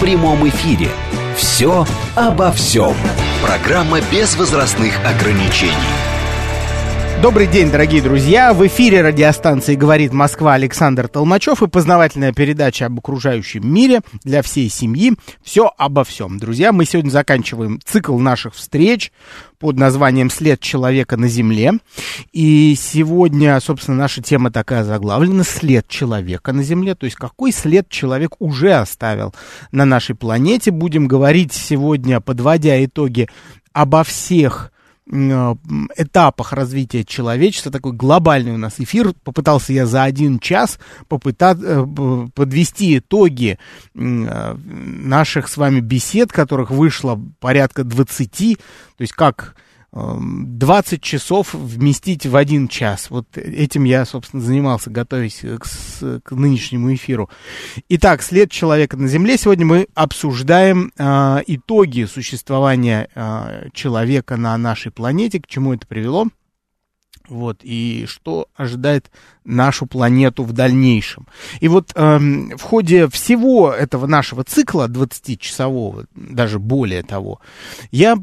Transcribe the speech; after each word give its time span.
в 0.00 0.02
прямом 0.02 0.48
эфире. 0.48 0.88
«Все 1.36 1.86
обо 2.14 2.50
всем». 2.52 2.94
Программа 3.42 4.00
без 4.10 4.34
возрастных 4.34 4.94
ограничений. 5.04 6.09
Добрый 7.22 7.46
день, 7.46 7.70
дорогие 7.70 8.00
друзья! 8.00 8.54
В 8.54 8.66
эфире 8.66 9.02
радиостанции 9.02 9.74
«Говорит 9.74 10.10
Москва» 10.10 10.54
Александр 10.54 11.06
Толмачев 11.06 11.62
и 11.62 11.68
познавательная 11.68 12.32
передача 12.32 12.86
об 12.86 12.98
окружающем 12.98 13.70
мире 13.70 14.00
для 14.24 14.40
всей 14.40 14.70
семьи. 14.70 15.12
Все 15.42 15.70
обо 15.76 16.02
всем. 16.04 16.38
Друзья, 16.38 16.72
мы 16.72 16.86
сегодня 16.86 17.10
заканчиваем 17.10 17.78
цикл 17.84 18.18
наших 18.18 18.54
встреч 18.54 19.12
под 19.58 19.76
названием 19.76 20.30
«След 20.30 20.60
человека 20.60 21.18
на 21.18 21.28
Земле». 21.28 21.74
И 22.32 22.74
сегодня, 22.74 23.60
собственно, 23.60 23.98
наша 23.98 24.22
тема 24.22 24.50
такая 24.50 24.82
заглавлена 24.82 25.44
«След 25.44 25.86
человека 25.88 26.54
на 26.54 26.62
Земле». 26.62 26.94
То 26.94 27.04
есть 27.04 27.16
какой 27.16 27.52
след 27.52 27.90
человек 27.90 28.36
уже 28.38 28.72
оставил 28.72 29.34
на 29.72 29.84
нашей 29.84 30.14
планете. 30.14 30.70
Будем 30.70 31.06
говорить 31.06 31.52
сегодня, 31.52 32.20
подводя 32.20 32.82
итоги 32.82 33.28
обо 33.74 34.04
всех 34.04 34.72
этапах 35.10 36.52
развития 36.52 37.04
человечества, 37.04 37.72
такой 37.72 37.92
глобальный 37.92 38.52
у 38.52 38.58
нас 38.58 38.74
эфир. 38.78 39.12
Попытался 39.24 39.72
я 39.72 39.86
за 39.86 40.04
один 40.04 40.38
час 40.38 40.78
попытаться 41.08 41.64
э, 41.66 42.26
подвести 42.34 42.98
итоги 42.98 43.58
э, 43.94 44.54
наших 44.54 45.48
с 45.48 45.56
вами 45.56 45.80
бесед, 45.80 46.32
которых 46.32 46.70
вышло 46.70 47.20
порядка 47.40 47.82
20, 47.82 48.58
то 48.58 49.02
есть 49.02 49.12
как 49.12 49.56
20 49.92 51.02
часов 51.02 51.52
вместить 51.52 52.24
в 52.24 52.36
один 52.36 52.68
час. 52.68 53.10
Вот 53.10 53.36
этим 53.36 53.84
я, 53.84 54.04
собственно, 54.04 54.42
занимался, 54.42 54.88
готовясь 54.88 55.40
к, 55.40 55.66
к 56.22 56.30
нынешнему 56.30 56.94
эфиру. 56.94 57.28
Итак, 57.88 58.22
след 58.22 58.52
человека 58.52 58.96
на 58.96 59.08
Земле. 59.08 59.36
Сегодня 59.36 59.66
мы 59.66 59.88
обсуждаем 59.94 60.92
э, 60.96 61.38
итоги 61.48 62.04
существования 62.04 63.08
э, 63.14 63.68
человека 63.72 64.36
на 64.36 64.56
нашей 64.56 64.92
планете, 64.92 65.40
к 65.40 65.48
чему 65.48 65.74
это 65.74 65.86
привело. 65.88 66.28
Вот, 67.28 67.60
и 67.62 68.06
что 68.08 68.48
ожидает 68.56 69.10
нашу 69.44 69.86
планету 69.86 70.42
в 70.42 70.52
дальнейшем. 70.52 71.28
И 71.60 71.68
вот 71.68 71.92
э, 71.94 72.18
в 72.18 72.62
ходе 72.62 73.08
всего 73.08 73.72
этого 73.72 74.06
нашего 74.06 74.42
цикла 74.42 74.88
20-часового, 74.88 76.06
даже 76.14 76.58
более 76.58 77.04
того, 77.04 77.40
я 77.92 78.16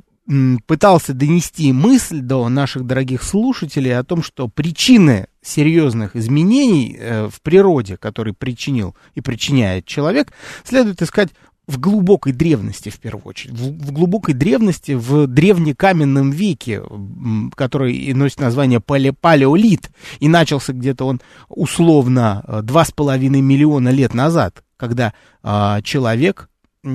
пытался 0.66 1.14
донести 1.14 1.72
мысль 1.72 2.20
до 2.20 2.50
наших 2.50 2.86
дорогих 2.86 3.24
слушателей 3.24 3.98
о 3.98 4.04
том, 4.04 4.22
что 4.22 4.50
причины 4.50 5.28
серьезных 5.42 6.16
изменений 6.16 6.98
э, 7.00 7.30
в 7.32 7.42
природе, 7.42 7.96
которые 7.96 8.34
причинил 8.34 8.96
и 9.16 9.22
причиняет 9.22 9.86
человек, 9.86 10.34
следует 10.66 11.02
искать 11.02 11.30
в 11.68 11.80
глубокой 11.80 12.32
древности, 12.32 12.90
в 12.90 13.00
первую 13.00 13.26
очередь, 13.26 13.54
в, 13.54 13.88
в 13.88 13.92
глубокой 13.92 14.34
древности, 14.34 14.94
в 14.94 15.28
древнекаменном 15.28 16.32
веке, 16.32 16.82
который 17.56 17.96
и 17.96 18.14
носит 18.14 18.40
название 18.40 18.80
пале 18.80 19.12
палеолит, 19.14 19.90
и 20.20 20.30
начался 20.30 20.74
где-то 20.74 21.06
он 21.06 21.22
условно 21.50 22.44
э, 22.48 22.62
два 22.64 22.86
с 22.86 22.92
половиной 22.92 23.42
миллиона 23.42 23.90
лет 23.90 24.14
назад, 24.14 24.64
когда 24.78 25.14
э, 25.44 25.82
человек 25.84 26.50
э, 26.84 26.88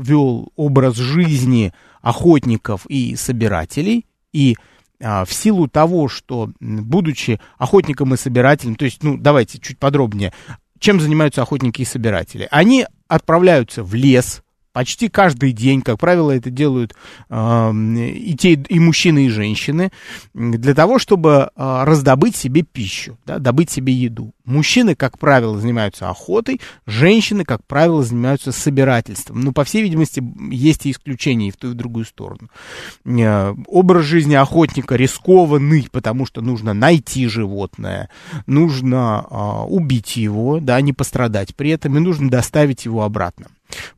вел 0.00 0.52
образ 0.56 0.96
жизни 0.96 1.72
охотников 2.04 2.86
и 2.86 3.16
собирателей, 3.16 4.06
и 4.32 4.56
а, 5.02 5.24
в 5.24 5.32
силу 5.32 5.66
того, 5.66 6.08
что, 6.08 6.50
будучи 6.60 7.40
охотником 7.58 8.14
и 8.14 8.16
собирателем, 8.16 8.76
то 8.76 8.84
есть, 8.84 9.02
ну, 9.02 9.16
давайте 9.16 9.58
чуть 9.58 9.78
подробнее, 9.78 10.32
чем 10.78 11.00
занимаются 11.00 11.42
охотники 11.42 11.82
и 11.82 11.86
собиратели? 11.86 12.46
Они 12.50 12.86
отправляются 13.08 13.82
в 13.82 13.94
лес, 13.94 14.42
Почти 14.74 15.08
каждый 15.08 15.52
день, 15.52 15.82
как 15.82 16.00
правило, 16.00 16.32
это 16.32 16.50
делают 16.50 16.96
э, 17.30 17.72
и 17.72 18.34
те, 18.36 18.54
и 18.54 18.80
мужчины, 18.80 19.26
и 19.26 19.28
женщины, 19.28 19.92
для 20.34 20.74
того, 20.74 20.98
чтобы 20.98 21.48
э, 21.54 21.84
раздобыть 21.84 22.34
себе 22.34 22.62
пищу, 22.62 23.16
да, 23.24 23.38
добыть 23.38 23.70
себе 23.70 23.92
еду. 23.92 24.34
Мужчины, 24.44 24.96
как 24.96 25.16
правило, 25.16 25.60
занимаются 25.60 26.10
охотой, 26.10 26.60
женщины, 26.86 27.44
как 27.44 27.64
правило, 27.64 28.02
занимаются 28.02 28.50
собирательством. 28.50 29.42
Но, 29.42 29.52
по 29.52 29.62
всей 29.62 29.80
видимости, 29.80 30.20
есть 30.50 30.86
и 30.86 30.90
исключения 30.90 31.48
и 31.48 31.50
в 31.52 31.56
ту, 31.56 31.68
и 31.68 31.70
в 31.70 31.74
другую 31.74 32.04
сторону. 32.04 32.50
Э, 33.04 33.54
образ 33.68 34.04
жизни 34.06 34.34
охотника 34.34 34.96
рискованный, 34.96 35.86
потому 35.92 36.26
что 36.26 36.40
нужно 36.40 36.74
найти 36.74 37.28
животное, 37.28 38.10
нужно 38.48 39.24
э, 39.30 39.66
убить 39.68 40.16
его, 40.16 40.58
да, 40.58 40.80
не 40.80 40.92
пострадать 40.92 41.54
при 41.54 41.70
этом, 41.70 41.96
и 41.96 42.00
нужно 42.00 42.28
доставить 42.28 42.86
его 42.86 43.04
обратно. 43.04 43.46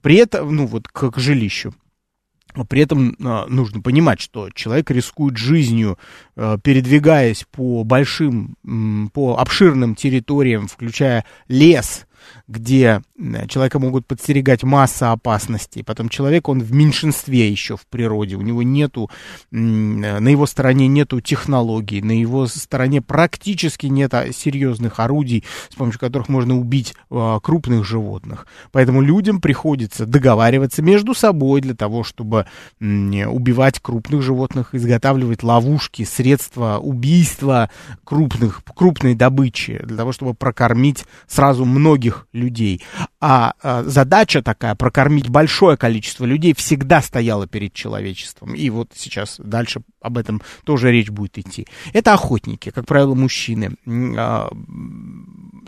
При 0.00 0.16
этом, 0.16 0.54
ну 0.54 0.66
вот 0.66 0.88
к, 0.88 1.10
к 1.10 1.18
жилищу. 1.18 1.74
При 2.68 2.80
этом 2.80 3.10
э, 3.18 3.46
нужно 3.48 3.82
понимать, 3.82 4.20
что 4.20 4.48
человек 4.50 4.90
рискует 4.90 5.36
жизнью, 5.36 5.98
э, 6.36 6.56
передвигаясь 6.62 7.44
по 7.50 7.84
большим, 7.84 8.56
по 9.12 9.36
обширным 9.38 9.94
территориям, 9.94 10.66
включая 10.66 11.24
лес, 11.48 12.06
где 12.48 13.02
человека 13.48 13.78
могут 13.78 14.06
подстерегать 14.06 14.62
масса 14.62 15.12
опасностей. 15.12 15.82
Потом 15.82 16.08
человек, 16.08 16.48
он 16.48 16.60
в 16.60 16.72
меньшинстве 16.72 17.50
еще 17.50 17.76
в 17.76 17.86
природе. 17.86 18.36
У 18.36 18.42
него 18.42 18.62
нету, 18.62 19.10
на 19.50 20.28
его 20.28 20.46
стороне 20.46 20.88
нету 20.88 21.20
технологий, 21.20 22.02
на 22.02 22.12
его 22.12 22.46
стороне 22.46 23.02
практически 23.02 23.86
нет 23.86 24.14
серьезных 24.32 25.00
орудий, 25.00 25.44
с 25.68 25.74
помощью 25.74 26.00
которых 26.00 26.28
можно 26.28 26.56
убить 26.56 26.94
а, 27.10 27.40
крупных 27.40 27.84
животных. 27.84 28.46
Поэтому 28.72 29.00
людям 29.02 29.40
приходится 29.40 30.06
договариваться 30.06 30.82
между 30.82 31.14
собой 31.14 31.60
для 31.60 31.74
того, 31.74 32.04
чтобы 32.04 32.46
убивать 32.80 33.80
крупных 33.80 34.22
животных, 34.22 34.74
изготавливать 34.74 35.42
ловушки, 35.42 36.04
средства 36.04 36.78
убийства 36.78 37.70
крупных, 38.04 38.62
крупной 38.74 39.14
добычи, 39.14 39.80
для 39.84 39.96
того, 39.96 40.12
чтобы 40.12 40.34
прокормить 40.34 41.04
сразу 41.26 41.64
многих 41.64 42.15
многих 42.16 42.26
людей. 42.32 42.82
А, 43.20 43.54
а 43.62 43.82
задача 43.84 44.42
такая, 44.42 44.74
прокормить 44.74 45.28
большое 45.28 45.76
количество 45.76 46.24
людей, 46.24 46.54
всегда 46.54 47.02
стояла 47.02 47.46
перед 47.46 47.72
человечеством. 47.72 48.54
И 48.54 48.70
вот 48.70 48.92
сейчас 48.94 49.36
дальше 49.38 49.80
об 50.00 50.18
этом 50.18 50.42
тоже 50.64 50.90
речь 50.90 51.10
будет 51.10 51.38
идти. 51.38 51.66
Это 51.92 52.14
охотники, 52.14 52.70
как 52.70 52.86
правило, 52.86 53.14
мужчины. 53.14 53.76
А, 54.16 54.50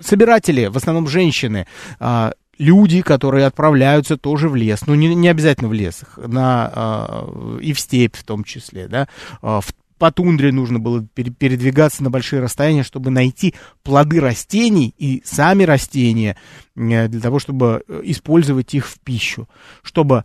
собиратели, 0.01 0.67
в 0.67 0.77
основном 0.77 1.09
женщины, 1.09 1.67
а, 2.01 2.33
люди, 2.59 3.03
которые 3.03 3.47
отправляются 3.47 4.17
тоже 4.17 4.49
в 4.49 4.57
лес, 4.57 4.87
ну 4.87 4.95
не, 4.95 5.15
не 5.15 5.29
обязательно 5.29 5.69
в 5.69 5.73
лес, 5.73 6.03
на, 6.17 6.73
э, 6.75 7.59
и 7.63 7.73
в 7.73 7.79
степь 7.79 8.17
в 8.17 8.25
том 8.25 8.43
числе, 8.45 8.89
да, 8.89 9.07
э, 9.43 9.61
в 9.61 9.73
по 9.99 10.11
тундре 10.13 10.53
нужно 10.53 10.79
было 10.79 11.03
передвигаться 11.05 12.03
на 12.03 12.11
большие 12.11 12.41
расстояния, 12.41 12.83
чтобы 12.83 13.11
найти 13.11 13.55
плоды 13.83 14.21
растений 14.21 14.95
и 14.97 15.23
сами 15.25 15.65
растения 15.65 16.37
э, 16.77 17.09
для 17.09 17.21
того, 17.21 17.39
чтобы 17.39 17.83
э, 17.87 18.01
использовать 18.05 18.75
их 18.75 18.87
в 18.87 19.01
пищу, 19.01 19.49
чтобы 19.83 20.25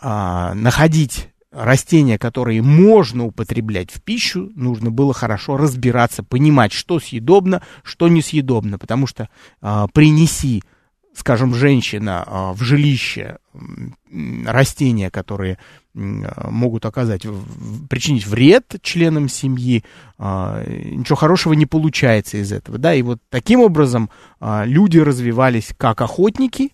а, 0.00 0.54
находить 0.54 1.28
растения, 1.50 2.18
которые 2.18 2.62
можно 2.62 3.24
употреблять 3.24 3.90
в 3.90 4.00
пищу, 4.02 4.50
нужно 4.54 4.90
было 4.90 5.12
хорошо 5.12 5.56
разбираться, 5.56 6.22
понимать, 6.22 6.72
что 6.72 7.00
съедобно, 7.00 7.62
что 7.82 8.08
несъедобно, 8.08 8.78
потому 8.78 9.06
что 9.06 9.28
а, 9.60 9.88
принеси 9.88 10.62
скажем, 11.18 11.54
женщина 11.54 12.24
а, 12.26 12.52
в 12.52 12.62
жилище 12.62 13.38
растения, 14.46 15.10
которые 15.10 15.58
могут 15.94 16.86
оказать, 16.86 17.26
причинить 17.90 18.26
вред 18.26 18.76
членам 18.82 19.28
семьи, 19.28 19.84
а, 20.16 20.64
ничего 20.64 21.16
хорошего 21.16 21.54
не 21.54 21.66
получается 21.66 22.36
из 22.36 22.52
этого, 22.52 22.78
да, 22.78 22.94
и 22.94 23.02
вот 23.02 23.18
таким 23.30 23.60
образом 23.60 24.10
а, 24.38 24.64
люди 24.64 24.98
развивались 24.98 25.74
как 25.76 26.00
охотники, 26.00 26.72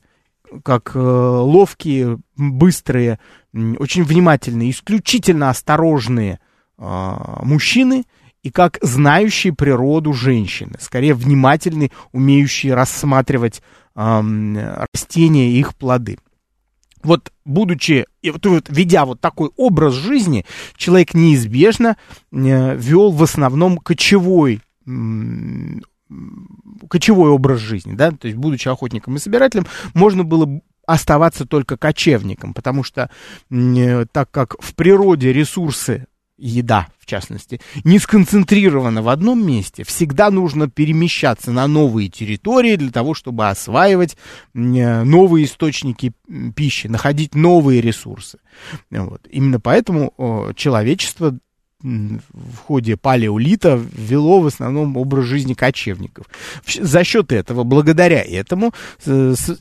как 0.62 0.92
э, 0.94 0.98
ловкие, 1.00 2.18
быстрые, 2.36 3.18
очень 3.52 4.04
внимательные, 4.04 4.70
исключительно 4.70 5.50
осторожные 5.50 6.38
мужчины, 6.78 8.04
и 8.44 8.50
как 8.50 8.78
знающие 8.82 9.52
природу 9.54 10.12
женщины, 10.12 10.74
скорее 10.78 11.14
внимательные, 11.14 11.90
умеющие 12.12 12.74
рассматривать 12.74 13.62
растения 13.94 15.50
и 15.50 15.58
их 15.58 15.74
плоды. 15.74 16.18
вот 17.02 17.32
будучи, 17.44 18.06
вот, 18.24 18.68
ведя 18.68 19.04
вот 19.04 19.20
такой 19.20 19.50
образ 19.56 19.94
жизни, 19.94 20.44
человек 20.76 21.14
неизбежно 21.14 21.96
э, 22.32 22.76
вел 22.76 23.12
в 23.12 23.22
основном 23.22 23.78
кочевой 23.78 24.60
кочевой 26.88 27.30
образ 27.30 27.60
жизни, 27.60 27.94
да, 27.94 28.10
то 28.10 28.26
есть 28.26 28.36
будучи 28.36 28.68
охотником 28.68 29.16
и 29.16 29.18
собирателем, 29.18 29.66
можно 29.94 30.24
было 30.24 30.60
оставаться 30.86 31.46
только 31.46 31.76
кочевником, 31.76 32.52
потому 32.54 32.82
что 32.82 33.10
э, 33.50 34.06
так 34.12 34.30
как 34.30 34.62
в 34.62 34.74
природе 34.74 35.32
ресурсы 35.32 36.06
еда, 36.36 36.88
в 36.98 37.06
частности, 37.06 37.60
не 37.84 37.98
сконцентрирована 37.98 39.02
в 39.02 39.08
одном 39.08 39.46
месте. 39.46 39.84
Всегда 39.84 40.30
нужно 40.30 40.68
перемещаться 40.68 41.52
на 41.52 41.66
новые 41.66 42.08
территории 42.08 42.76
для 42.76 42.90
того, 42.90 43.14
чтобы 43.14 43.48
осваивать 43.48 44.16
э, 44.54 45.02
новые 45.04 45.46
источники 45.46 46.12
пищи, 46.54 46.86
находить 46.86 47.34
новые 47.34 47.80
ресурсы. 47.80 48.38
Вот. 48.90 49.26
Именно 49.30 49.60
поэтому 49.60 50.52
человечество 50.56 51.38
в 51.84 52.56
ходе 52.66 52.96
палеолита 52.96 53.78
вело 53.92 54.40
в 54.40 54.46
основном 54.46 54.96
образ 54.96 55.26
жизни 55.26 55.52
кочевников. 55.52 56.26
За 56.66 57.04
счет 57.04 57.30
этого, 57.30 57.62
благодаря 57.62 58.22
этому, 58.22 58.72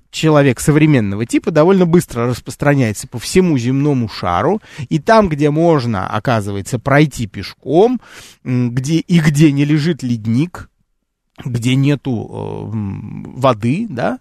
человек 0.09 0.59
современного 0.61 1.25
типа 1.25 1.51
довольно 1.51 1.85
быстро 1.85 2.27
распространяется 2.27 3.07
по 3.07 3.19
всему 3.19 3.57
земному 3.57 4.07
шару, 4.07 4.61
и 4.87 4.99
там, 4.99 5.27
где 5.27 5.49
можно, 5.49 6.07
оказывается, 6.07 6.79
пройти 6.79 7.27
пешком, 7.27 7.99
где 8.43 8.99
и 8.99 9.19
где 9.19 9.51
не 9.51 9.65
лежит 9.65 10.01
ледник, 10.01 10.69
где 11.43 11.75
нету 11.75 12.29
э, 12.31 12.77
воды, 13.37 13.87
да, 13.89 14.19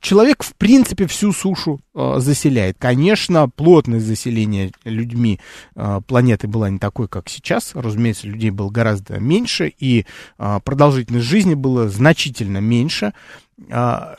человек, 0.00 0.42
в 0.42 0.54
принципе, 0.54 1.06
всю 1.06 1.32
сушу 1.32 1.80
э, 1.94 2.14
заселяет. 2.18 2.76
Конечно, 2.78 3.48
плотность 3.48 4.06
заселения 4.06 4.72
людьми 4.84 5.40
э, 5.74 6.00
планеты 6.06 6.48
была 6.48 6.70
не 6.70 6.78
такой, 6.78 7.08
как 7.08 7.28
сейчас. 7.28 7.72
Разумеется, 7.74 8.26
людей 8.26 8.50
было 8.50 8.70
гораздо 8.70 9.18
меньше, 9.18 9.72
и 9.78 10.04
э, 10.38 10.60
продолжительность 10.64 11.26
жизни 11.26 11.54
была 11.54 11.88
значительно 11.88 12.58
меньше. 12.58 13.14
Э, 13.70 14.16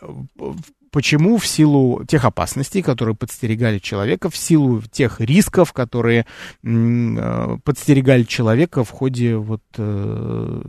почему? 0.91 1.37
В 1.37 1.45
силу 1.45 2.03
тех 2.05 2.25
опасностей, 2.25 2.81
которые 2.81 3.15
подстерегали 3.15 3.77
человека, 3.77 4.29
в 4.31 4.37
силу 4.37 4.81
тех 4.81 5.21
рисков, 5.21 5.73
которые 5.73 6.25
э, 6.63 7.57
подстерегали 7.63 8.23
человека 8.23 8.83
в 8.83 8.89
ходе 8.89 9.35
вот 9.35 9.61
э, 9.77 10.61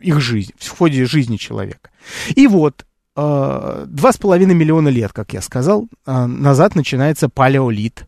их 0.00 0.20
жизни, 0.20 0.54
в 0.58 0.68
ходе 0.68 1.06
жизни 1.06 1.36
человека. 1.36 1.90
И 2.34 2.46
вот 2.46 2.84
Э, 2.84 2.89
два 3.16 4.12
с 4.12 4.16
половиной 4.16 4.54
миллиона 4.54 4.88
лет, 4.88 5.12
как 5.12 5.32
я 5.32 5.42
сказал, 5.42 5.88
э, 6.06 6.26
назад 6.26 6.74
начинается 6.74 7.28
палеолит. 7.28 8.06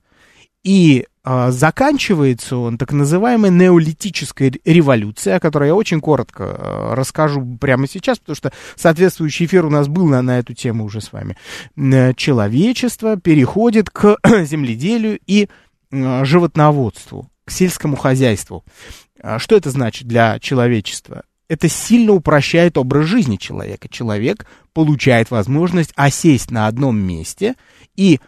И 0.64 1.06
э, 1.24 1.50
заканчивается 1.50 2.56
он 2.56 2.78
так 2.78 2.92
называемой 2.92 3.50
неолитической 3.50 4.52
революцией, 4.64 5.36
о 5.36 5.40
которой 5.40 5.68
я 5.68 5.74
очень 5.74 6.00
коротко 6.00 6.92
расскажу 6.94 7.58
прямо 7.60 7.88
сейчас, 7.88 8.20
потому 8.20 8.36
что 8.36 8.52
соответствующий 8.76 9.46
эфир 9.46 9.66
у 9.66 9.70
нас 9.70 9.88
был 9.88 10.06
на, 10.06 10.22
на 10.22 10.38
эту 10.38 10.54
тему 10.54 10.84
уже 10.84 11.00
с 11.00 11.12
вами. 11.12 11.36
Человечество 12.14 13.16
переходит 13.16 13.90
к 13.90 14.18
земледелию 14.44 15.18
и 15.26 15.48
животноводству, 15.90 17.28
к 17.44 17.50
сельскому 17.50 17.96
хозяйству. 17.96 18.64
Что 19.38 19.56
это 19.56 19.70
значит 19.70 20.06
для 20.06 20.38
человечества? 20.38 21.24
Это 21.52 21.68
сильно 21.68 22.14
упрощает 22.14 22.78
образ 22.78 23.04
жизни 23.04 23.36
человека. 23.36 23.86
Человек 23.86 24.46
получает 24.72 25.30
возможность 25.30 25.92
осесть 25.96 26.50
на 26.50 26.66
одном 26.66 26.98
месте 26.98 27.56
и, 27.94 28.20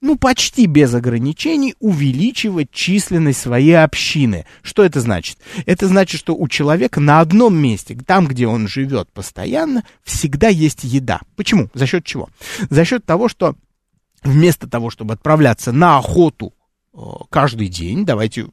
ну, 0.00 0.16
почти 0.16 0.64
без 0.64 0.94
ограничений 0.94 1.74
увеличивать 1.80 2.70
численность 2.70 3.42
своей 3.42 3.78
общины. 3.78 4.46
Что 4.62 4.84
это 4.84 5.02
значит? 5.02 5.36
Это 5.66 5.86
значит, 5.86 6.18
что 6.18 6.34
у 6.34 6.48
человека 6.48 6.98
на 6.98 7.20
одном 7.20 7.54
месте, 7.54 7.94
там, 7.94 8.26
где 8.26 8.46
он 8.46 8.68
живет 8.68 9.12
постоянно, 9.12 9.84
всегда 10.02 10.48
есть 10.48 10.82
еда. 10.82 11.20
Почему? 11.36 11.68
За 11.74 11.84
счет 11.84 12.06
чего? 12.06 12.30
За 12.70 12.86
счет 12.86 13.04
того, 13.04 13.28
что 13.28 13.54
вместо 14.22 14.66
того, 14.66 14.88
чтобы 14.88 15.12
отправляться 15.12 15.72
на 15.72 15.98
охоту 15.98 16.54
э, 16.94 16.98
каждый 17.28 17.68
день, 17.68 18.06
давайте 18.06 18.46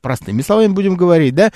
простыми 0.00 0.40
словами 0.40 0.72
будем 0.72 0.96
говорить, 0.96 1.34
да, 1.34 1.52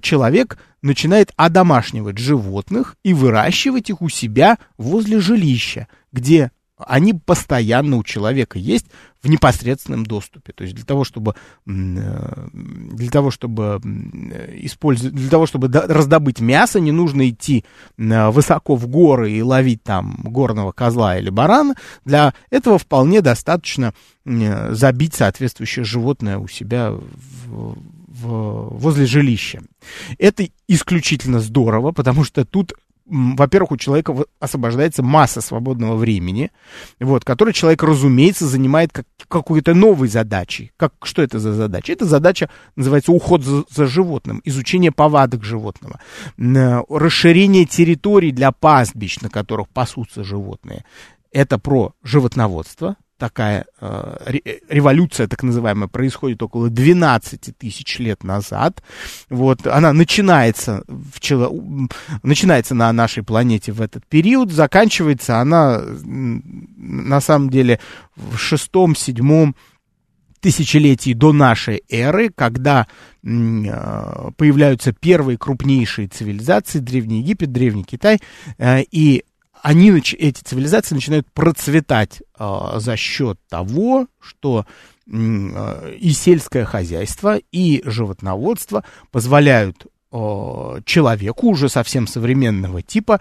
человек 0.00 0.58
начинает 0.84 1.32
одомашнивать 1.36 2.18
животных 2.18 2.96
и 3.02 3.14
выращивать 3.14 3.88
их 3.88 4.02
у 4.02 4.10
себя 4.10 4.58
возле 4.76 5.18
жилища, 5.18 5.88
где 6.12 6.50
они 6.76 7.14
постоянно 7.14 7.96
у 7.96 8.04
человека 8.04 8.58
есть 8.58 8.86
в 9.22 9.28
непосредственном 9.30 10.04
доступе. 10.04 10.52
То 10.52 10.64
есть 10.64 10.74
для 10.74 10.84
того, 10.84 11.04
чтобы, 11.04 11.34
э, 11.66 12.48
для 12.52 13.10
того, 13.10 13.30
чтобы 13.30 13.80
использовать, 14.60 15.14
для 15.14 15.30
того, 15.30 15.46
чтобы 15.46 15.68
раздобыть 15.72 16.40
мясо, 16.40 16.80
не 16.80 16.92
нужно 16.92 17.30
идти 17.30 17.64
э, 17.96 18.28
высоко 18.30 18.76
в 18.76 18.86
горы 18.86 19.32
и 19.32 19.40
ловить 19.40 19.82
там 19.82 20.18
горного 20.22 20.72
козла 20.72 21.16
или 21.16 21.30
барана. 21.30 21.76
Для 22.04 22.34
этого 22.50 22.78
вполне 22.78 23.22
достаточно 23.22 23.94
э, 24.26 24.74
забить 24.74 25.14
соответствующее 25.14 25.84
животное 25.84 26.36
у 26.36 26.48
себя 26.48 26.90
в, 26.90 27.78
возле 28.24 29.06
жилища. 29.06 29.62
Это 30.18 30.46
исключительно 30.68 31.40
здорово, 31.40 31.92
потому 31.92 32.24
что 32.24 32.44
тут 32.44 32.74
во-первых, 33.06 33.72
у 33.72 33.76
человека 33.76 34.16
освобождается 34.40 35.02
масса 35.02 35.40
свободного 35.40 35.96
времени, 35.96 36.50
вот, 36.98 37.24
который 37.24 37.52
человек, 37.52 37.82
разумеется, 37.82 38.46
занимает 38.46 38.92
как, 38.92 39.06
какой-то 39.28 39.74
новой 39.74 40.08
задачей. 40.08 40.72
Как, 40.76 40.94
что 41.02 41.22
это 41.22 41.38
за 41.38 41.52
задача? 41.52 41.92
Это 41.92 42.06
задача, 42.06 42.48
называется, 42.76 43.12
уход 43.12 43.44
за, 43.44 43.64
за 43.70 43.86
животным, 43.86 44.40
изучение 44.44 44.90
повадок 44.90 45.44
животного, 45.44 46.00
расширение 46.38 47.66
территорий 47.66 48.32
для 48.32 48.52
пастбищ, 48.52 49.20
на 49.20 49.28
которых 49.28 49.68
пасутся 49.68 50.24
животные. 50.24 50.84
Это 51.30 51.58
про 51.58 51.92
животноводство, 52.02 52.96
такая 53.24 53.64
э, 53.80 54.32
революция, 54.68 55.26
так 55.28 55.42
называемая, 55.42 55.88
происходит 55.88 56.42
около 56.42 56.68
12 56.68 57.56
тысяч 57.56 57.98
лет 57.98 58.22
назад. 58.22 58.82
Вот, 59.30 59.66
она 59.66 59.94
начинается, 59.94 60.84
в 60.88 61.20
чело... 61.20 61.50
начинается 62.22 62.74
на 62.74 62.92
нашей 62.92 63.22
планете 63.22 63.72
в 63.72 63.80
этот 63.80 64.04
период, 64.04 64.52
заканчивается 64.52 65.38
она 65.38 65.80
на 66.04 67.20
самом 67.22 67.48
деле 67.48 67.80
в 68.14 68.36
шестом, 68.36 68.94
седьмом 68.94 69.56
тысячелетии 70.40 71.14
до 71.14 71.32
нашей 71.32 71.82
эры, 71.88 72.28
когда 72.28 72.86
э, 73.22 73.26
появляются 74.36 74.92
первые 74.92 75.38
крупнейшие 75.38 76.08
цивилизации, 76.08 76.80
Древний 76.80 77.20
Египет, 77.20 77.52
Древний 77.52 77.84
Китай, 77.84 78.20
э, 78.58 78.82
и 78.90 79.24
они, 79.64 79.90
эти 79.92 80.42
цивилизации 80.42 80.94
начинают 80.94 81.26
процветать 81.32 82.20
э, 82.38 82.70
за 82.76 82.96
счет 82.98 83.40
того, 83.48 84.08
что 84.20 84.66
э, 85.10 85.94
и 85.98 86.10
сельское 86.10 86.66
хозяйство, 86.66 87.38
и 87.50 87.80
животноводство 87.86 88.84
позволяют 89.10 89.86
э, 90.12 90.80
человеку 90.84 91.48
уже 91.48 91.70
совсем 91.70 92.06
современного 92.06 92.82
типа 92.82 93.20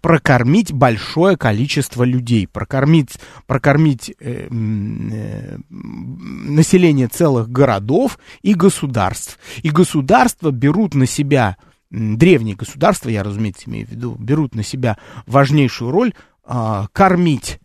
прокормить 0.00 0.72
большое 0.72 1.36
количество 1.36 2.04
людей, 2.04 2.46
прокормить, 2.46 3.18
прокормить 3.48 4.14
э, 4.20 4.46
э, 4.48 5.58
население 5.68 7.08
целых 7.08 7.50
городов 7.50 8.20
и 8.42 8.54
государств. 8.54 9.36
И 9.64 9.70
государства 9.70 10.52
берут 10.52 10.94
на 10.94 11.06
себя 11.06 11.56
древние 11.92 12.56
государства, 12.56 13.10
я, 13.10 13.22
разумеется, 13.22 13.68
имею 13.68 13.86
в 13.86 13.90
виду, 13.90 14.16
берут 14.18 14.54
на 14.54 14.62
себя 14.62 14.96
важнейшую 15.26 15.90
роль 15.90 16.14
а, 16.44 16.86
кормить 16.92 17.60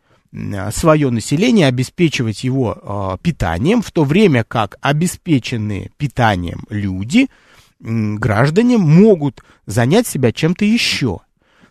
свое 0.71 1.09
население, 1.09 1.67
обеспечивать 1.67 2.43
его 2.43 2.77
а, 2.81 3.17
питанием, 3.17 3.81
в 3.81 3.91
то 3.91 4.03
время 4.03 4.43
как 4.43 4.77
обеспеченные 4.81 5.91
питанием 5.97 6.65
люди, 6.69 7.27
граждане, 7.79 8.77
могут 8.77 9.43
занять 9.65 10.07
себя 10.07 10.31
чем-то 10.31 10.65
еще, 10.65 11.19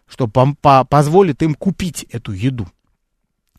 что 0.09 0.27
по 0.27 0.55
по 0.55 0.85
позволит 0.85 1.43
им 1.43 1.55
купить 1.55 2.05
эту 2.11 2.33
еду 2.33 2.69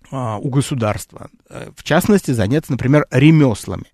а, 0.09 0.37
у 0.37 0.49
государства. 0.49 1.29
Э, 1.49 1.69
в 1.75 1.83
частности, 1.83 2.31
заняться, 2.31 2.71
например, 2.71 3.05
ремеслами. 3.11 3.85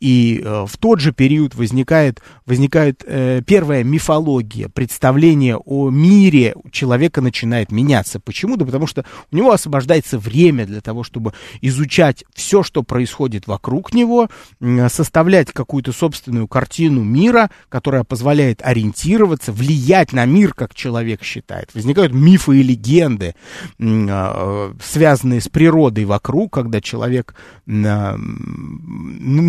И 0.00 0.42
э, 0.44 0.66
в 0.66 0.76
тот 0.78 1.00
же 1.00 1.12
период 1.12 1.54
возникает, 1.54 2.22
возникает 2.46 3.04
э, 3.06 3.42
первая 3.46 3.84
мифология, 3.84 4.68
представление 4.68 5.56
о 5.56 5.90
мире 5.90 6.54
человека 6.70 7.20
начинает 7.20 7.72
меняться. 7.72 8.20
Почему? 8.20 8.56
Да 8.56 8.64
потому 8.64 8.86
что 8.86 9.04
у 9.30 9.36
него 9.36 9.52
освобождается 9.52 10.18
время 10.18 10.66
для 10.66 10.80
того, 10.80 11.02
чтобы 11.02 11.32
изучать 11.60 12.24
все, 12.34 12.62
что 12.62 12.82
происходит 12.82 13.46
вокруг 13.46 13.94
него, 13.94 14.28
э, 14.60 14.88
составлять 14.88 15.52
какую-то 15.52 15.92
собственную 15.92 16.48
картину 16.48 17.02
мира, 17.02 17.50
которая 17.68 18.04
позволяет 18.04 18.62
ориентироваться, 18.62 19.52
влиять 19.52 20.12
на 20.12 20.24
мир, 20.24 20.54
как 20.54 20.74
человек 20.74 21.22
считает. 21.22 21.74
Возникают 21.74 22.12
мифы 22.12 22.60
и 22.60 22.62
легенды, 22.62 23.34
э, 23.78 24.72
связанные 24.82 25.40
с 25.40 25.48
природой 25.48 26.04
вокруг, 26.04 26.52
когда 26.52 26.80
человек 26.80 27.34
э, 27.66 28.16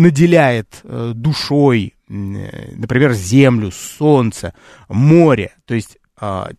наделяет 0.00 0.80
э, 0.82 1.12
душой, 1.14 1.94
например, 2.08 3.12
землю, 3.12 3.70
солнце, 3.70 4.52
море, 4.88 5.52
то 5.64 5.74
есть 5.74 5.98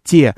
те 0.04 0.34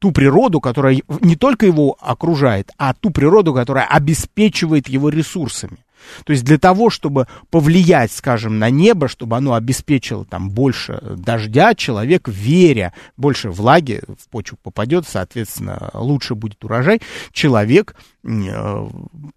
ту 0.00 0.12
природу, 0.12 0.60
которая 0.60 1.00
не 1.20 1.36
только 1.36 1.66
его 1.66 1.96
окружает, 2.00 2.72
а 2.76 2.92
ту 2.92 3.10
природу, 3.10 3.54
которая 3.54 3.86
обеспечивает 3.86 4.88
его 4.88 5.10
ресурсами. 5.10 5.78
То 6.24 6.32
есть 6.32 6.44
для 6.44 6.58
того, 6.58 6.90
чтобы 6.90 7.26
повлиять, 7.50 8.12
скажем, 8.12 8.58
на 8.58 8.70
небо, 8.70 9.08
чтобы 9.08 9.36
оно 9.36 9.54
обеспечило 9.54 10.24
там 10.24 10.50
больше 10.50 11.00
дождя, 11.16 11.74
человек, 11.74 12.28
веря, 12.28 12.92
больше 13.16 13.50
влаги 13.50 14.02
в 14.06 14.28
почву 14.28 14.58
попадет, 14.62 15.06
соответственно, 15.08 15.90
лучше 15.94 16.34
будет 16.34 16.62
урожай, 16.64 17.00
человек 17.32 17.94
Э, 18.22 18.86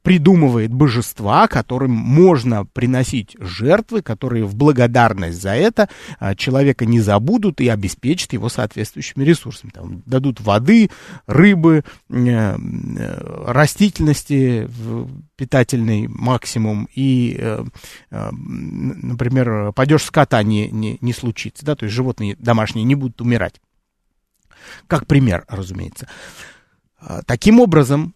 придумывает 0.01 0.73
божества, 0.73 1.47
которым 1.47 1.91
можно 1.91 2.65
приносить 2.65 3.37
жертвы, 3.39 4.01
которые 4.01 4.43
в 4.43 4.55
благодарность 4.55 5.41
за 5.41 5.51
это 5.51 5.87
э, 6.19 6.35
человека 6.35 6.85
не 6.85 6.99
забудут 6.99 7.61
и 7.61 7.69
обеспечат 7.69 8.33
его 8.33 8.49
соответствующими 8.49 9.23
ресурсами. 9.23 9.71
Там, 9.71 10.03
дадут 10.05 10.41
воды, 10.41 10.89
рыбы, 11.27 11.85
э, 12.09 12.57
растительности, 13.47 14.67
питательный 15.43 16.07
максимум, 16.07 16.87
и, 16.95 17.59
например, 18.09 19.73
падеж 19.73 20.03
скота 20.03 20.41
не, 20.41 20.69
не, 20.69 20.97
не 21.01 21.11
случится, 21.11 21.65
да, 21.65 21.75
то 21.75 21.83
есть 21.83 21.93
животные 21.93 22.37
домашние 22.39 22.85
не 22.85 22.95
будут 22.95 23.19
умирать. 23.19 23.59
Как 24.87 25.05
пример, 25.05 25.43
разумеется. 25.49 26.07
Таким 27.25 27.59
образом, 27.59 28.15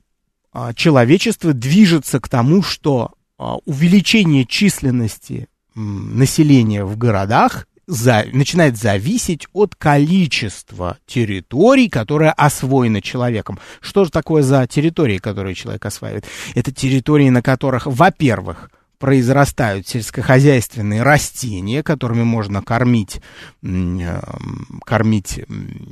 а, 0.59 0.73
человечество 0.73 1.53
движется 1.53 2.19
к 2.19 2.27
тому, 2.27 2.63
что 2.63 3.11
а, 3.37 3.57
увеличение 3.65 4.43
численности 4.43 5.49
населения 5.75 6.83
в 6.83 6.97
городах 6.97 7.67
за, 7.87 8.25
начинает 8.31 8.77
зависеть 8.77 9.47
от 9.53 9.75
количества 9.75 10.97
территорий, 11.05 11.89
которые 11.89 12.31
освоены 12.31 13.01
человеком. 13.01 13.59
Что 13.79 14.05
же 14.05 14.11
такое 14.11 14.43
за 14.43 14.67
территории, 14.67 15.17
которые 15.17 15.55
человек 15.55 15.85
осваивает? 15.85 16.25
Это 16.53 16.71
территории, 16.71 17.29
на 17.29 17.41
которых, 17.41 17.87
во-первых, 17.87 18.69
произрастают 18.99 19.87
сельскохозяйственные 19.87 21.03
растения, 21.03 21.83
которыми 21.83 22.23
можно 22.23 22.61
кормить, 22.61 23.21
э, 23.61 24.21
кормить 24.83 25.41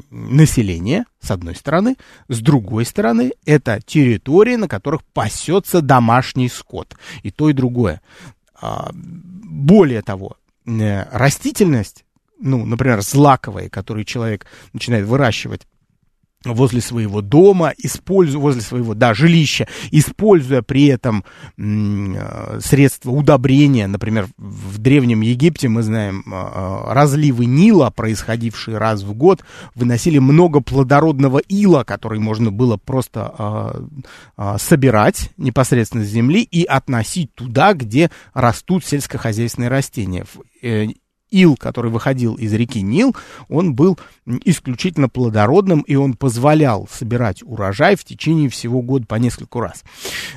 население, 0.09 1.05
с 1.21 1.31
одной 1.31 1.55
стороны. 1.55 1.95
С 2.27 2.39
другой 2.39 2.85
стороны, 2.85 3.33
это 3.45 3.79
территории, 3.85 4.55
на 4.55 4.67
которых 4.67 5.03
пасется 5.03 5.81
домашний 5.81 6.49
скот. 6.49 6.95
И 7.23 7.31
то, 7.31 7.49
и 7.49 7.53
другое. 7.53 8.01
А, 8.59 8.89
более 8.93 10.01
того, 10.01 10.37
растительность, 11.11 12.05
ну, 12.39 12.65
например, 12.65 13.01
злаковые, 13.01 13.69
которые 13.69 14.05
человек 14.05 14.45
начинает 14.73 15.05
выращивать 15.05 15.67
возле 16.53 16.81
своего 16.81 17.21
дома, 17.21 17.73
используя, 17.77 18.41
возле 18.41 18.61
своего, 18.61 18.93
да, 18.93 19.13
жилища, 19.13 19.67
используя 19.91 20.61
при 20.61 20.85
этом 20.85 21.23
э, 21.57 22.59
средства 22.61 23.11
удобрения, 23.11 23.87
например, 23.87 24.27
в 24.37 24.77
Древнем 24.77 25.21
Египте, 25.21 25.67
мы 25.69 25.83
знаем, 25.83 26.23
э, 26.27 26.31
э, 26.31 26.93
разливы 26.93 27.45
Нила, 27.45 27.89
происходившие 27.89 28.77
раз 28.77 29.03
в 29.03 29.13
год, 29.13 29.43
выносили 29.73 30.19
много 30.19 30.61
плодородного 30.61 31.39
ила, 31.39 31.83
который 31.83 32.19
можно 32.19 32.51
было 32.51 32.77
просто 32.77 33.87
собирать 34.57 35.31
непосредственно 35.37 36.03
с 36.03 36.07
земли 36.07 36.41
и 36.41 36.63
относить 36.63 37.33
туда, 37.33 37.73
где 37.73 38.09
растут 38.33 38.85
сельскохозяйственные 38.85 39.69
растения 39.69 40.25
ил, 41.35 41.57
который 41.57 41.91
выходил 41.91 42.35
из 42.35 42.53
реки 42.53 42.81
Нил, 42.81 43.15
он 43.49 43.75
был 43.75 43.99
исключительно 44.45 45.09
плодородным, 45.09 45.81
и 45.81 45.95
он 45.95 46.13
позволял 46.13 46.87
собирать 46.89 47.43
урожай 47.43 47.95
в 47.95 48.05
течение 48.05 48.49
всего 48.49 48.81
года 48.81 49.05
по 49.05 49.15
нескольку 49.15 49.59
раз. 49.59 49.83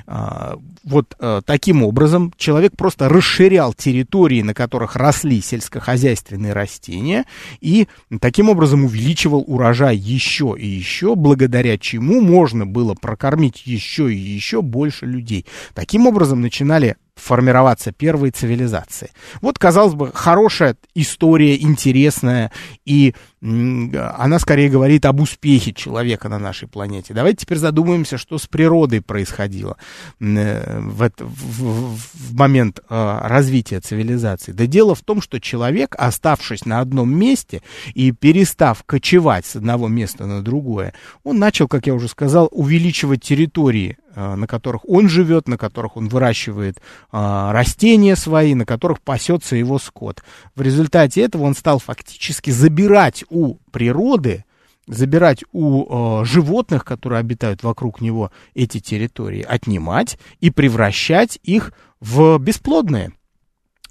А, 0.07 0.59
вот 0.83 1.15
э, 1.21 1.43
таким 1.47 1.85
образом 1.85 2.35
человек 2.37 2.73
просто 2.77 3.09
расширял 3.09 3.73
территории, 3.75 4.43
на 4.43 4.55
которых 4.55 4.97
росли 4.97 5.41
сельскохозяйственные 5.41 6.53
растения, 6.53 7.25
и 7.61 7.87
таким 8.21 8.49
образом 8.49 8.85
увеличивал 8.85 9.45
урожай 9.47 9.97
еще 9.97 10.57
и 10.59 10.67
еще, 10.67 11.15
благодаря 11.15 11.79
чему 11.79 12.21
можно 12.21 12.67
было 12.67 12.95
прокормить 12.95 13.63
еще 13.67 14.13
и 14.13 14.17
еще 14.17 14.63
больше 14.63 15.07
людей. 15.07 15.47
Таким 15.75 16.07
образом 16.07 16.41
начинали 16.41 16.97
формироваться 17.19 17.93
первые 17.93 18.31
цивилизации. 18.31 19.11
Вот, 19.41 19.59
казалось 19.59 19.95
бы, 19.95 20.11
хорошая 20.15 20.77
история, 20.95 21.61
интересная, 21.61 22.53
и 22.85 23.15
она 23.41 24.39
скорее 24.41 24.69
говорит 24.69 25.05
об 25.05 25.21
успехе 25.21 25.73
человека 25.73 26.29
на 26.29 26.39
нашей 26.39 26.67
планете. 26.67 27.15
Давайте 27.15 27.45
теперь 27.45 27.59
задумаемся, 27.59 28.19
что 28.19 28.37
с 28.37 28.47
природой 28.47 29.01
происходило 29.01 29.77
э, 30.19 30.81
в, 30.81 31.03
это, 31.03 31.25
в, 31.25 31.97
в 31.97 32.35
момент 32.35 32.81
э, 32.89 33.19
развития 33.23 33.79
цивилизации. 33.81 34.51
Да 34.51 34.67
дело 34.67 34.97
в 34.97 35.03
том, 35.03 35.21
что 35.21 35.41
человек, 35.41 35.95
оставшись 35.97 36.67
на 36.67 36.81
одном 36.81 37.17
месте 37.17 37.63
и 37.95 38.11
перестав 38.11 38.83
кочевать 38.85 39.47
с 39.47 39.55
одного 39.55 39.87
места 39.87 40.27
на 40.27 40.43
другое, 40.43 40.93
он 41.23 41.39
начал, 41.39 41.69
как 41.69 41.87
я 41.87 41.95
уже 41.95 42.09
сказал, 42.09 42.49
увеличивать 42.51 43.23
территории 43.23 43.99
э, 44.15 44.35
на 44.35 44.49
которых 44.49 44.89
он 44.89 45.09
живет, 45.09 45.47
на 45.47 45.57
которых 45.57 45.97
он 45.97 46.09
выращивает 46.09 46.81
а, 47.13 47.53
растения 47.53 48.17
свои, 48.17 48.55
на 48.55 48.67
которых 48.67 49.01
пасется 49.01 49.55
его 49.55 49.79
скот. 49.79 50.23
В 50.57 50.63
результате 50.63 51.23
этого 51.23 51.45
он 51.45 51.55
стал 51.55 51.79
фактически 51.79 52.51
забирать 52.51 53.25
у 53.31 53.57
природы, 53.71 54.45
забирать 54.87 55.45
у 55.53 56.21
э, 56.21 56.25
животных, 56.25 56.85
которые 56.85 57.21
обитают 57.21 57.63
вокруг 57.63 58.01
него, 58.01 58.31
эти 58.55 58.81
территории, 58.81 59.43
отнимать 59.43 60.19
и 60.41 60.51
превращать 60.51 61.39
их 61.43 61.73
в 62.01 62.39
бесплодные 62.39 63.13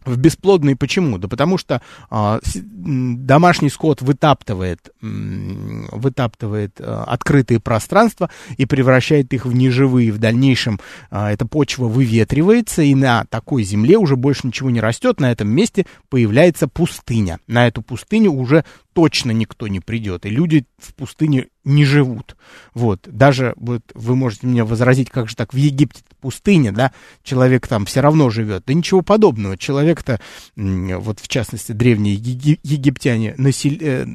в 0.07 0.17
бесплодные 0.17 0.75
почему? 0.75 1.17
Да 1.17 1.27
потому 1.27 1.57
что 1.57 1.81
а, 2.09 2.39
домашний 2.63 3.69
скот 3.69 4.01
вытаптывает, 4.01 4.89
вытаптывает 5.01 6.79
а, 6.79 7.03
открытые 7.03 7.59
пространства 7.59 8.29
и 8.57 8.65
превращает 8.65 9.33
их 9.33 9.45
в 9.45 9.53
неживые. 9.53 10.11
В 10.11 10.19
дальнейшем 10.19 10.79
а, 11.09 11.31
эта 11.31 11.45
почва 11.45 11.87
выветривается, 11.87 12.81
и 12.81 12.95
на 12.95 13.25
такой 13.25 13.63
земле 13.63 13.97
уже 13.97 14.15
больше 14.15 14.47
ничего 14.47 14.69
не 14.69 14.81
растет. 14.81 15.19
На 15.19 15.31
этом 15.31 15.49
месте 15.49 15.85
появляется 16.09 16.67
пустыня. 16.67 17.39
На 17.47 17.67
эту 17.67 17.81
пустыню 17.81 18.31
уже 18.31 18.63
точно 18.93 19.31
никто 19.31 19.67
не 19.67 19.79
придет. 19.79 20.25
И 20.25 20.29
люди 20.29 20.65
в 20.79 20.95
пустыне 20.95 21.47
не 21.67 21.85
живут. 21.85 22.35
Вот. 22.73 23.01
Даже 23.05 23.53
вот, 23.57 23.81
вы 23.93 24.15
можете 24.15 24.47
мне 24.47 24.63
возразить, 24.63 25.09
как 25.09 25.29
же 25.29 25.35
так, 25.35 25.53
в 25.53 25.57
Египте 25.57 26.01
пустыня, 26.21 26.71
да, 26.71 26.91
человек 27.23 27.67
там 27.67 27.85
все 27.85 28.01
равно 28.01 28.29
живет. 28.29 28.63
Да 28.65 28.73
ничего 28.73 29.01
подобного. 29.01 29.57
Человек-то, 29.57 30.19
вот 30.55 31.19
в 31.19 31.27
частности, 31.27 31.73
древние 31.73 32.15
египтяне 32.15 33.35
насел... 33.37 33.73
Э, 33.79 34.05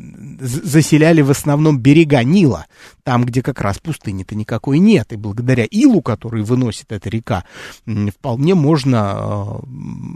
заселяли 0.40 1.21
в 1.21 1.30
основном 1.30 1.78
берега 1.78 2.25
Нила, 2.25 2.66
там, 3.04 3.25
где 3.25 3.42
как 3.42 3.61
раз 3.61 3.78
пустыни-то 3.78 4.35
никакой 4.35 4.78
нет. 4.78 5.12
И 5.12 5.16
благодаря 5.16 5.64
Илу, 5.64 6.02
который 6.02 6.42
выносит 6.42 6.92
эта 6.92 7.09
река, 7.09 7.44
вполне 7.85 8.54
можно 8.54 9.62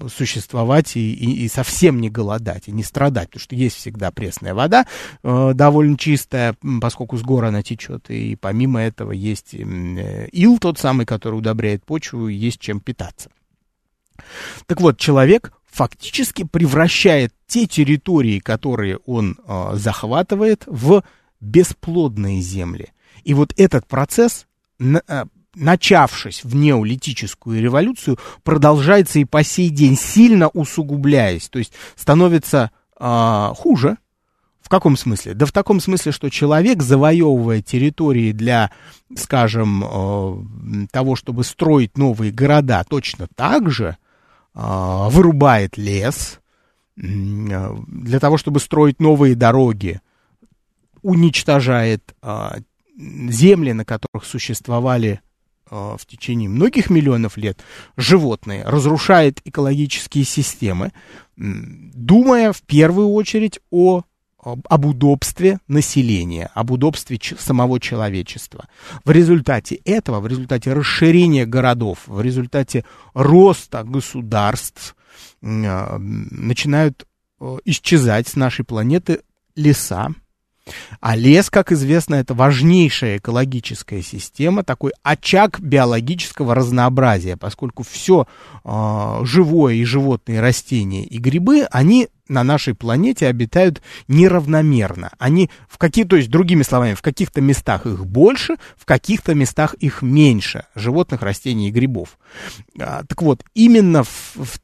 э, 0.03 0.09
существовать 0.09 0.97
и, 0.97 1.13
и, 1.13 1.45
и 1.45 1.49
совсем 1.49 2.01
не 2.01 2.11
голодать, 2.11 2.69
и 2.69 2.73
не 2.73 2.83
страдать, 2.83 3.29
потому 3.29 3.43
что 3.43 3.57
есть 3.57 3.77
всегда 3.77 4.11
пресная 4.11 4.55
вода 4.55 4.87
э, 5.23 5.53
довольно 5.55 5.99
чистая, 5.99 6.57
поскольку 6.81 7.17
с 7.17 7.23
гор 7.23 7.45
она 7.45 7.63
течет. 7.63 8.11
И 8.11 8.37
помимо 8.37 8.81
этого 8.81 9.13
есть 9.13 9.55
э, 9.55 10.29
ил 10.33 10.59
тот 10.59 10.79
самый, 10.79 11.07
который 11.07 11.37
удобряет 11.37 11.85
почву, 11.85 12.29
есть 12.29 12.61
чем 12.61 12.81
питаться. 12.81 13.31
Так 14.67 14.81
вот, 14.81 14.99
человек 14.99 15.53
фактически 15.71 16.45
превращает 16.45 17.35
те 17.47 17.67
территории, 17.67 18.39
которые 18.39 18.99
он 18.99 19.37
э, 19.47 19.71
захватывает, 19.75 20.63
в 20.67 21.03
бесплодные 21.41 22.41
земли. 22.41 22.93
И 23.25 23.35
вот 23.35 23.53
этот 23.57 23.87
процесс, 23.87 24.47
э, 24.79 25.25
начавшись 25.57 26.45
в 26.45 26.55
неолитическую 26.55 27.61
революцию, 27.61 28.19
продолжается 28.45 29.19
и 29.19 29.25
по 29.25 29.43
сей 29.43 29.71
день, 29.71 29.97
сильно 29.97 30.49
усугубляясь, 30.49 31.49
то 31.49 31.59
есть 31.59 31.73
становится 31.97 32.71
э, 32.99 33.51
хуже. 33.57 33.97
В 34.61 34.69
каком 34.69 34.97
смысле? 34.97 35.35
Да 35.35 35.47
в 35.47 35.53
таком 35.53 35.79
смысле, 35.79 36.11
что 36.11 36.29
человек, 36.29 36.83
завоевывая 36.83 37.63
территории 37.63 38.33
для, 38.33 38.73
скажем, 39.17 39.85
э, 39.85 40.87
того, 40.91 41.15
чтобы 41.15 41.45
строить 41.45 41.97
новые 41.97 42.33
города, 42.33 42.85
точно 42.89 43.29
так 43.37 43.71
же 43.71 43.97
э, 44.55 45.07
вырубает 45.11 45.77
лес, 45.77 46.41
э, 46.97 47.01
для 47.01 48.19
того, 48.19 48.39
чтобы 48.39 48.59
строить 48.59 49.01
новые 49.01 49.37
дороги, 49.37 50.01
уничтожает 51.07 52.17
э, 52.21 52.49
земли, 52.99 53.73
на 53.73 53.85
которых 53.85 54.25
существовали 54.25 55.21
э, 55.71 55.97
в 55.97 56.05
течение 56.05 56.49
многих 56.49 56.91
миллионов 56.91 57.37
лет 57.37 57.61
животные, 57.97 58.65
разрушает 58.65 59.41
экологические 59.45 60.25
системы, 60.25 60.93
думая 61.37 62.53
в 62.53 62.63
первую 62.63 63.11
очередь 63.11 63.61
о 63.71 64.03
об 64.69 64.85
удобстве 64.85 65.59
населения, 65.69 66.51
об 66.55 66.71
удобстве 66.71 67.19
самого 67.39 67.81
человечества. 67.81 68.69
В 69.05 69.11
результате 69.11 69.77
этого, 69.85 70.21
в 70.21 70.27
результате 70.27 70.73
расширения 70.73 71.47
городов, 71.47 72.03
в 72.07 72.21
результате 72.21 72.85
роста 73.15 73.85
государств 73.85 74.97
э, 75.43 75.99
начинают 75.99 77.07
э, 77.41 77.59
исчезать 77.65 78.29
с 78.29 78.37
нашей 78.37 78.65
планеты 78.65 79.21
леса, 79.57 80.15
а 81.01 81.17
лес, 81.17 81.51
как 81.51 81.73
известно, 81.73 82.17
это 82.17 82.35
важнейшая 82.35 83.19
экологическая 83.19 84.03
система, 84.03 84.65
такой 84.65 84.93
очаг 85.03 85.61
биологического 85.61 86.55
разнообразия, 86.55 87.37
поскольку 87.37 87.83
все 87.83 88.27
э, 88.65 89.21
живое 89.23 89.75
и 89.75 89.85
животные, 89.85 90.41
растения 90.41 91.05
и 91.05 91.19
грибы, 91.19 91.67
они 91.71 92.09
на 92.29 92.43
нашей 92.43 92.75
планете 92.75 93.29
обитают 93.29 93.83
неравномерно. 94.09 95.13
Они 95.19 95.51
в 95.69 95.79
какие, 95.79 96.05
то 96.05 96.17
есть 96.17 96.31
другими 96.31 96.63
словами, 96.63 96.95
в 96.95 97.03
каких-то 97.03 97.41
местах 97.41 97.87
их 97.87 98.05
больше, 98.05 98.57
в 98.77 98.85
каких-то 98.85 99.35
местах 99.35 99.75
их 99.75 100.03
меньше 100.03 100.67
животных, 100.75 101.23
растений 101.23 101.69
и 101.69 101.73
грибов. 101.73 102.19
А, 102.79 103.05
так 103.05 103.23
вот, 103.23 103.45
именно 103.55 104.03
в, 104.03 104.35
в, 104.35 104.59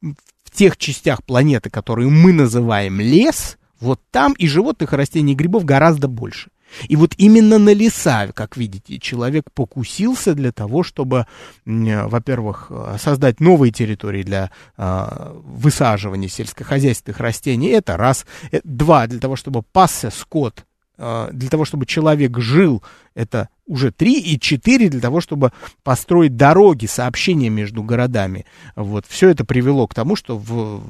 в 0.00 0.50
тех 0.52 0.76
частях 0.76 1.24
планеты, 1.24 1.70
которые 1.70 2.08
мы 2.08 2.32
называем 2.32 3.00
лес, 3.00 3.57
вот 3.80 4.00
там 4.10 4.32
и 4.34 4.46
животных, 4.46 4.92
и 4.92 4.96
растений, 4.96 5.32
и 5.32 5.36
грибов 5.36 5.64
гораздо 5.64 6.08
больше. 6.08 6.50
И 6.88 6.96
вот 6.96 7.14
именно 7.16 7.58
на 7.58 7.72
леса, 7.72 8.30
как 8.34 8.56
видите, 8.56 8.98
человек 8.98 9.50
покусился 9.52 10.34
для 10.34 10.52
того, 10.52 10.82
чтобы, 10.82 11.26
во-первых, 11.64 12.70
создать 12.98 13.40
новые 13.40 13.72
территории 13.72 14.22
для 14.22 14.50
э, 14.76 15.32
высаживания 15.44 16.28
сельскохозяйственных 16.28 17.20
растений. 17.20 17.68
Это 17.68 17.96
раз. 17.96 18.26
Э, 18.52 18.60
два, 18.64 19.06
для 19.06 19.18
того, 19.18 19.36
чтобы 19.36 19.62
пасся 19.62 20.10
скот, 20.10 20.64
э, 20.98 21.30
для 21.32 21.48
того, 21.48 21.64
чтобы 21.64 21.86
человек 21.86 22.38
жил, 22.38 22.82
это 23.18 23.48
уже 23.66 23.90
три 23.90 24.18
и 24.20 24.40
четыре 24.40 24.88
для 24.88 25.00
того, 25.00 25.20
чтобы 25.20 25.52
построить 25.82 26.36
дороги, 26.36 26.86
сообщения 26.86 27.50
между 27.50 27.82
городами. 27.82 28.46
Вот. 28.76 29.04
Все 29.06 29.28
это 29.28 29.44
привело 29.44 29.86
к 29.86 29.94
тому, 29.94 30.16
что 30.16 30.38
в 30.38 30.82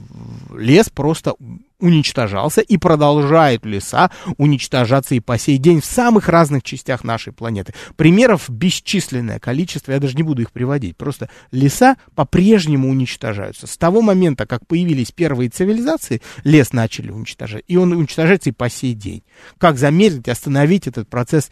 лес 0.57 0.89
просто 0.89 1.35
уничтожался 1.81 2.61
и 2.61 2.77
продолжает 2.77 3.65
леса 3.65 4.11
уничтожаться 4.37 5.15
и 5.15 5.21
по 5.21 5.39
сей 5.39 5.59
день 5.59 5.81
в 5.81 5.85
самых 5.85 6.29
разных 6.29 6.63
частях 6.63 7.05
нашей 7.05 7.33
планеты. 7.33 7.73
Примеров 7.97 8.49
бесчисленное 8.49 9.39
количество, 9.39 9.93
я 9.93 10.01
даже 10.01 10.17
не 10.17 10.23
буду 10.23 10.43
их 10.43 10.53
приводить. 10.53 10.97
Просто 10.97 11.29
леса 11.51 11.97
по-прежнему 12.15 12.91
уничтожаются. 12.91 13.67
С 13.67 13.77
того 13.77 14.03
момента, 14.03 14.47
как 14.47 14.67
появились 14.67 15.13
первые 15.13 15.51
цивилизации, 15.51 16.21
лес 16.45 16.73
начали 16.73 17.11
уничтожать, 17.11 17.65
и 17.69 17.77
он 17.77 17.93
уничтожается 17.93 18.51
и 18.51 18.53
по 18.53 18.69
сей 18.69 18.95
день. 18.95 19.23
Как 19.59 19.79
замедлить, 19.79 20.29
остановить 20.29 20.87
этот 20.87 21.09
процесс, 21.09 21.51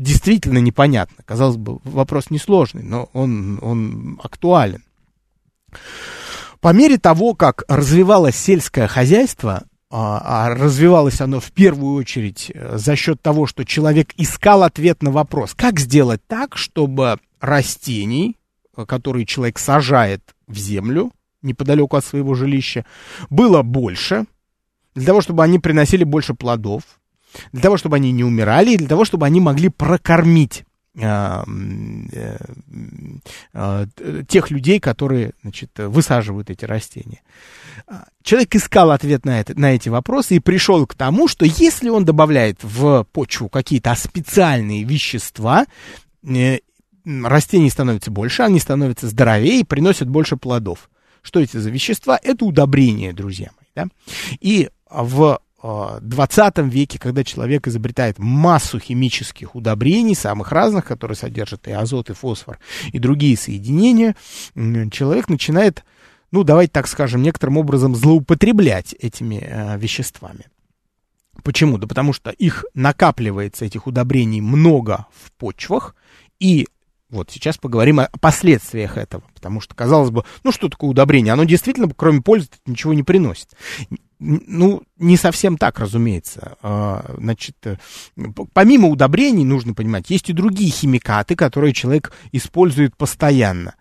действительно 0.00 0.58
непонятно. 0.58 1.22
Казалось 1.24 1.56
бы, 1.56 1.78
вопрос 1.84 2.30
несложный, 2.30 2.82
но 2.82 3.10
он, 3.12 3.58
он 3.62 4.18
актуален. 4.22 4.82
По 6.60 6.72
мере 6.72 6.98
того, 6.98 7.34
как 7.34 7.64
развивалось 7.68 8.36
сельское 8.36 8.88
хозяйство, 8.88 9.64
а, 9.90 10.46
а 10.46 10.54
развивалось 10.54 11.20
оно 11.20 11.40
в 11.40 11.52
первую 11.52 11.94
очередь 11.94 12.50
э, 12.54 12.78
за 12.78 12.96
счет 12.96 13.20
того, 13.20 13.46
что 13.46 13.64
человек 13.64 14.12
искал 14.16 14.62
ответ 14.62 15.02
на 15.02 15.10
вопрос, 15.10 15.54
как 15.54 15.80
сделать 15.80 16.20
так, 16.26 16.56
чтобы 16.56 17.18
растений, 17.40 18.36
э, 18.76 18.84
которые 18.86 19.26
человек 19.26 19.58
сажает 19.58 20.22
в 20.46 20.56
землю 20.56 21.12
неподалеку 21.42 21.96
от 21.96 22.04
своего 22.04 22.34
жилища, 22.34 22.84
было 23.30 23.62
больше, 23.62 24.26
для 24.94 25.06
того, 25.06 25.22
чтобы 25.22 25.42
они 25.42 25.58
приносили 25.58 26.04
больше 26.04 26.34
плодов, 26.34 26.82
для 27.52 27.62
того, 27.62 27.76
чтобы 27.76 27.96
они 27.96 28.12
не 28.12 28.24
умирали, 28.24 28.72
и 28.72 28.76
для 28.76 28.88
того, 28.88 29.04
чтобы 29.04 29.26
они 29.26 29.40
могли 29.40 29.68
прокормить 29.68 30.64
а, 31.00 31.44
э, 32.12 32.36
а, 33.52 33.86
тех 34.26 34.50
людей, 34.50 34.80
которые 34.80 35.34
значит, 35.42 35.70
высаживают 35.76 36.50
эти 36.50 36.64
растения. 36.64 37.22
А, 37.86 38.06
человек 38.24 38.56
искал 38.56 38.90
ответ 38.90 39.24
на, 39.24 39.40
это, 39.40 39.58
на 39.58 39.74
эти 39.74 39.88
вопросы 39.88 40.36
и 40.36 40.40
пришел 40.40 40.84
к 40.86 40.94
тому, 40.94 41.28
что 41.28 41.44
если 41.44 41.88
он 41.90 42.04
добавляет 42.04 42.58
в 42.62 43.04
почву 43.12 43.48
какие-то 43.48 43.94
специальные 43.94 44.82
вещества, 44.82 45.66
э, 46.24 46.58
растений 47.04 47.70
становится 47.70 48.10
больше, 48.10 48.42
они 48.42 48.58
становятся 48.58 49.08
здоровее 49.08 49.60
и 49.60 49.64
приносят 49.64 50.08
больше 50.08 50.36
плодов. 50.36 50.90
Что 51.22 51.38
эти 51.38 51.56
за 51.56 51.70
вещества? 51.70 52.18
Это 52.20 52.44
удобрения, 52.44 53.12
друзья 53.12 53.50
мои. 53.56 53.68
Да? 53.76 53.88
И 54.40 54.70
в 54.90 55.40
20 55.62 56.58
веке, 56.58 56.98
когда 56.98 57.22
человек 57.22 57.68
изобретает 57.68 58.18
массу 58.18 58.78
химических 58.78 59.54
удобрений, 59.54 60.14
самых 60.14 60.52
разных, 60.52 60.86
которые 60.86 61.16
содержат 61.16 61.68
и 61.68 61.72
азот, 61.72 62.10
и 62.10 62.14
фосфор, 62.14 62.58
и 62.92 62.98
другие 62.98 63.36
соединения, 63.36 64.16
человек 64.54 65.28
начинает, 65.28 65.84
ну, 66.30 66.44
давайте 66.44 66.72
так 66.72 66.88
скажем, 66.88 67.22
некоторым 67.22 67.58
образом 67.58 67.94
злоупотреблять 67.94 68.94
этими 68.94 69.36
э, 69.42 69.78
веществами. 69.78 70.46
Почему? 71.42 71.78
Да 71.78 71.86
потому 71.86 72.12
что 72.12 72.30
их 72.30 72.64
накапливается, 72.74 73.64
этих 73.64 73.86
удобрений, 73.86 74.40
много 74.40 75.06
в 75.22 75.32
почвах, 75.32 75.94
и 76.38 76.68
вот 77.10 77.30
сейчас 77.30 77.58
поговорим 77.58 78.00
о 78.00 78.08
последствиях 78.20 78.96
этого, 78.96 79.24
потому 79.34 79.60
что, 79.60 79.74
казалось 79.74 80.10
бы, 80.10 80.24
ну 80.44 80.52
что 80.52 80.68
такое 80.68 80.90
удобрение? 80.90 81.32
Оно 81.32 81.44
действительно, 81.44 81.90
кроме 81.94 82.22
пользы, 82.22 82.48
ничего 82.66 82.94
не 82.94 83.02
приносит. 83.02 83.48
Ну, 84.20 84.82
не 84.98 85.16
совсем 85.16 85.56
так, 85.56 85.78
разумеется. 85.78 86.58
А, 86.60 87.14
значит, 87.16 87.56
э, 87.64 87.76
помимо 88.52 88.88
удобрений, 88.88 89.44
нужно 89.44 89.72
понимать, 89.72 90.10
есть 90.10 90.28
и 90.28 90.34
другие 90.34 90.70
химикаты, 90.70 91.34
которые 91.36 91.72
человек 91.72 92.12
использует 92.30 92.94
постоянно. 92.98 93.74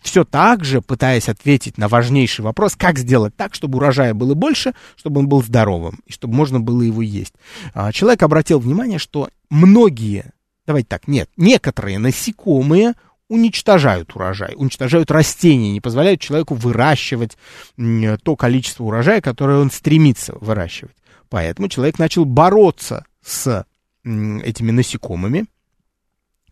Все 0.00 0.24
так 0.24 0.64
же, 0.64 0.80
пытаясь 0.80 1.28
ответить 1.28 1.76
на 1.76 1.88
важнейший 1.88 2.44
вопрос, 2.44 2.76
как 2.76 2.98
сделать 2.98 3.34
так, 3.36 3.54
чтобы 3.54 3.78
урожая 3.78 4.14
было 4.14 4.34
больше, 4.34 4.74
чтобы 4.94 5.20
он 5.20 5.28
был 5.28 5.42
здоровым, 5.42 6.00
и 6.06 6.12
чтобы 6.12 6.34
можно 6.34 6.60
было 6.60 6.82
его 6.82 7.02
есть. 7.02 7.34
А, 7.72 7.90
человек 7.90 8.22
обратил 8.22 8.60
внимание, 8.60 9.00
что 9.00 9.28
многие, 9.50 10.32
давайте 10.66 10.86
так, 10.86 11.08
нет, 11.08 11.28
некоторые 11.36 11.98
насекомые 11.98 12.94
уничтожают 13.34 14.14
урожай, 14.14 14.54
уничтожают 14.56 15.10
растения, 15.10 15.72
не 15.72 15.80
позволяют 15.80 16.20
человеку 16.20 16.54
выращивать 16.54 17.36
то 17.76 18.36
количество 18.36 18.84
урожая, 18.84 19.20
которое 19.20 19.58
он 19.58 19.70
стремится 19.70 20.34
выращивать. 20.40 20.96
Поэтому 21.28 21.68
человек 21.68 21.98
начал 21.98 22.24
бороться 22.24 23.04
с 23.24 23.66
этими 24.04 24.70
насекомыми, 24.70 25.46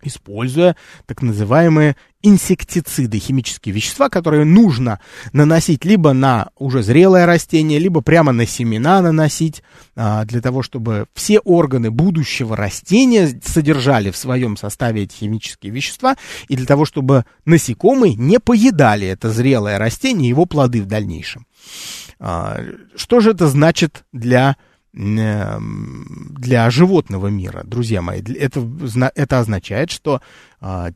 используя 0.06 0.76
так 1.06 1.22
называемые 1.22 1.96
инсектициды, 2.22 3.18
химические 3.18 3.74
вещества, 3.74 4.08
которые 4.08 4.44
нужно 4.44 5.00
наносить 5.32 5.84
либо 5.84 6.12
на 6.12 6.50
уже 6.56 6.82
зрелое 6.82 7.26
растение, 7.26 7.78
либо 7.78 8.00
прямо 8.00 8.32
на 8.32 8.46
семена 8.46 9.02
наносить, 9.02 9.62
а, 9.96 10.24
для 10.24 10.40
того, 10.40 10.62
чтобы 10.62 11.06
все 11.14 11.40
органы 11.40 11.90
будущего 11.90 12.56
растения 12.56 13.40
содержали 13.44 14.10
в 14.10 14.16
своем 14.16 14.56
составе 14.56 15.02
эти 15.02 15.16
химические 15.16 15.72
вещества, 15.72 16.16
и 16.48 16.56
для 16.56 16.66
того, 16.66 16.84
чтобы 16.84 17.24
насекомые 17.44 18.14
не 18.14 18.38
поедали 18.38 19.08
это 19.08 19.30
зрелое 19.30 19.78
растение 19.78 20.26
и 20.26 20.30
его 20.30 20.46
плоды 20.46 20.80
в 20.80 20.86
дальнейшем. 20.86 21.46
А, 22.20 22.60
что 22.94 23.18
же 23.18 23.32
это 23.32 23.48
значит 23.48 24.04
для 24.12 24.56
для 24.92 26.70
животного 26.70 27.28
мира, 27.28 27.62
друзья 27.64 28.02
мои. 28.02 28.20
Это, 28.20 28.68
это 29.14 29.38
означает, 29.38 29.90
что 29.90 30.20
а, 30.60 30.90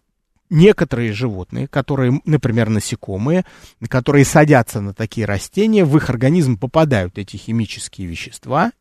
некоторые 0.51 1.13
животные, 1.13 1.67
которые, 1.67 2.21
например, 2.25 2.69
насекомые, 2.69 3.45
которые 3.89 4.25
садятся 4.25 4.81
на 4.81 4.93
такие 4.93 5.27
растения, 5.27 5.85
в 5.85 5.97
их 5.97 6.11
организм 6.11 6.59
попадают 6.59 7.19
эти 7.19 7.37
химические 7.37 8.07
вещества, 8.07 8.73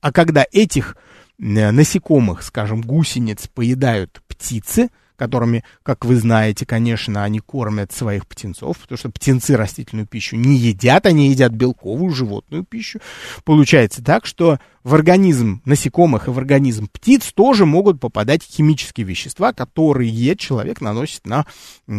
а 0.00 0.12
когда 0.12 0.44
этих 0.52 0.96
насекомых, 1.38 2.42
скажем, 2.42 2.80
гусениц 2.80 3.46
поедают 3.48 4.22
птицы, 4.26 4.88
которыми, 5.16 5.64
как 5.82 6.04
вы 6.04 6.16
знаете, 6.16 6.66
конечно, 6.66 7.24
они 7.24 7.40
кормят 7.40 7.92
своих 7.92 8.26
птенцов, 8.26 8.78
потому 8.78 8.98
что 8.98 9.10
птенцы 9.10 9.56
растительную 9.56 10.06
пищу 10.06 10.36
не 10.36 10.56
едят, 10.56 11.06
они 11.06 11.30
едят 11.30 11.52
белковую 11.52 12.14
животную 12.14 12.64
пищу. 12.64 13.00
Получается 13.44 14.02
так, 14.04 14.26
что 14.26 14.58
в 14.84 14.94
организм 14.94 15.62
насекомых 15.64 16.28
и 16.28 16.30
в 16.30 16.38
организм 16.38 16.88
птиц 16.88 17.32
тоже 17.32 17.66
могут 17.66 17.98
попадать 17.98 18.42
химические 18.44 19.06
вещества, 19.06 19.52
которые 19.52 20.36
человек 20.36 20.80
наносит 20.80 21.26
на 21.26 21.44
э, 21.88 21.92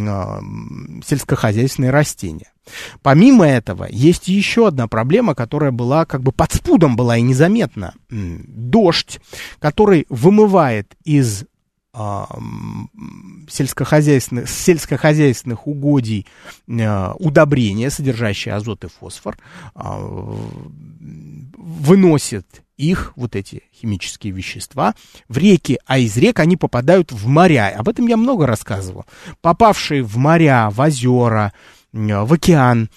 сельскохозяйственные 1.05 1.91
растения. 1.91 2.51
Помимо 3.01 3.45
этого, 3.45 3.87
есть 3.89 4.27
еще 4.27 4.67
одна 4.67 4.87
проблема, 4.87 5.35
которая 5.35 5.71
была 5.71 6.05
как 6.05 6.21
бы 6.21 6.31
под 6.31 6.53
спудом 6.53 6.95
была 6.95 7.17
и 7.17 7.21
незаметна. 7.21 7.93
Дождь, 8.09 9.19
который 9.59 10.05
вымывает 10.09 10.95
из 11.03 11.45
сельскохозяйственных, 13.49 14.49
сельскохозяйственных 14.49 15.67
угодий 15.67 16.27
э, 16.67 17.11
удобрения, 17.19 17.89
содержащие 17.89 18.53
азот 18.53 18.83
и 18.83 18.87
фосфор, 18.87 19.37
а, 19.73 19.97
выносит 21.57 22.63
их, 22.77 23.13
вот 23.15 23.35
эти 23.35 23.63
химические 23.73 24.33
вещества, 24.33 24.93
в 25.27 25.37
реки, 25.37 25.79
а 25.85 25.97
из 25.97 26.15
рек 26.17 26.39
они 26.39 26.55
попадают 26.57 27.11
в 27.11 27.27
моря. 27.27 27.73
Об 27.75 27.89
этом 27.89 28.05
я 28.07 28.17
много 28.17 28.45
рассказывал. 28.45 29.05
Попавшие 29.41 30.03
в 30.03 30.17
моря, 30.17 30.69
в 30.69 30.79
озера, 30.79 31.53
в 31.91 32.33
океан, 32.33 32.89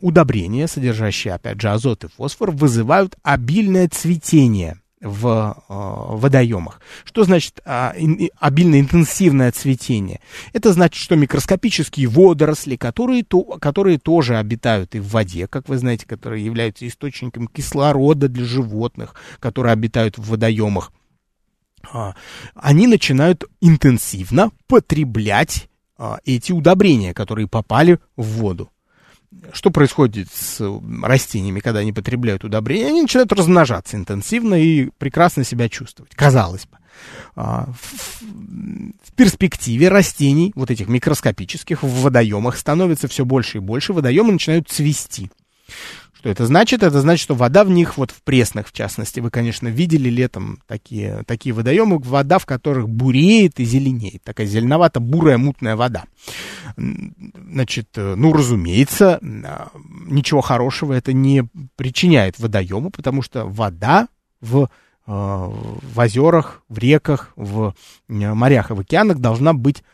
удобрения, 0.00 0.68
содержащие, 0.68 1.34
опять 1.34 1.60
же, 1.60 1.70
азот 1.70 2.04
и 2.04 2.08
фосфор, 2.08 2.52
вызывают 2.52 3.16
обильное 3.24 3.88
цветение 3.88 4.80
в 5.00 5.56
э, 5.68 5.72
водоемах. 6.16 6.80
Что 7.04 7.24
значит 7.24 7.60
э, 7.64 7.92
ин, 7.96 8.30
обильно 8.38 8.80
интенсивное 8.80 9.52
цветение? 9.52 10.20
Это 10.52 10.72
значит, 10.72 11.02
что 11.02 11.16
микроскопические 11.16 12.08
водоросли, 12.08 12.76
которые, 12.76 13.22
то, 13.22 13.42
которые 13.42 13.98
тоже 13.98 14.38
обитают 14.38 14.94
и 14.94 15.00
в 15.00 15.08
воде, 15.08 15.46
как 15.46 15.68
вы 15.68 15.78
знаете, 15.78 16.06
которые 16.06 16.44
являются 16.44 16.86
источником 16.88 17.46
кислорода 17.48 18.28
для 18.28 18.44
животных, 18.44 19.14
которые 19.38 19.72
обитают 19.72 20.16
в 20.18 20.30
водоемах, 20.30 20.92
э, 21.92 22.12
они 22.54 22.86
начинают 22.86 23.44
интенсивно 23.60 24.50
потреблять 24.66 25.68
э, 25.98 26.16
эти 26.24 26.52
удобрения, 26.52 27.12
которые 27.12 27.48
попали 27.48 27.98
в 28.16 28.24
воду 28.24 28.70
что 29.52 29.70
происходит 29.70 30.28
с 30.32 30.60
растениями, 31.02 31.60
когда 31.60 31.80
они 31.80 31.92
потребляют 31.92 32.44
удобрения? 32.44 32.88
Они 32.88 33.02
начинают 33.02 33.32
размножаться 33.32 33.96
интенсивно 33.96 34.54
и 34.54 34.90
прекрасно 34.98 35.44
себя 35.44 35.68
чувствовать, 35.68 36.14
казалось 36.14 36.66
бы. 36.66 36.78
А, 37.34 37.68
в 37.72 39.12
перспективе 39.14 39.88
растений, 39.88 40.52
вот 40.54 40.70
этих 40.70 40.88
микроскопических, 40.88 41.82
в 41.82 42.02
водоемах 42.02 42.56
становится 42.56 43.08
все 43.08 43.24
больше 43.24 43.58
и 43.58 43.60
больше, 43.60 43.92
водоемы 43.92 44.32
начинают 44.32 44.68
цвести. 44.68 45.30
Что 46.26 46.32
это 46.32 46.46
значит? 46.46 46.82
Это 46.82 47.00
значит, 47.02 47.22
что 47.22 47.36
вода 47.36 47.62
в 47.62 47.70
них, 47.70 47.96
вот 47.96 48.10
в 48.10 48.20
пресных 48.22 48.66
в 48.66 48.72
частности, 48.72 49.20
вы, 49.20 49.30
конечно, 49.30 49.68
видели 49.68 50.08
летом 50.08 50.58
такие, 50.66 51.22
такие 51.24 51.54
водоемы, 51.54 52.00
вода 52.00 52.40
в 52.40 52.46
которых 52.46 52.88
буреет 52.88 53.60
и 53.60 53.64
зеленеет, 53.64 54.24
такая 54.24 54.48
зеленовато-бурая 54.48 55.38
мутная 55.38 55.76
вода. 55.76 56.02
Значит, 56.76 57.90
э, 57.94 58.16
ну, 58.16 58.32
разумеется, 58.32 59.20
а, 59.22 59.68
ничего 60.08 60.40
хорошего 60.40 60.94
это 60.94 61.12
не 61.12 61.44
причиняет 61.76 62.40
водоему, 62.40 62.90
потому 62.90 63.22
что 63.22 63.44
вода 63.44 64.08
в 64.40 64.64
э, 64.64 64.66
в 65.06 65.96
озерах, 65.96 66.64
в 66.68 66.78
реках, 66.78 67.34
в 67.36 67.72
морях 68.08 68.72
и 68.72 68.74
в 68.74 68.80
океанах 68.80 69.18
должна 69.18 69.52
быть 69.52 69.84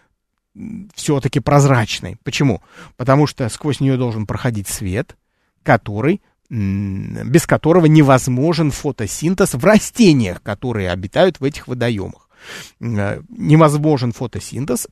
все-таки 0.95 1.40
прозрачной. 1.40 2.16
Почему? 2.25 2.62
Потому 2.97 3.27
что 3.27 3.47
сквозь 3.51 3.81
нее 3.81 3.99
должен 3.99 4.27
проходить 4.27 4.68
свет, 4.68 5.14
который 5.62 6.20
без 6.51 7.46
которого 7.46 7.87
невозможен 7.87 8.72
фотосинтез 8.72 9.55
в 9.55 9.64
растениях, 9.64 10.42
которые 10.42 10.90
обитают 10.90 11.40
в 11.40 11.44
этих 11.44 11.66
водоемах. 11.66 12.29
Э, 12.81 13.22
невозможен 13.31 14.12
фотосинтез, 14.12 14.87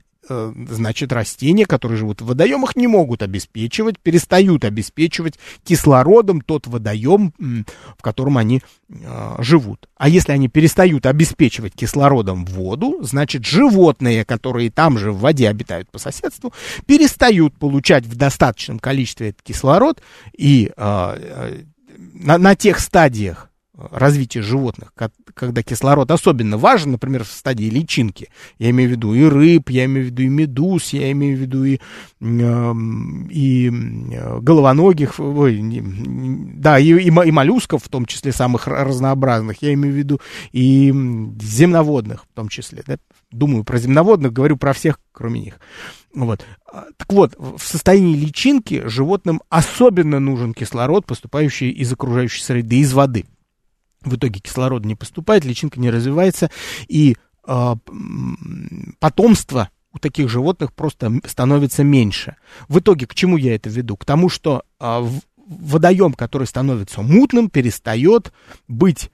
значит, 0.69 1.13
растения, 1.13 1.67
которые 1.67 1.99
живут 1.99 2.21
в 2.21 2.27
водоемах, 2.27 2.77
не 2.77 2.87
могут 2.87 3.23
обеспечивать, 3.23 3.99
перестают 3.99 4.65
обеспечивать 4.65 5.39
кислородом 5.65 6.41
тот 6.41 6.67
водоем, 6.67 7.33
в 7.39 8.03
котором 8.03 8.39
они 8.39 8.63
э, 8.89 9.37
живут. 9.39 9.89
А 9.97 10.09
если 10.09 10.33
они 10.33 10.49
перестают 10.49 11.07
обеспечивать 11.07 11.75
кислородом 11.75 12.45
воду, 12.45 12.99
значит, 13.03 13.45
животные, 13.45 14.25
которые 14.25 14.71
там 14.71 14.99
же 14.99 15.13
в 15.13 15.21
воде 15.21 15.49
обитают 15.49 15.91
по 15.91 15.99
соседству, 15.99 16.53
перестают 16.87 17.57
получать 17.59 18.07
в 18.07 18.17
достаточном 18.17 18.79
количестве 18.79 19.31
этот 19.31 19.43
кислород 19.43 20.03
и 20.37 20.73
э, 20.75 20.75
э 20.77 21.65
на, 22.13 22.39
на 22.39 22.55
тех 22.55 22.81
стадиях 22.81 23.50
развития 23.91 24.43
животных, 24.43 24.93
когда 25.35 25.63
кислород 25.63 26.11
особенно 26.11 26.59
важен, 26.59 26.93
например, 26.93 27.25
в 27.25 27.29
стадии 27.29 27.71
личинки. 27.71 28.29
Я 28.59 28.71
имею 28.71 28.91
в 28.91 28.93
виду 28.93 29.15
и 29.15 29.25
рыб, 29.25 29.71
я 29.71 29.85
имею 29.87 30.07
в 30.07 30.11
виду 30.11 30.23
и 30.23 30.29
медуз, 30.29 30.93
я 30.93 31.11
имею 31.13 31.37
в 31.37 31.41
виду 31.41 31.65
и, 31.65 31.81
и 33.31 33.71
головоногих, 34.41 35.19
ой, 35.19 35.61
да, 36.55 36.79
и, 36.79 36.93
и, 36.93 37.09
и 37.09 37.31
моллюсков, 37.31 37.85
в 37.85 37.89
том 37.89 38.07
числе 38.07 38.33
самых 38.33 38.67
разнообразных, 38.67 39.63
я 39.63 39.73
имею 39.75 39.95
в 39.95 39.99
виду 39.99 40.21
и 40.53 40.93
земноводных 41.41 42.25
в 42.25 42.35
том 42.35 42.49
числе. 42.49 42.83
Да? 42.87 42.99
Думаю 43.31 43.65
про 43.65 43.79
земноводных, 43.79 44.33
говорю 44.33 44.57
про 44.57 44.73
всех, 44.73 45.01
кроме 45.13 45.41
них. 45.41 45.61
Вот. 46.15 46.45
А, 46.73 46.87
так 46.97 47.13
вот, 47.13 47.35
в 47.39 47.61
состоянии 47.63 48.17
личинки 48.17 48.83
животным 48.87 49.41
особенно 49.49 50.19
нужен 50.19 50.55
кислород, 50.55 51.07
поступающий 51.07 51.71
из 51.71 51.93
окружающей 51.93 52.43
среды, 52.43 52.77
из 52.77 52.93
воды. 52.93 53.27
В 54.03 54.17
итоге 54.17 54.41
кислород 54.41 54.85
не 54.85 54.95
поступает, 54.95 55.45
личинка 55.45 55.79
не 55.79 55.91
развивается, 55.91 56.51
и 56.89 57.17
э, 57.47 57.75
потомство 58.99 59.71
у 59.93 59.99
таких 59.99 60.29
животных 60.29 60.73
просто 60.73 61.21
становится 61.27 61.85
меньше. 61.85 62.37
В 62.69 62.79
итоге 62.79 63.07
к 63.07 63.15
чему 63.15 63.37
я 63.37 63.55
это 63.55 63.69
веду? 63.69 63.97
К 63.97 64.05
тому, 64.05 64.29
что 64.29 64.63
э, 64.79 65.09
водоем, 65.37 66.15
который 66.15 66.47
становится 66.47 67.03
мутным, 67.03 67.51
перестает 67.51 68.33
быть 68.69 69.11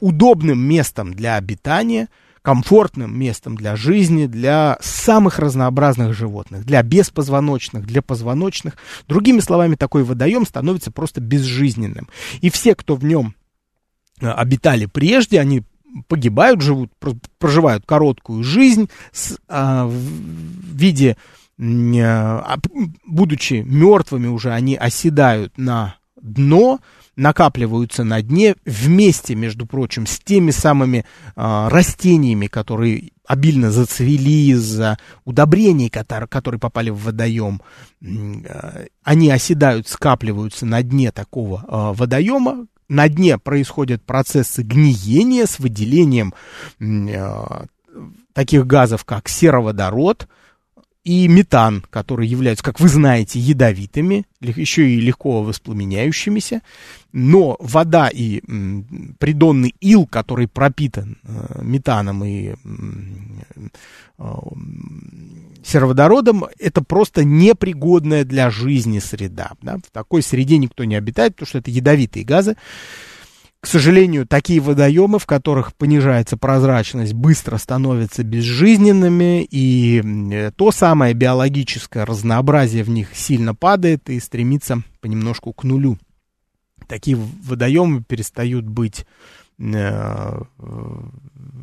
удобным 0.00 0.60
местом 0.60 1.14
для 1.14 1.36
обитания, 1.36 2.08
комфортным 2.42 3.18
местом 3.18 3.56
для 3.56 3.76
жизни, 3.76 4.26
для 4.26 4.78
самых 4.80 5.38
разнообразных 5.38 6.14
животных, 6.14 6.64
для 6.64 6.82
беспозвоночных, 6.82 7.86
для 7.86 8.00
позвоночных. 8.00 8.76
Другими 9.08 9.40
словами, 9.40 9.74
такой 9.74 10.04
водоем 10.04 10.46
становится 10.46 10.90
просто 10.90 11.20
безжизненным. 11.20 12.08
И 12.40 12.50
все, 12.50 12.74
кто 12.74 12.94
в 12.94 13.04
нем 13.04 13.34
обитали 14.20 14.86
прежде, 14.86 15.40
они 15.40 15.62
погибают, 16.06 16.60
живут, 16.60 16.92
проживают 17.38 17.84
короткую 17.86 18.42
жизнь 18.44 18.88
с, 19.12 19.38
а, 19.48 19.86
в 19.86 19.92
виде, 20.74 21.16
а, 21.60 22.56
будучи 23.06 23.64
мертвыми 23.66 24.28
уже, 24.28 24.52
они 24.52 24.76
оседают 24.76 25.56
на 25.56 25.96
дно, 26.20 26.80
накапливаются 27.16 28.04
на 28.04 28.22
дне 28.22 28.54
вместе, 28.64 29.34
между 29.34 29.66
прочим, 29.66 30.06
с 30.06 30.20
теми 30.20 30.52
самыми 30.52 31.04
а, 31.34 31.68
растениями, 31.68 32.46
которые 32.46 33.10
обильно 33.26 33.70
зацвели 33.70 34.50
из-за 34.50 34.98
удобрений, 35.24 35.90
которые, 35.90 36.28
которые 36.28 36.60
попали 36.60 36.90
в 36.90 37.02
водоем. 37.02 37.60
А, 38.02 38.84
они 39.02 39.30
оседают, 39.30 39.88
скапливаются 39.88 40.64
на 40.64 40.82
дне 40.82 41.10
такого 41.10 41.64
а, 41.66 41.92
водоема, 41.92 42.66
на 42.88 43.08
дне 43.08 43.38
происходят 43.38 44.02
процессы 44.02 44.62
гниения 44.62 45.46
с 45.46 45.58
выделением 45.58 46.34
э, 46.80 47.64
таких 48.32 48.66
газов, 48.66 49.04
как 49.04 49.28
сероводород 49.28 50.28
и 51.08 51.26
метан, 51.26 51.82
которые 51.88 52.30
являются, 52.30 52.62
как 52.62 52.80
вы 52.80 52.88
знаете, 52.88 53.38
ядовитыми, 53.38 54.26
еще 54.42 54.90
и 54.90 55.00
легко 55.00 55.42
воспламеняющимися. 55.42 56.60
Но 57.12 57.56
вода 57.60 58.08
и 58.08 58.42
придонный 59.18 59.74
ил, 59.80 60.04
который 60.06 60.48
пропитан 60.48 61.16
э, 61.22 61.62
метаном 61.62 62.24
и 62.26 62.52
э, 64.18 64.34
сероводородом, 65.64 66.44
это 66.58 66.84
просто 66.84 67.24
непригодная 67.24 68.26
для 68.26 68.50
жизни 68.50 68.98
среда. 68.98 69.52
Да? 69.62 69.78
В 69.78 69.90
такой 69.90 70.22
среде 70.22 70.58
никто 70.58 70.84
не 70.84 70.96
обитает, 70.96 71.36
потому 71.36 71.46
что 71.48 71.58
это 71.58 71.70
ядовитые 71.70 72.26
газы. 72.26 72.56
К 73.60 73.66
сожалению, 73.66 74.24
такие 74.24 74.60
водоемы, 74.60 75.18
в 75.18 75.26
которых 75.26 75.74
понижается 75.74 76.36
прозрачность, 76.36 77.12
быстро 77.12 77.56
становятся 77.56 78.22
безжизненными, 78.22 79.46
и 79.50 80.50
то 80.56 80.70
самое 80.70 81.12
биологическое 81.12 82.06
разнообразие 82.06 82.84
в 82.84 82.88
них 82.88 83.16
сильно 83.16 83.56
падает 83.56 84.10
и 84.10 84.20
стремится 84.20 84.82
понемножку 85.00 85.52
к 85.52 85.64
нулю. 85.64 85.98
Такие 86.86 87.16
водоемы 87.16 88.04
перестают 88.04 88.64
быть 88.64 89.04
э, 89.58 90.40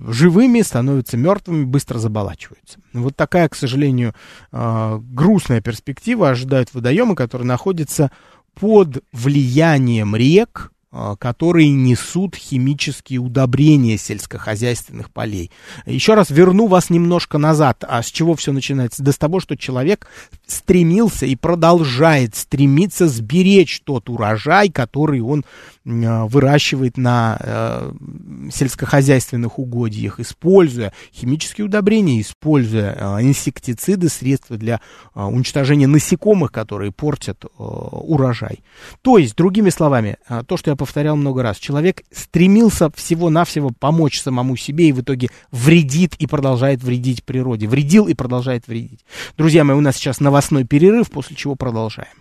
живыми, 0.07 0.61
становятся 0.61 1.15
мертвыми, 1.15 1.63
быстро 1.63 1.97
заболачиваются. 1.97 2.79
Вот 2.91 3.15
такая, 3.15 3.47
к 3.47 3.55
сожалению, 3.55 4.13
э, 4.51 4.99
грустная 5.01 5.61
перспектива 5.61 6.29
ожидают 6.29 6.73
водоемы, 6.73 7.15
которые 7.15 7.47
находятся 7.47 8.11
под 8.53 9.01
влиянием 9.13 10.13
рек, 10.15 10.73
которые 11.19 11.71
несут 11.71 12.35
химические 12.35 13.19
удобрения 13.19 13.97
сельскохозяйственных 13.97 15.11
полей. 15.11 15.51
Еще 15.85 16.13
раз 16.13 16.29
верну 16.29 16.67
вас 16.67 16.89
немножко 16.89 17.37
назад. 17.37 17.83
А 17.87 18.01
с 18.01 18.07
чего 18.07 18.35
все 18.35 18.51
начинается? 18.51 19.03
Да 19.03 19.11
с 19.11 19.17
того, 19.17 19.39
что 19.39 19.55
человек 19.57 20.07
стремился 20.47 21.25
и 21.25 21.35
продолжает 21.35 22.35
стремиться 22.35 23.07
сберечь 23.07 23.81
тот 23.83 24.09
урожай, 24.09 24.69
который 24.69 25.21
он 25.21 25.43
а, 25.87 26.25
выращивает 26.25 26.97
на 26.97 27.37
э, 27.39 27.91
сельскохозяйственных 28.51 29.59
угодьях, 29.59 30.19
используя 30.19 30.93
химические 31.13 31.65
удобрения, 31.65 32.21
используя 32.21 32.95
э, 32.97 33.21
инсектициды, 33.21 34.09
средства 34.09 34.57
для 34.57 34.81
э, 35.13 35.21
уничтожения 35.21 35.87
насекомых, 35.87 36.51
которые 36.51 36.91
портят 36.91 37.45
урожай. 37.57 38.63
То 39.01 39.17
есть, 39.17 39.35
другими 39.35 39.69
словами, 39.69 40.17
то, 40.47 40.57
что 40.57 40.71
я 40.71 40.75
повторял 40.85 41.15
много 41.15 41.41
раз, 41.41 41.57
человек 41.57 42.03
стремился 42.11 42.91
всего-навсего 42.91 43.71
помочь 43.71 44.21
самому 44.21 44.55
себе 44.55 44.89
и 44.89 44.91
в 44.91 45.01
итоге 45.01 45.29
вредит 45.49 46.13
и 46.19 46.27
продолжает 46.27 46.83
вредить 46.83 47.23
природе. 47.23 47.67
Вредил 47.67 48.07
и 48.07 48.13
продолжает 48.13 48.67
вредить. 48.67 48.99
Друзья 49.35 49.63
мои, 49.63 49.75
у 49.75 49.81
нас 49.81 49.95
сейчас 49.95 50.19
новостной 50.19 50.63
перерыв, 50.63 51.09
после 51.09 51.35
чего 51.35 51.55
продолжаем. 51.55 52.11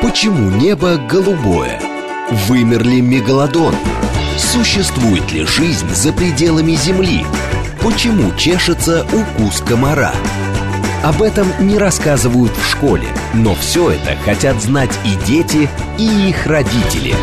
Почему 0.00 0.50
небо 0.56 0.98
голубое? 0.98 1.80
Вымер 2.46 2.84
ли 2.84 3.00
мегалодон? 3.00 3.74
Существует 4.38 5.32
ли 5.32 5.44
жизнь 5.44 5.88
за 5.92 6.12
пределами 6.12 6.76
Земли? 6.76 7.24
Почему 7.82 8.32
чешется 8.36 9.04
укус 9.12 9.60
комара? 9.62 10.12
Об 11.02 11.22
этом 11.22 11.48
не 11.58 11.76
рассказывают 11.76 12.52
в 12.52 12.70
школе, 12.70 13.08
но 13.34 13.56
все 13.56 13.90
это 13.90 14.14
хотят 14.24 14.62
знать 14.62 14.96
и 15.04 15.26
дети, 15.26 15.68
и 15.98 16.28
их 16.28 16.46
родители. 16.46 17.14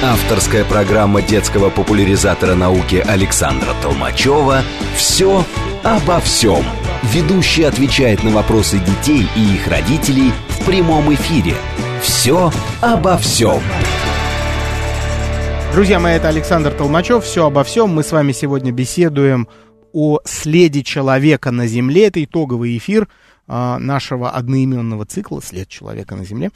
Авторская 0.00 0.64
программа 0.64 1.22
детского 1.22 1.70
популяризатора 1.70 2.54
науки 2.54 3.02
Александра 3.04 3.74
Толмачева 3.82 4.62
«Все 4.96 5.44
обо 5.82 6.20
всем». 6.20 6.64
Ведущий 7.02 7.64
отвечает 7.64 8.22
на 8.22 8.30
вопросы 8.30 8.78
детей 8.78 9.26
и 9.34 9.56
их 9.56 9.66
родителей 9.66 10.30
в 10.50 10.64
прямом 10.66 11.12
эфире. 11.14 11.56
«Все 12.00 12.52
обо 12.80 13.18
всем». 13.18 13.60
Друзья 15.72 15.98
мои, 15.98 16.14
это 16.14 16.28
Александр 16.28 16.70
Толмачев. 16.70 17.24
Все 17.24 17.46
обо 17.46 17.64
всем. 17.64 17.90
Мы 17.90 18.04
с 18.04 18.12
вами 18.12 18.30
сегодня 18.30 18.70
беседуем 18.70 19.48
о 19.92 20.20
следе 20.24 20.84
человека 20.84 21.50
на 21.50 21.66
Земле. 21.66 22.06
Это 22.06 22.22
итоговый 22.22 22.78
эфир 22.78 23.08
а, 23.48 23.80
нашего 23.80 24.30
одноименного 24.30 25.06
цикла 25.06 25.42
«След 25.42 25.68
человека 25.68 26.14
на 26.14 26.24
Земле». 26.24 26.52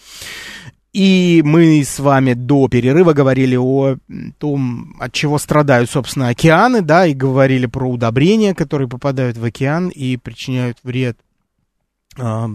И 0.93 1.41
мы 1.43 1.83
с 1.83 1.99
вами 1.99 2.35
до 2.35 2.69
перерыва 2.69 3.15
говорили 3.15 3.57
о 3.57 3.97
том, 4.39 4.95
от 5.01 5.13
чего 5.13 5.39
страдают, 5.39 5.89
собственно, 5.89 6.29
океаны, 6.29 6.83
да, 6.83 7.07
и 7.07 7.15
говорили 7.15 7.65
про 7.65 7.89
удобрения, 7.89 8.55
которые 8.55 8.89
попадают 8.89 9.39
в 9.39 9.45
океан 9.45 9.89
и 9.89 10.19
причиняют 10.19 10.77
вред 10.83 11.19
а, 12.19 12.47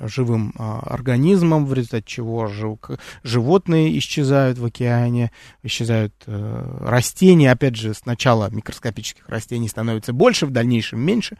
живым 0.00 0.54
а, 0.56 0.80
организмам, 0.80 1.66
в 1.66 1.74
результате 1.74 2.04
чего 2.06 2.46
жив, 2.46 2.78
животные 3.22 3.98
исчезают 3.98 4.56
в 4.56 4.64
океане, 4.64 5.30
исчезают 5.62 6.14
э, 6.26 6.78
растения, 6.80 7.52
опять 7.52 7.76
же, 7.76 7.92
сначала 7.92 8.48
микроскопических 8.50 9.28
растений 9.28 9.68
становится 9.68 10.14
больше, 10.14 10.46
в 10.46 10.52
дальнейшем 10.52 11.00
меньше. 11.00 11.36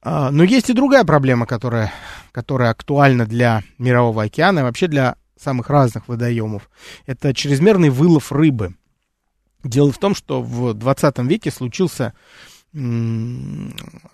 А, 0.00 0.30
но 0.30 0.44
есть 0.44 0.70
и 0.70 0.72
другая 0.72 1.04
проблема, 1.04 1.44
которая, 1.44 1.92
которая 2.32 2.70
актуальна 2.70 3.26
для 3.26 3.62
Мирового 3.76 4.22
океана 4.22 4.60
и 4.60 4.62
вообще 4.62 4.86
для 4.86 5.16
самых 5.38 5.68
разных 5.70 6.08
водоемов. 6.08 6.70
Это 7.06 7.34
чрезмерный 7.34 7.90
вылов 7.90 8.32
рыбы. 8.32 8.74
Дело 9.64 9.90
в 9.92 9.98
том, 9.98 10.14
что 10.14 10.42
в 10.42 10.74
20 10.74 11.18
веке 11.20 11.50
случился 11.50 12.14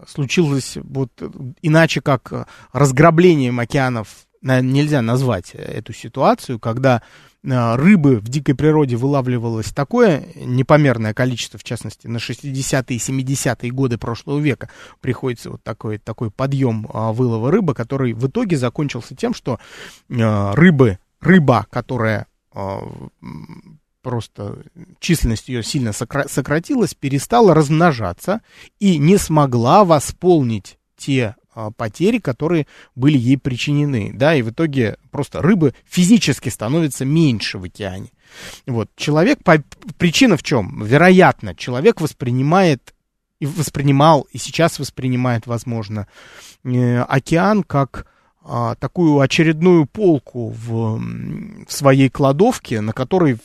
случилось 0.07 0.79
вот 0.83 1.11
иначе 1.63 2.01
как 2.01 2.47
разграблением 2.73 3.59
океанов 3.59 4.09
нельзя 4.41 5.03
назвать 5.03 5.51
эту 5.55 5.93
ситуацию, 5.93 6.61
когда 6.61 7.03
а, 7.49 7.77
рыбы 7.77 8.19
в 8.19 8.29
дикой 8.29 8.55
природе 8.55 8.97
вылавливалось 8.97 9.73
такое 9.73 10.25
непомерное 10.37 11.13
количество, 11.13 11.59
в 11.59 11.65
частности, 11.65 12.07
на 12.07 12.19
60-е 12.19 12.97
и 12.97 12.99
70-е 12.99 13.71
годы 13.73 13.99
прошлого 13.99 14.39
века 14.39 14.69
приходится 15.01 15.51
вот 15.51 15.63
такой, 15.63 15.99
такой 15.99 16.31
подъем 16.31 16.89
а, 16.93 17.13
вылова 17.13 17.51
рыбы, 17.51 17.75
который 17.75 18.13
в 18.13 18.29
итоге 18.29 18.57
закончился 18.57 19.17
тем, 19.17 19.35
что 19.35 19.59
а, 20.11 20.55
рыбы 20.55 20.99
рыба, 21.23 21.67
которая 21.71 22.27
э, 22.55 22.79
просто 24.03 24.65
численность 24.99 25.49
ее 25.49 25.63
сильно 25.63 25.93
сократилась, 25.93 26.95
перестала 26.95 27.55
размножаться 27.55 28.43
и 28.81 28.99
не 28.99 29.17
смогла 29.17 29.85
восполнить 29.85 30.79
те 30.97 31.37
э, 31.55 31.71
потери, 31.77 32.19
которые 32.19 32.67
были 32.95 33.17
ей 33.17 33.39
причинены, 33.39 34.11
да, 34.13 34.35
и 34.35 34.43
в 34.43 34.51
итоге 34.51 34.99
просто 35.11 35.41
рыбы 35.41 35.75
физически 35.85 36.49
становится 36.49 37.05
меньше 37.05 37.59
в 37.59 37.65
океане. 37.65 38.11
Вот, 38.67 38.91
человек, 38.97 39.43
по, 39.45 39.63
причина 39.99 40.37
в 40.37 40.43
чем? 40.43 40.85
Вероятно, 40.85 41.55
человек 41.55 42.01
воспринимает 42.01 42.95
и 43.39 43.47
воспринимал, 43.47 44.29
и 44.31 44.39
сейчас 44.39 44.79
воспринимает, 44.79 45.47
возможно, 45.47 46.07
э, 46.65 47.01
океан 47.03 47.63
как 47.63 48.07
а, 48.44 48.74
такую 48.76 49.20
очередную 49.20 49.87
полку 49.87 50.48
в, 50.48 50.98
в 51.66 51.72
своей 51.72 52.09
кладовке, 52.09 52.81
на 52.81 52.92
которой 52.92 53.38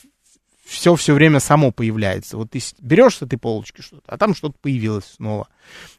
все 0.68 0.94
все 0.96 1.14
время 1.14 1.40
само 1.40 1.70
появляется. 1.70 2.36
Вот 2.36 2.50
ты 2.50 2.60
берешь 2.80 3.16
с 3.16 3.22
этой 3.22 3.38
полочки 3.38 3.80
что-то, 3.80 4.02
а 4.06 4.18
там 4.18 4.34
что-то 4.34 4.56
появилось 4.60 5.14
снова. 5.16 5.48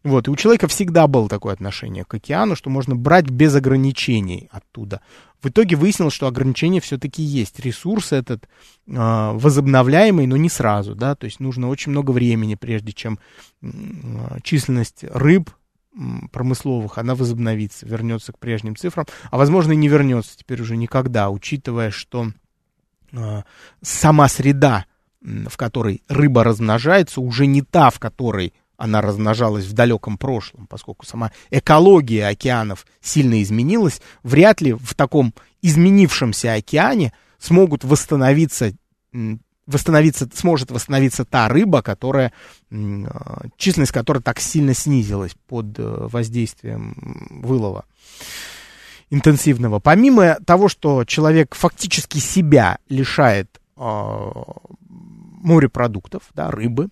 Вот, 0.03 0.27
и 0.27 0.31
у 0.31 0.35
человека 0.35 0.67
всегда 0.67 1.07
было 1.07 1.27
такое 1.27 1.53
отношение 1.53 2.05
к 2.05 2.13
океану, 2.13 2.55
что 2.55 2.69
можно 2.69 2.95
брать 2.95 3.29
без 3.29 3.55
ограничений 3.55 4.47
оттуда. 4.51 5.01
В 5.41 5.49
итоге 5.49 5.75
выяснилось, 5.75 6.13
что 6.13 6.27
ограничения 6.27 6.81
все-таки 6.81 7.23
есть. 7.23 7.59
Ресурс 7.59 8.11
этот 8.11 8.43
э, 8.43 8.49
возобновляемый, 9.33 10.27
но 10.27 10.37
не 10.37 10.49
сразу, 10.49 10.93
да, 10.93 11.15
то 11.15 11.25
есть 11.25 11.39
нужно 11.39 11.69
очень 11.69 11.91
много 11.91 12.11
времени, 12.11 12.55
прежде 12.55 12.91
чем 12.91 13.17
э, 13.61 13.67
численность 14.43 15.03
рыб 15.03 15.49
промысловых, 16.31 16.97
она 16.97 17.15
возобновится, 17.15 17.85
вернется 17.85 18.31
к 18.31 18.39
прежним 18.39 18.75
цифрам, 18.75 19.05
а 19.31 19.37
возможно 19.37 19.73
и 19.73 19.75
не 19.75 19.87
вернется 19.87 20.37
теперь 20.37 20.61
уже 20.61 20.77
никогда, 20.77 21.29
учитывая, 21.29 21.91
что 21.91 22.31
э, 23.11 23.41
сама 23.81 24.27
среда, 24.27 24.85
в 25.21 25.57
которой 25.57 26.03
рыба 26.07 26.43
размножается, 26.43 27.21
уже 27.21 27.45
не 27.45 27.61
та, 27.61 27.89
в 27.89 27.99
которой 27.99 28.53
она 28.77 29.01
размножалась 29.01 29.65
в 29.65 29.73
далеком 29.73 30.17
прошлом, 30.17 30.65
поскольку 30.67 31.05
сама 31.05 31.31
экология 31.51 32.27
океанов 32.27 32.85
сильно 33.01 33.41
изменилась, 33.43 34.01
вряд 34.23 34.61
ли 34.61 34.71
в 34.73 34.95
таком 34.95 35.33
изменившемся 35.61 36.53
океане 36.53 37.13
смогут 37.39 37.83
восстановиться 37.83 38.71
восстановиться, 39.69 40.27
сможет 40.33 40.71
восстановиться 40.71 41.25
та 41.25 41.47
рыба, 41.47 41.81
которая, 41.81 42.33
а, 42.71 43.45
численность 43.57 43.91
которой 43.91 44.21
так 44.21 44.39
сильно 44.39 44.73
снизилась 44.73 45.35
под 45.47 45.77
э, 45.77 46.07
воздействием 46.11 47.41
вылова 47.43 47.85
интенсивного. 49.09 49.79
Помимо 49.79 50.35
того, 50.45 50.69
что 50.69 51.03
человек 51.05 51.55
фактически 51.55 52.19
себя 52.19 52.77
лишает 52.89 53.59
э, 53.77 54.31
морепродуктов, 54.89 56.23
да, 56.33 56.51
рыбы, 56.51 56.89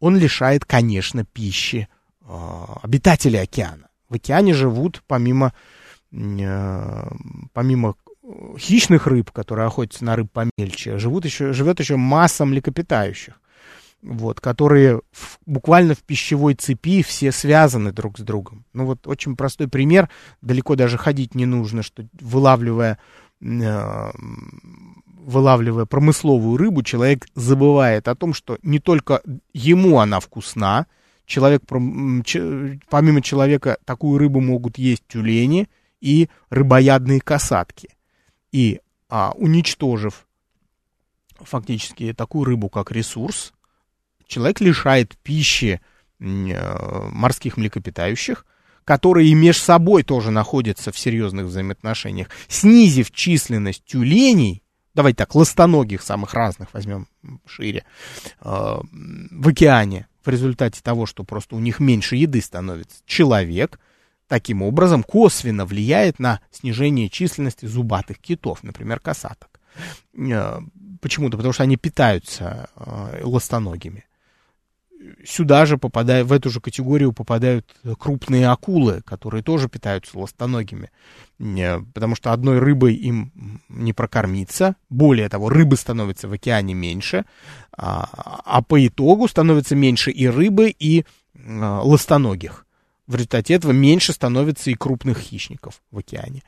он 0.00 0.16
лишает, 0.16 0.64
конечно, 0.64 1.24
пищи 1.24 1.88
э, 2.20 2.26
обитателей 2.82 3.42
океана. 3.42 3.88
В 4.08 4.14
океане 4.14 4.54
живут, 4.54 5.02
помимо, 5.06 5.52
э, 6.12 7.08
помимо 7.52 7.94
хищных 8.58 9.06
рыб, 9.06 9.30
которые 9.30 9.66
охотятся 9.66 10.04
на 10.04 10.16
рыб 10.16 10.30
помельче, 10.30 10.98
живут 10.98 11.24
еще, 11.24 11.52
живет 11.52 11.80
еще 11.80 11.96
масса 11.96 12.44
млекопитающих, 12.44 13.40
вот, 14.02 14.40
которые 14.40 15.00
в, 15.12 15.38
буквально 15.46 15.94
в 15.94 16.02
пищевой 16.02 16.54
цепи 16.54 17.02
все 17.02 17.32
связаны 17.32 17.92
друг 17.92 18.18
с 18.18 18.22
другом. 18.22 18.64
Ну 18.72 18.86
вот 18.86 19.06
очень 19.06 19.36
простой 19.36 19.68
пример, 19.68 20.08
далеко 20.40 20.74
даже 20.74 20.98
ходить 20.98 21.34
не 21.34 21.46
нужно, 21.46 21.82
что 21.82 22.06
вылавливая 22.20 22.98
э, 23.40 24.10
вылавливая 25.24 25.86
промысловую 25.86 26.56
рыбу, 26.56 26.82
человек 26.82 27.26
забывает 27.34 28.08
о 28.08 28.14
том, 28.14 28.34
что 28.34 28.58
не 28.62 28.78
только 28.78 29.22
ему 29.52 30.00
она 30.00 30.20
вкусна, 30.20 30.86
человек, 31.26 31.62
помимо 31.66 33.22
человека 33.22 33.78
такую 33.84 34.18
рыбу 34.18 34.40
могут 34.40 34.78
есть 34.78 35.04
тюлени 35.06 35.68
и 36.00 36.28
рыбоядные 36.50 37.20
касатки– 37.20 37.88
и 38.52 38.80
а, 39.08 39.32
уничтожив 39.32 40.26
фактически 41.40 42.12
такую 42.12 42.44
рыбу 42.44 42.68
как 42.68 42.92
ресурс. 42.92 43.52
Человек 44.26 44.60
лишает 44.60 45.16
пищи 45.22 45.80
э, 46.18 47.08
морских 47.10 47.56
млекопитающих, 47.56 48.46
которые 48.84 49.28
и 49.28 49.34
между 49.34 49.62
собой 49.62 50.02
тоже 50.02 50.30
находятся 50.30 50.92
в 50.92 50.98
серьезных 50.98 51.46
взаимоотношениях, 51.46 52.28
снизив 52.48 53.10
численность 53.10 53.84
тюленей, 53.84 54.62
давайте 54.94 55.16
так, 55.18 55.34
ластоногих 55.34 56.02
самых 56.02 56.34
разных 56.34 56.72
возьмем 56.72 57.08
шире, 57.46 57.84
э, 58.40 58.44
в 58.44 59.48
океане, 59.48 60.06
в 60.24 60.28
результате 60.28 60.80
того, 60.82 61.06
что 61.06 61.24
просто 61.24 61.56
у 61.56 61.60
них 61.60 61.80
меньше 61.80 62.16
еды 62.16 62.40
становится, 62.40 63.02
человек 63.06 63.80
таким 64.32 64.62
образом 64.62 65.02
косвенно 65.02 65.66
влияет 65.66 66.18
на 66.18 66.40
снижение 66.50 67.10
численности 67.10 67.66
зубатых 67.66 68.18
китов, 68.18 68.62
например, 68.62 68.98
касаток. 68.98 69.60
Э, 70.16 70.58
почему-то, 71.02 71.36
потому 71.36 71.52
что 71.52 71.64
они 71.64 71.76
питаются 71.76 72.70
э, 72.74 73.20
ластоногими 73.24 74.06
сюда 75.26 75.66
же 75.66 75.76
попадают, 75.76 76.28
в 76.28 76.32
эту 76.32 76.48
же 76.48 76.60
категорию 76.60 77.12
попадают 77.12 77.66
крупные 77.98 78.48
акулы, 78.48 79.02
которые 79.04 79.42
тоже 79.42 79.68
питаются 79.68 80.18
ластоногими, 80.18 80.90
потому 81.92 82.14
что 82.14 82.32
одной 82.32 82.58
рыбой 82.58 82.94
им 82.94 83.60
не 83.68 83.92
прокормиться. 83.92 84.76
Более 84.88 85.28
того, 85.28 85.48
рыбы 85.50 85.76
становятся 85.76 86.28
в 86.28 86.32
океане 86.32 86.72
меньше, 86.72 87.24
а, 87.76 88.40
а 88.44 88.62
по 88.62 88.86
итогу 88.86 89.26
становится 89.26 89.74
меньше 89.74 90.12
и 90.12 90.26
рыбы, 90.28 90.70
и 90.70 91.04
ластоногих. 91.34 92.64
В 93.12 93.14
результате 93.14 93.54
этого 93.54 93.72
меньше 93.72 94.12
становится 94.12 94.70
и 94.70 94.74
крупных 94.74 95.18
хищников 95.18 95.82
в 95.90 95.98
океане. 95.98 96.42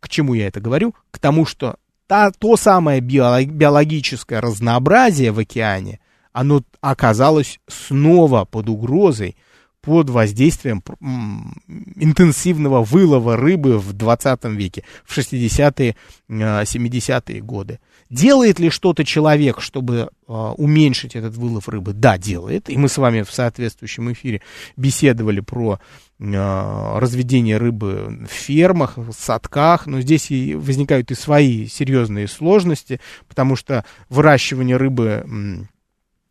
К 0.00 0.08
чему 0.08 0.34
я 0.34 0.46
это 0.48 0.60
говорю? 0.60 0.94
К 1.10 1.18
тому, 1.18 1.44
что 1.44 1.76
та, 2.06 2.30
то 2.30 2.56
самое 2.56 3.00
биологическое 3.00 4.40
разнообразие 4.40 5.30
в 5.30 5.38
океане– 5.38 6.00
оно 6.32 6.62
оказалось 6.80 7.60
снова 7.66 8.44
под 8.44 8.68
угрозой, 8.68 9.36
под 9.80 10.10
воздействием 10.10 10.82
интенсивного 11.96 12.82
вылова 12.82 13.36
рыбы 13.36 13.78
в 13.78 13.92
20 13.92 14.44
веке, 14.44 14.84
в 15.04 15.16
60-е, 15.16 15.96
70-е 16.28 17.38
э, 17.38 17.40
годы. 17.40 17.80
Делает 18.10 18.58
ли 18.58 18.70
что-то 18.70 19.04
человек, 19.04 19.60
чтобы 19.60 20.10
э, 20.26 20.32
уменьшить 20.32 21.14
этот 21.14 21.36
вылов 21.36 21.68
рыбы? 21.68 21.92
Да, 21.92 22.18
делает. 22.18 22.68
И 22.68 22.76
мы 22.76 22.88
с 22.88 22.98
вами 22.98 23.22
в 23.22 23.30
соответствующем 23.30 24.12
эфире 24.12 24.42
беседовали 24.76 25.38
про 25.38 25.78
э, 26.18 26.98
разведение 26.98 27.56
рыбы 27.56 28.26
в 28.28 28.32
фермах, 28.32 28.96
в 28.96 29.12
садках, 29.12 29.86
но 29.86 30.00
здесь 30.00 30.32
и 30.32 30.56
возникают 30.56 31.12
и 31.12 31.14
свои 31.14 31.66
серьезные 31.66 32.26
сложности, 32.26 33.00
потому 33.28 33.54
что 33.54 33.84
выращивание 34.08 34.76
рыбы 34.76 35.68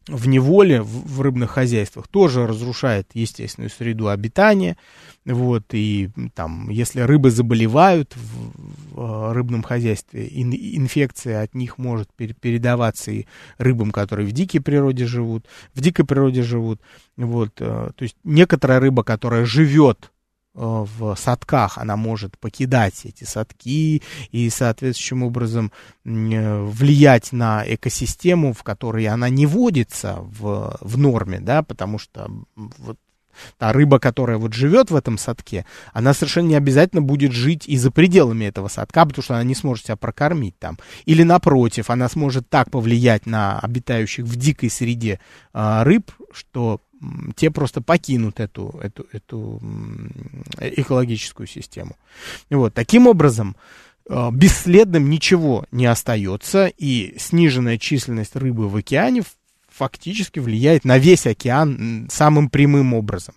в 0.10 0.28
неволе, 0.28 0.82
в, 0.82 1.18
в 1.18 1.22
рыбных 1.22 1.52
хозяйствах, 1.52 2.08
тоже 2.08 2.46
разрушает 2.48 3.10
естественную 3.14 3.70
среду 3.70 4.10
обитания. 4.10 4.78
Вот, 5.26 5.66
и 5.74 6.10
там, 6.34 6.70
если 6.70 7.02
рыбы 7.02 7.30
заболевают 7.30 8.16
в, 8.16 8.96
в 8.96 9.30
э, 9.30 9.34
рыбном 9.34 9.64
хозяйстве, 9.64 10.28
ин, 10.32 10.54
инфекция 10.54 11.44
от 11.44 11.54
них 11.54 11.78
может 11.78 12.10
пер, 12.16 12.34
передаваться 12.34 13.12
и 13.12 13.26
рыбам, 13.58 13.92
которые 13.92 14.28
в 14.28 14.32
дикой 14.32 14.62
природе 14.62 15.06
живут, 15.06 15.46
в 15.74 15.82
дикой 15.82 16.06
природе 16.06 16.42
живут. 16.42 16.82
Вот, 17.18 17.52
э, 17.60 17.92
то 17.96 18.04
есть 18.04 18.16
некоторая 18.24 18.80
рыба, 18.80 19.04
которая 19.04 19.46
живет 19.46 20.12
в 20.60 21.16
садках, 21.16 21.78
она 21.78 21.96
может 21.96 22.38
покидать 22.38 23.06
эти 23.06 23.24
садки 23.24 24.02
и 24.32 24.50
соответствующим 24.50 25.24
образом 25.24 25.72
э, 26.04 26.64
влиять 26.64 27.32
на 27.32 27.64
экосистему, 27.66 28.54
в 28.54 28.64
которой 28.64 29.08
она 29.08 29.30
не 29.30 29.46
водится 29.46 30.18
в, 30.20 30.78
в 30.82 30.98
норме, 30.98 31.40
да, 31.40 31.64
потому 31.64 31.98
что 31.98 32.30
вот 32.56 32.98
та 33.58 33.72
рыба, 33.72 34.00
которая 34.00 34.38
вот 34.38 34.54
живет 34.54 34.92
в 34.92 34.96
этом 34.96 35.18
садке, 35.18 35.66
она 35.94 36.14
совершенно 36.14 36.48
не 36.48 36.56
обязательно 36.56 37.02
будет 37.02 37.32
жить 37.32 37.68
и 37.68 37.78
за 37.78 37.92
пределами 37.92 38.46
этого 38.46 38.68
садка, 38.68 39.06
потому 39.06 39.24
что 39.24 39.36
она 39.36 39.44
не 39.44 39.56
сможет 39.56 39.86
себя 39.86 39.96
прокормить 39.96 40.58
там. 40.60 40.78
Или 41.06 41.24
напротив, 41.24 41.90
она 41.90 42.10
сможет 42.10 42.50
так 42.50 42.70
повлиять 42.70 43.26
на 43.26 43.60
обитающих 43.60 44.26
в 44.26 44.36
дикой 44.36 44.70
среде 44.70 45.20
э, 45.54 45.84
рыб, 45.84 46.12
что 46.34 46.82
те 47.36 47.52
просто 47.52 47.82
покинут 47.82 48.40
эту, 48.40 48.80
эту, 48.82 49.08
эту 49.12 49.62
экологическую 50.60 51.48
систему. 51.48 51.96
Вот, 52.50 52.74
таким 52.74 53.08
образом, 53.08 53.56
э, 54.10 54.30
бесследным 54.32 55.10
ничего 55.10 55.66
не 55.72 55.86
остается, 55.86 56.68
и 56.68 57.16
сниженная 57.18 57.78
численность 57.78 58.36
рыбы 58.36 58.68
в 58.68 58.76
океане 58.76 59.24
фактически 59.70 60.40
влияет 60.40 60.84
на 60.84 60.98
весь 60.98 61.26
океан 61.26 62.08
самым 62.12 62.50
прямым 62.50 62.94
образом. 62.94 63.36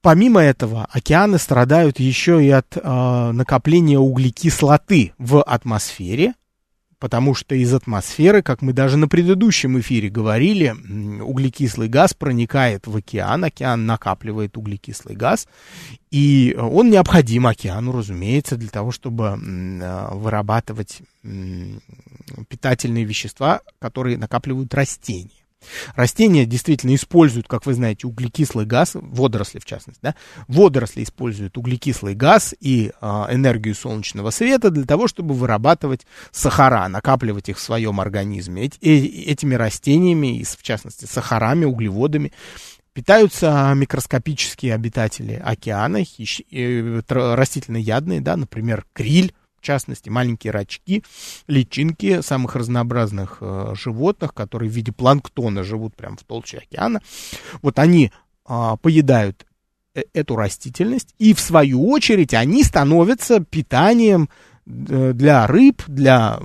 Помимо 0.00 0.40
этого, 0.40 0.86
океаны 0.90 1.38
страдают 1.38 1.98
еще 1.98 2.42
и 2.44 2.48
от 2.50 2.76
э, 2.76 3.32
накопления 3.32 3.98
углекислоты 3.98 5.12
в 5.18 5.42
атмосфере, 5.42 6.34
потому 6.98 7.34
что 7.34 7.54
из 7.54 7.72
атмосферы, 7.72 8.42
как 8.42 8.62
мы 8.62 8.72
даже 8.72 8.96
на 8.96 9.08
предыдущем 9.08 9.78
эфире 9.80 10.08
говорили, 10.08 10.74
углекислый 11.22 11.88
газ 11.88 12.14
проникает 12.14 12.86
в 12.86 12.96
океан, 12.96 13.44
океан 13.44 13.86
накапливает 13.86 14.56
углекислый 14.56 15.16
газ, 15.16 15.46
и 16.10 16.56
он 16.58 16.90
необходим 16.90 17.46
океану, 17.46 17.92
разумеется, 17.92 18.56
для 18.56 18.70
того, 18.70 18.90
чтобы 18.90 19.38
э, 19.40 20.08
вырабатывать 20.14 21.02
питательные 22.48 23.04
вещества, 23.04 23.60
которые 23.78 24.16
накапливают 24.16 24.72
растения. 24.74 25.30
Растения 25.94 26.46
действительно 26.46 26.94
используют, 26.94 27.48
как 27.48 27.66
вы 27.66 27.74
знаете, 27.74 28.06
углекислый 28.06 28.66
газ, 28.66 28.92
водоросли 28.94 29.58
в 29.58 29.64
частности, 29.64 30.00
да, 30.02 30.14
водоросли 30.46 31.02
используют 31.02 31.58
углекислый 31.58 32.14
газ 32.14 32.54
и 32.60 32.92
э, 33.00 33.06
энергию 33.30 33.74
солнечного 33.74 34.30
света 34.30 34.70
для 34.70 34.84
того, 34.84 35.08
чтобы 35.08 35.34
вырабатывать 35.34 36.06
сахара, 36.30 36.86
накапливать 36.88 37.48
их 37.48 37.58
в 37.58 37.62
своем 37.62 38.00
организме. 38.00 38.64
Эти, 38.64 38.78
э, 38.80 39.30
этими 39.30 39.54
растениями, 39.54 40.44
в 40.44 40.62
частности, 40.62 41.04
сахарами, 41.06 41.64
углеводами, 41.64 42.32
питаются 42.92 43.72
микроскопические 43.76 44.74
обитатели 44.74 45.40
океана, 45.44 46.04
хищ, 46.04 46.40
э, 46.50 47.00
растительноядные, 47.08 48.20
да, 48.20 48.36
например, 48.36 48.84
криль, 48.92 49.32
частности, 49.68 50.08
маленькие 50.08 50.50
рачки, 50.50 51.04
личинки 51.46 52.22
самых 52.22 52.56
разнообразных 52.56 53.38
э, 53.40 53.74
животных, 53.74 54.32
которые 54.32 54.70
в 54.70 54.72
виде 54.72 54.92
планктона 54.92 55.62
живут 55.62 55.94
прямо 55.94 56.16
в 56.16 56.24
толще 56.24 56.58
океана. 56.58 57.02
Вот 57.60 57.78
они 57.78 58.10
э, 58.48 58.76
поедают 58.80 59.44
эту 60.14 60.36
растительность, 60.36 61.14
и 61.18 61.34
в 61.34 61.40
свою 61.40 61.86
очередь 61.90 62.32
они 62.32 62.62
становятся 62.64 63.40
питанием 63.40 64.30
э, 64.64 65.12
для 65.12 65.46
рыб, 65.46 65.82
для 65.86 66.40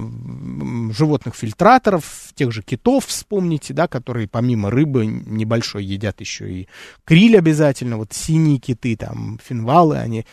животных 0.92 1.36
фильтраторов, 1.36 2.32
тех 2.36 2.52
же 2.52 2.62
китов, 2.62 3.06
вспомните, 3.06 3.74
да, 3.74 3.88
которые 3.88 4.28
помимо 4.28 4.70
рыбы 4.70 5.06
небольшой 5.06 5.86
едят 5.86 6.20
еще 6.20 6.52
и 6.52 6.68
криль 7.06 7.38
обязательно, 7.38 7.98
вот 7.98 8.12
синие 8.12 8.60
киты, 8.60 8.98
там, 8.98 9.40
финвалы, 9.42 9.98
они 9.98 10.26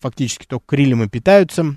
фактически 0.00 0.46
только 0.46 0.64
крилем 0.66 1.02
и 1.02 1.08
питаются, 1.08 1.76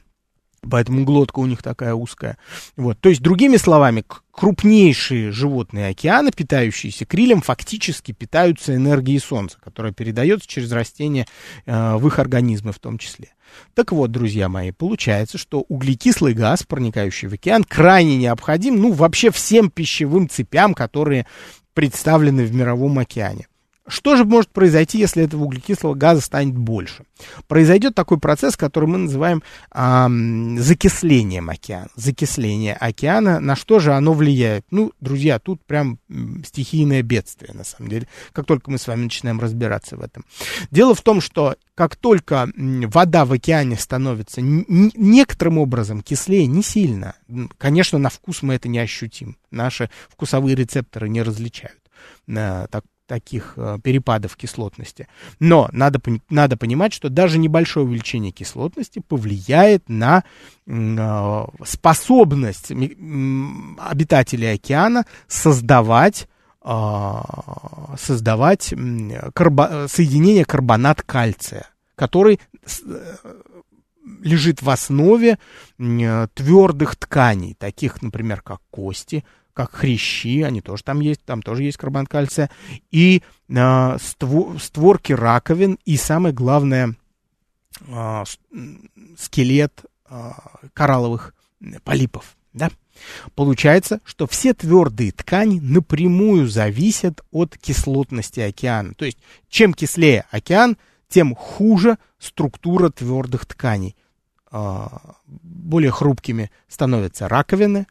Поэтому 0.69 1.05
глотка 1.05 1.39
у 1.39 1.47
них 1.47 1.63
такая 1.63 1.95
узкая. 1.95 2.37
Вот. 2.77 2.99
То 2.99 3.09
есть, 3.09 3.21
другими 3.21 3.57
словами, 3.57 4.03
крупнейшие 4.31 5.31
животные 5.31 5.89
океана, 5.89 6.31
питающиеся 6.31 7.05
крилем, 7.05 7.41
фактически 7.41 8.11
питаются 8.11 8.75
энергией 8.75 9.19
Солнца, 9.19 9.57
которая 9.59 9.91
передается 9.91 10.47
через 10.47 10.71
растения 10.71 11.25
э, 11.65 11.95
в 11.95 12.05
их 12.05 12.19
организмы 12.19 12.73
в 12.73 12.79
том 12.79 12.99
числе. 12.99 13.33
Так 13.73 13.91
вот, 13.91 14.11
друзья 14.11 14.49
мои, 14.49 14.71
получается, 14.71 15.37
что 15.37 15.65
углекислый 15.67 16.33
газ, 16.33 16.63
проникающий 16.63 17.27
в 17.27 17.33
океан, 17.33 17.63
крайне 17.63 18.15
необходим, 18.17 18.79
ну, 18.79 18.91
вообще 18.91 19.31
всем 19.31 19.71
пищевым 19.71 20.29
цепям, 20.29 20.73
которые 20.75 21.25
представлены 21.73 22.45
в 22.45 22.53
мировом 22.53 22.99
океане. 22.99 23.47
Что 23.87 24.15
же 24.15 24.25
может 24.25 24.51
произойти, 24.51 24.99
если 24.99 25.23
этого 25.23 25.43
углекислого 25.43 25.95
газа 25.95 26.21
станет 26.21 26.55
больше? 26.55 27.03
Произойдет 27.47 27.95
такой 27.95 28.19
процесс, 28.19 28.55
который 28.55 28.87
мы 28.87 28.99
называем 28.99 29.41
а, 29.71 30.07
закислением 30.57 31.49
океана. 31.49 31.89
Закисление 31.95 32.75
океана, 32.75 33.39
на 33.39 33.55
что 33.55 33.79
же 33.79 33.93
оно 33.93 34.13
влияет? 34.13 34.65
Ну, 34.69 34.93
друзья, 35.01 35.39
тут 35.39 35.65
прям 35.65 35.97
стихийное 36.45 37.01
бедствие, 37.01 37.53
на 37.53 37.63
самом 37.63 37.89
деле, 37.89 38.07
как 38.33 38.45
только 38.45 38.69
мы 38.69 38.77
с 38.77 38.87
вами 38.87 39.05
начинаем 39.05 39.39
разбираться 39.39 39.97
в 39.97 40.01
этом. 40.01 40.25
Дело 40.69 40.93
в 40.93 41.01
том, 41.01 41.19
что 41.19 41.55
как 41.73 41.95
только 41.95 42.49
вода 42.55 43.25
в 43.25 43.33
океане 43.33 43.77
становится 43.77 44.41
некоторым 44.41 45.57
образом 45.57 46.01
кислее, 46.01 46.45
не 46.45 46.61
сильно, 46.61 47.15
конечно, 47.57 47.97
на 47.97 48.09
вкус 48.09 48.43
мы 48.43 48.53
это 48.53 48.69
не 48.69 48.77
ощутим. 48.77 49.37
Наши 49.49 49.89
вкусовые 50.09 50.55
рецепторы 50.55 51.09
не 51.09 51.23
различают. 51.23 51.79
Так, 52.27 52.83
таких 53.11 53.55
э, 53.57 53.77
перепадов 53.83 54.37
кислотности. 54.37 55.09
Но 55.41 55.67
надо, 55.73 55.99
надо 56.29 56.55
понимать, 56.55 56.93
что 56.93 57.09
даже 57.09 57.39
небольшое 57.39 57.85
увеличение 57.85 58.31
кислотности 58.31 59.03
повлияет 59.05 59.89
на 59.89 60.23
э, 60.65 61.45
способность 61.65 62.71
обитателей 62.71 64.53
океана 64.53 65.05
создавать 65.27 66.29
а, 66.61 67.95
создавать 67.97 68.73
карбо, 69.33 69.87
соединение 69.89 70.45
карбонат 70.45 71.01
кальция, 71.01 71.67
который 71.95 72.39
э, 72.63 73.15
лежит 74.21 74.61
в 74.61 74.69
основе 74.69 75.37
твердых 75.77 76.95
тканей, 76.95 77.55
таких, 77.55 78.01
например, 78.01 78.41
как 78.41 78.59
кости, 78.69 79.25
как 79.53 79.71
хрящи, 79.71 80.41
они 80.41 80.61
тоже 80.61 80.83
там 80.83 80.99
есть, 80.99 81.23
там 81.23 81.41
тоже 81.41 81.63
есть 81.63 81.77
карбонат 81.77 82.09
кальция, 82.09 82.49
и 82.91 83.21
э, 83.49 83.97
створ, 84.01 84.59
створки 84.59 85.13
раковин, 85.13 85.77
и 85.85 85.97
самое 85.97 86.33
главное, 86.33 86.95
э, 87.87 88.23
скелет 89.17 89.85
э, 90.09 90.31
коралловых 90.73 91.33
полипов, 91.83 92.35
да. 92.53 92.69
Получается, 93.35 93.99
что 94.05 94.27
все 94.27 94.53
твердые 94.53 95.11
ткани 95.11 95.59
напрямую 95.59 96.47
зависят 96.47 97.21
от 97.31 97.57
кислотности 97.57 98.39
океана. 98.41 98.93
То 98.93 99.05
есть, 99.05 99.17
чем 99.49 99.73
кислее 99.73 100.25
океан, 100.29 100.77
тем 101.07 101.33
хуже 101.35 101.97
структура 102.19 102.89
твердых 102.89 103.45
тканей. 103.45 103.95
Более 104.51 105.91
хрупкими 105.91 106.51
становятся 106.67 107.27
раковины, 107.27 107.87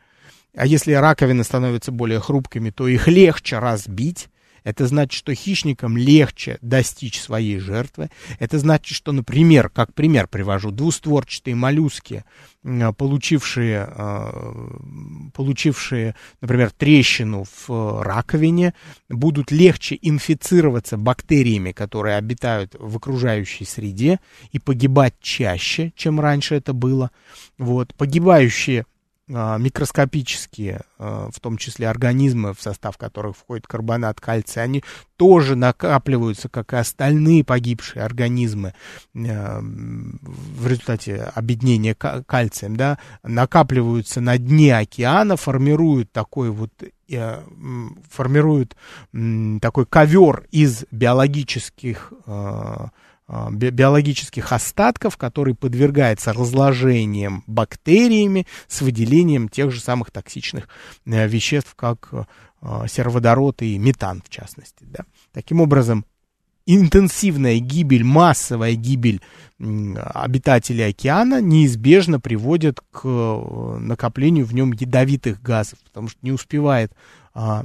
а 0.55 0.67
если 0.67 0.93
раковины 0.93 1.45
становятся 1.45 1.93
более 1.93 2.21
хрупкими, 2.21 2.71
то 2.71 2.89
их 2.89 3.09
легче 3.09 3.59
разбить. 3.59 4.29
Это 4.65 4.87
значит, 4.87 5.13
что 5.13 5.35
хищникам 5.35 5.97
легче 5.97 6.59
достичь 6.61 7.21
своей 7.21 7.59
жертвы. 7.59 8.11
Это 8.39 8.59
значит, 8.59 8.95
что, 8.95 9.13
например, 9.13 9.71
как 9.71 9.95
пример 9.95 10.29
привожу, 10.29 10.71
двустворчатые 10.71 11.55
моллюски, 11.55 12.25
получившие, 12.99 13.87
а, 13.89 15.31
получившие, 15.33 16.15
например, 16.41 16.71
трещину 16.73 17.47
в 17.67 18.03
раковине, 18.03 18.75
будут 19.09 19.51
легче 19.51 19.99
инфицироваться 20.03 20.99
бактериями, 20.99 21.73
которые 21.73 22.17
обитают 22.17 22.77
в 22.79 22.97
окружающей 22.97 23.65
среде, 23.65 24.21
и 24.53 24.59
погибать 24.59 25.15
чаще, 25.21 25.93
чем 25.97 26.21
раньше 26.21 26.55
это 26.57 26.73
было. 26.75 27.11
Вот. 27.57 27.95
Погибающие 27.95 28.85
микроскопические, 29.31 30.83
а, 30.99 31.31
в 31.33 31.39
том 31.41 31.57
числе 31.57 31.89
организмы, 31.89 32.53
в 32.53 32.61
состав 32.61 32.99
которых 32.99 33.37
входит 33.37 33.67
карбонат 33.67 34.21
кальция, 34.21 34.65
они 34.65 34.83
тоже 35.17 35.55
накапливаются, 35.55 36.49
как 36.49 36.73
и 36.73 36.77
остальные 36.77 37.45
погибшие 37.45 38.03
организмы 38.03 38.75
а, 39.15 39.61
в 39.63 40.67
результате 40.67 41.31
объединения 41.35 41.95
кальцием, 41.95 42.77
да, 42.77 42.99
накапливаются 43.23 44.21
на 44.21 44.37
дне 44.37 44.77
океана, 44.77 45.37
формируют 45.37 46.13
такой 46.13 46.51
вот 46.51 46.73
формируют 48.09 48.77
такой 49.61 49.85
ковер 49.85 50.47
из 50.53 50.85
биологических 50.93 52.13
а, 53.33 53.49
биологических 53.49 54.51
остатков, 54.51 55.17
который 55.17 55.55
подвергается 55.55 56.33
разложениям 56.33 57.45
бактериями 57.47 58.45
с 58.67 58.81
выделением 58.81 59.49
тех 59.49 59.71
же 59.71 59.81
самых 59.81 60.11
токсичных 60.11 60.69
э, 61.07 61.29
веществ, 61.29 61.77
как 61.77 62.09
э, 62.11 62.25
сероводород 62.89 63.63
и 63.63 63.79
метан, 63.79 64.21
в 64.27 64.31
частности. 64.31 64.83
Да. 64.83 65.05
Таким 65.33 65.61
образом, 65.61 66.05
интенсивная 66.67 67.61
гибель, 67.61 68.03
массовая 68.03 68.75
гибель 68.75 69.21
обитателей 69.61 70.89
океана 70.89 71.41
неизбежно 71.41 72.19
приводит 72.19 72.81
к 72.91 73.03
э, 73.05 73.77
накоплению 73.79 74.45
в 74.45 74.55
нем 74.55 74.73
ядовитых 74.73 75.41
газов, 75.41 75.79
потому 75.85 76.09
что 76.09 76.19
не 76.23 76.33
успевает 76.33 76.93
а, 77.33 77.63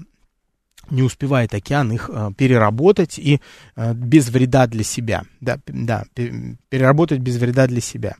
не 0.89 1.03
успевает 1.03 1.53
океан 1.53 1.91
их 1.91 2.09
э, 2.11 2.31
переработать 2.37 3.19
и 3.19 3.41
э, 3.75 3.93
без 3.93 4.29
вреда 4.29 4.67
для 4.67 4.83
себя. 4.83 5.23
Да, 5.41 5.59
да, 5.67 6.05
переработать 6.13 7.19
без 7.19 7.37
вреда 7.37 7.67
для 7.67 7.81
себя. 7.81 8.15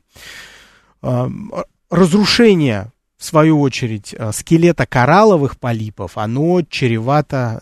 Э, 1.02 1.28
разрушение, 1.90 2.92
в 3.18 3.24
свою 3.24 3.60
очередь, 3.60 4.14
э, 4.16 4.32
скелета 4.32 4.86
коралловых 4.86 5.58
полипов, 5.58 6.18
оно 6.18 6.62
чревато 6.62 7.60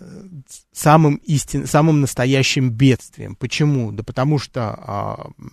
самым, 0.73 1.17
истин, 1.17 1.67
самым 1.67 2.01
настоящим 2.01 2.71
бедствием. 2.71 3.37
Почему? 3.37 3.93
Да 3.93 4.03
потому 4.03 4.39
что 4.39 5.29
э, 5.39 5.45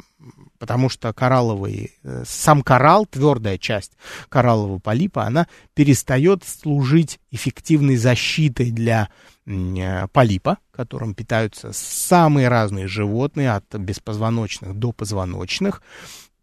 потому 0.61 0.89
что 0.89 1.11
коралловый, 1.11 1.91
э, 2.03 2.23
сам 2.23 2.61
коралл, 2.61 3.07
твердая 3.07 3.57
часть 3.57 3.93
кораллового 4.29 4.77
полипа, 4.77 5.23
она 5.23 5.47
перестает 5.73 6.43
служить 6.43 7.19
эффективной 7.31 7.95
защитой 7.95 8.69
для 8.69 9.09
э, 9.40 9.40
полипа, 9.45 10.57
которым 10.71 11.13
питаются 11.15 11.71
самые 11.73 12.47
разные 12.47 12.87
животные, 12.87 13.51
от 13.53 13.65
беспозвоночных 13.75 14.75
до 14.75 14.91
позвоночных, 14.91 15.81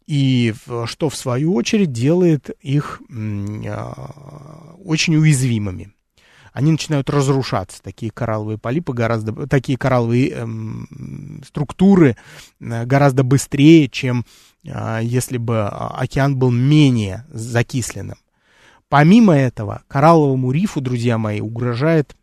и 0.05 0.53
что 0.85 1.09
в 1.09 1.15
свою 1.15 1.53
очередь 1.53 1.91
делает 1.91 2.49
их 2.61 3.01
э, 3.09 3.93
очень 4.83 5.15
уязвимыми 5.15 5.93
они 6.53 6.71
начинают 6.71 7.09
разрушаться. 7.09 7.81
Такие 7.81 8.11
коралловые 8.11 8.57
полипы 8.57 8.93
гораздо, 8.93 9.47
такие 9.47 9.77
коралловые 9.77 10.31
эм, 10.31 11.41
структуры 11.45 12.17
э, 12.59 12.85
гораздо 12.85 13.23
быстрее, 13.23 13.87
чем 13.87 14.25
э, 14.65 14.99
если 15.03 15.37
бы 15.37 15.61
а, 15.61 15.95
океан 15.99 16.37
был 16.37 16.51
менее 16.51 17.25
закисленным. 17.29 18.17
Помимо 18.89 19.35
этого, 19.35 19.83
коралловому 19.87 20.51
рифу, 20.51 20.81
друзья 20.81 21.17
мои, 21.17 21.41
угрожает 21.41 22.13
э, 22.13 22.18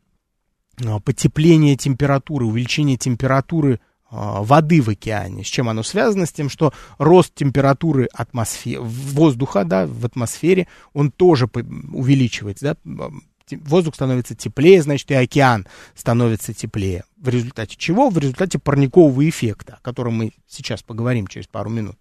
потепление 1.05 1.77
температуры, 1.77 2.45
увеличение 2.45 2.97
температуры 2.97 3.75
э, 3.75 3.79
воды 4.11 4.83
в 4.83 4.89
океане. 4.89 5.45
С 5.45 5.47
чем 5.47 5.69
оно 5.69 5.83
связано? 5.83 6.27
С 6.27 6.33
тем, 6.33 6.49
что 6.49 6.73
рост 6.99 7.35
температуры 7.35 8.09
атмосферы, 8.13 8.83
воздуха 8.83 9.65
да, 9.65 9.87
в 9.87 10.05
атмосфере, 10.05 10.69
он 10.93 11.11
тоже 11.11 11.49
увеличивается. 11.93 12.77
Да? 12.85 13.11
Воздух 13.51 13.95
становится 13.95 14.35
теплее, 14.35 14.83
значит 14.83 15.11
и 15.11 15.15
океан 15.15 15.67
становится 15.95 16.53
теплее. 16.53 17.05
В 17.17 17.29
результате 17.29 17.77
чего? 17.77 18.11
В 18.11 18.19
результате 18.19 18.59
парникового 18.59 19.29
эффекта, 19.29 19.79
о 19.81 19.85
котором 19.85 20.15
мы 20.15 20.33
сейчас 20.49 20.83
поговорим 20.83 21.27
через 21.27 21.47
пару 21.47 21.71
минут. 21.71 21.97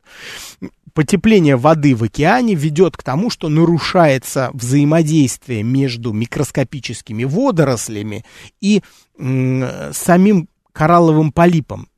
Потепление 0.94 1.58
воды 1.58 1.96
в 1.96 2.04
океане 2.04 2.56
ведет 2.56 2.96
к 2.96 3.04
тому, 3.04 3.30
что 3.30 3.50
нарушается 3.50 4.50
взаимодействие 4.54 5.62
между 5.62 6.14
микроскопическими 6.14 7.26
водорослями 7.26 8.24
и 8.62 8.82
самим 9.18 10.48
коралловым 10.72 11.32
полипом. 11.32 11.90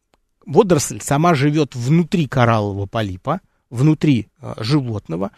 Водоросль 0.46 1.02
сама 1.02 1.36
живет 1.36 1.76
внутри 1.76 2.28
кораллового 2.28 2.86
полипа, 2.86 3.42
внутри 3.70 4.28
э, 4.42 4.54
животного, 4.58 5.32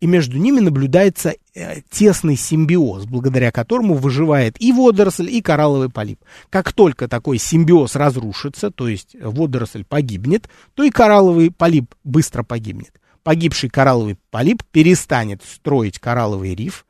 и 0.00 0.06
между 0.06 0.38
ними 0.38 0.60
наблюдается 0.60 1.34
э, 1.54 1.82
тесный 1.90 2.36
симбиоз, 2.36 3.04
благодаря 3.06 3.50
которому 3.50 3.94
выживает 3.94 4.60
и 4.60 4.72
водоросль, 4.72 5.30
и 5.30 5.42
коралловый 5.42 5.90
полип. 5.90 6.20
Как 6.50 6.72
только 6.72 7.08
такой 7.08 7.38
симбиоз 7.38 7.96
разрушится, 7.96 8.70
то 8.70 8.88
есть 8.88 9.16
водоросль 9.20 9.84
погибнет, 9.84 10.48
то 10.74 10.82
и 10.82 10.90
коралловый 10.90 11.50
полип 11.50 11.94
быстро 12.04 12.42
погибнет. 12.42 13.00
Погибший 13.22 13.70
коралловый 13.70 14.18
полип 14.30 14.62
перестанет 14.70 15.42
строить 15.42 15.98
коралловый 15.98 16.54
риф, 16.54 16.86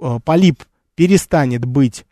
э, 0.00 0.18
полип 0.24 0.64
перестанет 0.94 1.64
быть 1.64 2.04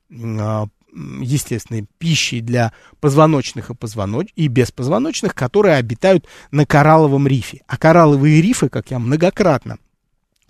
естественной 1.21 1.87
пищей 1.99 2.41
для 2.41 2.73
позвоночных 3.01 3.71
и, 3.71 3.75
позвоноч... 3.75 4.29
и 4.35 4.49
беспозвоночных, 4.49 5.35
которые 5.35 5.77
обитают 5.77 6.27
на 6.51 6.67
коралловом 6.67 7.27
рифе. 7.27 7.63
А 7.67 7.77
коралловые 7.77 8.41
рифы, 8.41 8.69
как 8.69 8.91
я 8.91 8.99
многократно 8.99 9.79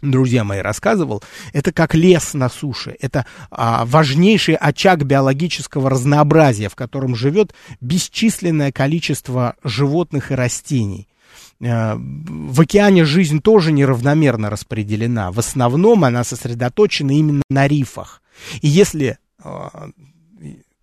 друзья 0.02 0.44
мои, 0.44 0.60
рассказывал, 0.60 1.22
это 1.52 1.72
как 1.72 1.94
лес 1.94 2.34
на 2.34 2.48
суше, 2.48 2.96
это 3.00 3.26
а, 3.50 3.84
важнейший 3.86 4.54
очаг 4.54 5.04
биологического 5.04 5.90
разнообразия, 5.90 6.68
в 6.68 6.76
котором 6.76 7.16
живет 7.16 7.54
бесчисленное 7.80 8.72
количество 8.72 9.56
животных 9.64 10.30
и 10.30 10.34
растений. 10.34 11.08
А, 11.64 11.96
в 11.98 12.60
океане 12.60 13.04
жизнь 13.04 13.40
тоже 13.40 13.72
неравномерно 13.72 14.50
распределена. 14.50 15.32
В 15.32 15.38
основном 15.38 16.04
она 16.04 16.24
сосредоточена 16.24 17.12
именно 17.12 17.42
на 17.48 17.66
рифах. 17.66 18.22
И 18.60 18.68
если 18.68 19.18
а, 19.42 19.90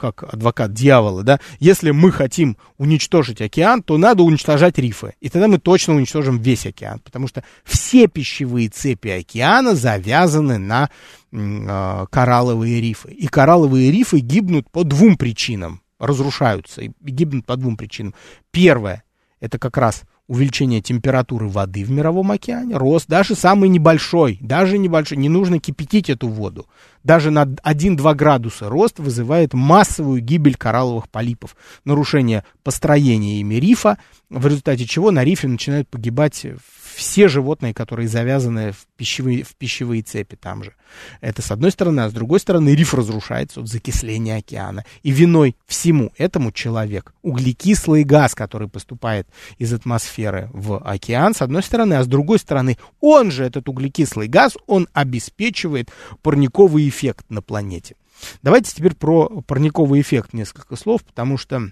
как 0.04 0.34
адвокат 0.34 0.74
дьявола, 0.74 1.24
да, 1.24 1.40
если 1.60 1.92
мы 1.92 2.12
хотим 2.12 2.58
уничтожить 2.78 3.42
океан, 3.42 3.82
то 3.82 3.98
надо 3.98 4.24
уничтожать 4.24 4.78
рифы. 4.78 5.14
И 5.22 5.30
тогда 5.30 5.48
мы 5.48 5.60
точно 5.60 5.96
уничтожим 5.96 6.40
весь 6.40 6.66
океан, 6.66 7.00
потому 7.00 7.30
что 7.30 7.44
все 7.64 8.08
пищевые 8.08 8.68
цепи 8.68 9.08
океана 9.08 9.76
завязаны 9.76 10.58
на 10.58 10.90
э, 11.32 12.06
коралловые 12.12 12.82
рифы. 12.82 13.12
И 13.12 13.28
коралловые 13.28 13.92
рифы 13.92 14.20
гибнут 14.20 14.70
по 14.70 14.84
двум 14.84 15.16
причинам. 15.16 15.82
разрушаются 16.00 16.82
и 16.82 16.92
гибнут 17.00 17.46
по 17.46 17.56
двум 17.56 17.78
причинам. 17.78 18.14
Первое, 18.52 19.04
это 19.40 19.58
как 19.58 19.78
раз 19.78 20.04
увеличение 20.28 20.82
температуры 20.82 21.48
воды 21.48 21.84
в 21.84 21.92
мировом 21.92 22.32
океане, 22.32 22.78
рост, 22.78 23.08
даже 23.08 23.36
самый 23.36 23.70
небольшой, 23.70 24.38
даже 24.42 24.78
небольшой, 24.78 25.18
не 25.18 25.30
нужно 25.30 25.60
кипятить 25.60 26.10
эту 26.10 26.28
воду. 26.28 26.68
Даже 27.04 27.30
на 27.30 27.44
1-2 27.44 28.16
градуса 28.16 28.70
рост 28.70 29.00
вызывает 29.00 29.54
массовую 29.54 30.22
гибель 30.22 30.56
коралловых 30.56 31.10
полипов, 31.10 31.56
нарушение 31.84 32.46
построения 32.64 33.42
ими 33.42 33.56
рифа, 33.56 33.98
в 34.30 34.48
результате 34.48 34.86
чего 34.86 35.12
на 35.12 35.24
рифе 35.24 35.48
начинают 35.48 35.90
погибать 35.90 36.46
все 36.94 37.28
животные, 37.28 37.74
которые 37.74 38.08
завязаны 38.08 38.72
в 38.72 38.86
пищевые, 38.96 39.44
в 39.44 39.56
пищевые 39.56 40.04
цепи 40.04 40.36
там 40.36 40.64
же. 40.64 40.74
Это 41.22 41.42
с 41.42 41.52
одной 41.52 41.72
стороны, 41.72 42.02
а 42.02 42.10
с 42.10 42.14
другой 42.14 42.40
стороны 42.40 42.76
риф 42.76 42.94
разрушается 42.94 43.62
от 43.62 43.68
закисления 43.68 44.38
океана. 44.38 44.86
И 45.02 45.12
виной 45.12 45.56
всему 45.66 46.12
этому 46.18 46.52
человек. 46.52 47.14
Углекислый 47.22 48.04
газ, 48.04 48.36
который 48.36 48.70
поступает 48.70 49.28
из 49.58 49.74
атмосферы 49.74 50.50
в 50.54 50.78
океан, 50.78 51.34
с 51.34 51.42
одной 51.42 51.64
стороны, 51.64 51.96
а 51.96 52.04
с 52.04 52.08
другой 52.08 52.40
стороны, 52.40 52.78
он 53.00 53.32
же, 53.32 53.44
этот 53.44 53.68
углекислый 53.70 54.28
газ, 54.28 54.58
он 54.68 54.88
обеспечивает 54.94 55.92
парниковый 56.22 56.88
эффект 56.88 57.26
на 57.30 57.42
планете. 57.42 57.96
Давайте 58.42 58.74
теперь 58.74 58.96
про 58.96 59.42
парниковый 59.42 60.02
эффект 60.02 60.34
несколько 60.34 60.76
слов, 60.76 61.04
потому 61.04 61.38
что 61.38 61.72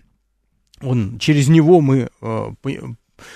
он, 0.81 1.19
через 1.19 1.47
него 1.47 1.81
мы 1.81 2.09
э, 2.21 2.51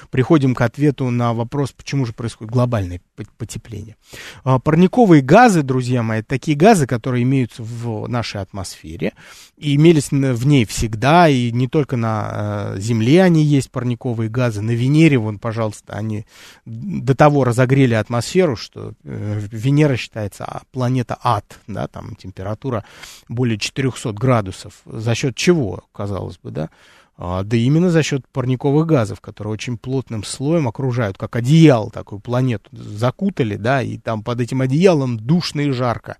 приходим 0.09 0.55
к 0.55 0.61
ответу 0.61 1.09
на 1.09 1.33
вопрос, 1.33 1.71
почему 1.71 2.05
же 2.05 2.13
происходит 2.13 2.51
глобальное 2.51 3.01
потепление. 3.37 3.95
А, 4.43 4.59
парниковые 4.59 5.21
газы, 5.21 5.61
друзья 5.61 6.03
мои, 6.03 6.21
такие 6.21 6.57
газы, 6.57 6.87
которые 6.87 7.23
имеются 7.23 7.63
в 7.63 8.07
нашей 8.07 8.41
атмосфере 8.41 9.13
и 9.57 9.75
имелись 9.75 10.11
в 10.11 10.45
ней 10.45 10.65
всегда, 10.65 11.29
и 11.29 11.51
не 11.51 11.67
только 11.67 11.95
на 11.97 12.73
э, 12.75 12.79
Земле 12.79 13.23
они 13.23 13.43
есть, 13.43 13.71
парниковые 13.71 14.29
газы, 14.29 14.61
на 14.61 14.71
Венере, 14.71 15.17
вон, 15.17 15.39
пожалуйста, 15.39 15.93
они 15.93 16.25
до 16.65 17.15
того 17.15 17.43
разогрели 17.43 17.93
атмосферу, 17.93 18.55
что 18.55 18.93
э, 19.03 19.39
Венера 19.51 19.95
считается 19.95 20.45
а, 20.45 20.61
планета 20.71 21.17
ад, 21.23 21.59
да, 21.67 21.87
там 21.87 22.15
температура 22.15 22.83
более 23.29 23.57
400 23.57 24.11
градусов. 24.13 24.73
За 24.85 25.15
счет 25.15 25.35
чего, 25.35 25.83
казалось 25.93 26.37
бы, 26.37 26.51
да? 26.51 26.69
А, 27.17 27.43
да 27.43 27.55
именно 27.55 27.89
за 27.89 28.03
счет 28.03 28.27
парниковых 28.27 28.85
газов, 28.85 29.21
которые 29.21 29.53
очень 29.53 29.77
плотным 29.77 30.23
слоем 30.25 30.67
окружают, 30.67 31.17
как 31.17 31.37
одеяло 31.37 31.89
такую 31.89 32.19
планету 32.19 32.69
закутали, 32.73 33.55
да, 33.55 33.81
и 33.81 33.97
там 33.97 34.21
под 34.21 34.41
этим 34.41 34.59
одеялом 34.59 35.17
душно 35.17 35.61
и 35.61 35.71
жарко. 35.71 36.17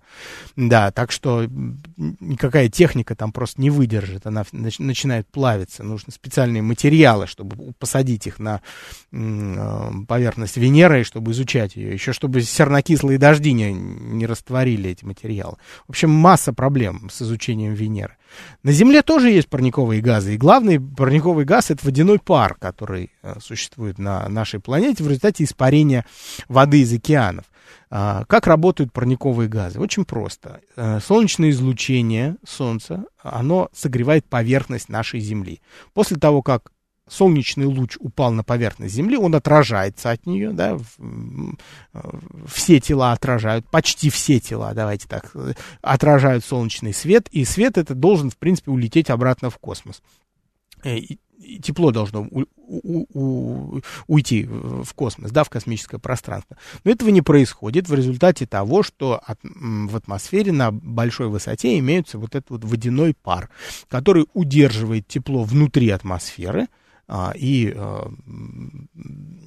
Да, 0.56 0.90
так 0.92 1.12
что 1.12 1.46
никакая 2.20 2.70
техника 2.70 3.14
там 3.14 3.32
просто 3.32 3.60
не 3.60 3.68
выдержит, 3.68 4.26
она 4.26 4.44
начинает 4.52 5.26
плавиться. 5.26 5.82
Нужны 5.82 6.12
специальные 6.12 6.62
материалы, 6.62 7.26
чтобы 7.26 7.74
посадить 7.78 8.26
их 8.26 8.38
на 8.38 8.62
а, 9.12 9.92
поверхность 10.08 10.56
Венеры, 10.56 11.04
чтобы 11.04 11.32
изучать 11.32 11.76
ее. 11.76 11.92
Еще 11.92 12.14
чтобы 12.14 12.40
сернокислые 12.40 13.18
дожди 13.18 13.52
не, 13.52 13.70
не 13.72 14.24
растворили 14.24 14.90
эти 14.90 15.04
материалы. 15.04 15.56
В 15.86 15.90
общем, 15.90 16.08
масса 16.10 16.54
проблем 16.54 17.10
с 17.12 17.20
изучением 17.20 17.74
Венеры. 17.74 18.16
На 18.62 18.72
Земле 18.72 19.02
тоже 19.02 19.30
есть 19.30 19.48
парниковые 19.48 20.00
газы, 20.00 20.34
и 20.34 20.38
главный 20.38 20.80
парниковый 20.80 21.44
газ 21.44 21.70
это 21.70 21.84
водяной 21.84 22.18
пар, 22.18 22.56
который 22.58 23.10
э, 23.22 23.36
существует 23.40 23.98
на 23.98 24.28
нашей 24.28 24.60
планете 24.60 25.04
в 25.04 25.08
результате 25.08 25.44
испарения 25.44 26.04
воды 26.48 26.80
из 26.80 26.92
океанов. 26.92 27.44
А, 27.88 28.24
как 28.26 28.46
работают 28.46 28.92
парниковые 28.92 29.48
газы? 29.48 29.78
Очень 29.80 30.04
просто. 30.04 30.60
Э, 30.76 30.98
солнечное 31.00 31.50
излучение 31.50 32.36
Солнца, 32.46 33.04
оно 33.22 33.68
согревает 33.72 34.26
поверхность 34.26 34.88
нашей 34.88 35.20
Земли. 35.20 35.60
После 35.94 36.16
того, 36.16 36.42
как 36.42 36.72
солнечный 37.08 37.66
луч 37.66 37.96
упал 37.98 38.32
на 38.32 38.42
поверхность 38.42 38.94
Земли, 38.94 39.16
он 39.16 39.34
отражается 39.34 40.10
от 40.10 40.26
нее, 40.26 40.52
да, 40.52 40.78
все 42.46 42.80
тела 42.80 43.12
отражают, 43.12 43.68
почти 43.70 44.10
все 44.10 44.40
тела, 44.40 44.72
давайте 44.74 45.06
так, 45.08 45.32
отражают 45.82 46.44
солнечный 46.44 46.92
свет, 46.92 47.28
и 47.30 47.44
свет 47.44 47.78
это 47.78 47.94
должен, 47.94 48.30
в 48.30 48.36
принципе, 48.36 48.70
улететь 48.70 49.10
обратно 49.10 49.50
в 49.50 49.58
космос. 49.58 50.02
Э, 50.82 50.96
и, 50.96 51.18
тепло 51.62 51.90
должно 51.92 52.22
у, 52.30 52.44
у, 52.56 53.06
у, 53.12 53.80
уйти 54.06 54.44
в 54.44 54.92
космос, 54.94 55.30
да, 55.30 55.44
в 55.44 55.50
космическое 55.50 55.98
пространство. 55.98 56.56
Но 56.84 56.90
этого 56.90 57.10
не 57.10 57.22
происходит 57.22 57.88
в 57.88 57.94
результате 57.94 58.46
того, 58.46 58.82
что 58.82 59.20
от, 59.24 59.38
в 59.42 59.96
атмосфере 59.96 60.52
на 60.52 60.72
большой 60.72 61.28
высоте 61.28 61.78
имеется 61.78 62.18
вот 62.18 62.34
этот 62.34 62.50
вот 62.50 62.64
водяной 62.64 63.14
пар, 63.14 63.50
который 63.88 64.26
удерживает 64.34 65.06
тепло 65.06 65.44
внутри 65.44 65.90
атмосферы, 65.90 66.66
и, 67.36 67.72
а, 67.76 68.10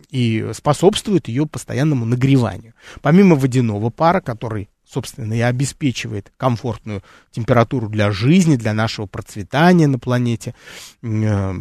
и 0.10 0.50
способствует 0.54 1.28
ее 1.28 1.46
постоянному 1.46 2.06
нагреванию. 2.06 2.74
Помимо 3.02 3.36
водяного 3.36 3.90
пара, 3.90 4.22
который 4.22 4.70
собственно, 4.90 5.34
и 5.34 5.42
обеспечивает 5.42 6.32
комфортную 6.36 7.04
температуру 7.32 7.90
для 7.90 8.12
жизни, 8.12 8.56
для 8.56 8.74
нашего 8.74 9.06
процветания 9.06 9.88
на 9.88 10.00
планете. 10.00 10.56
Э, 11.04 11.54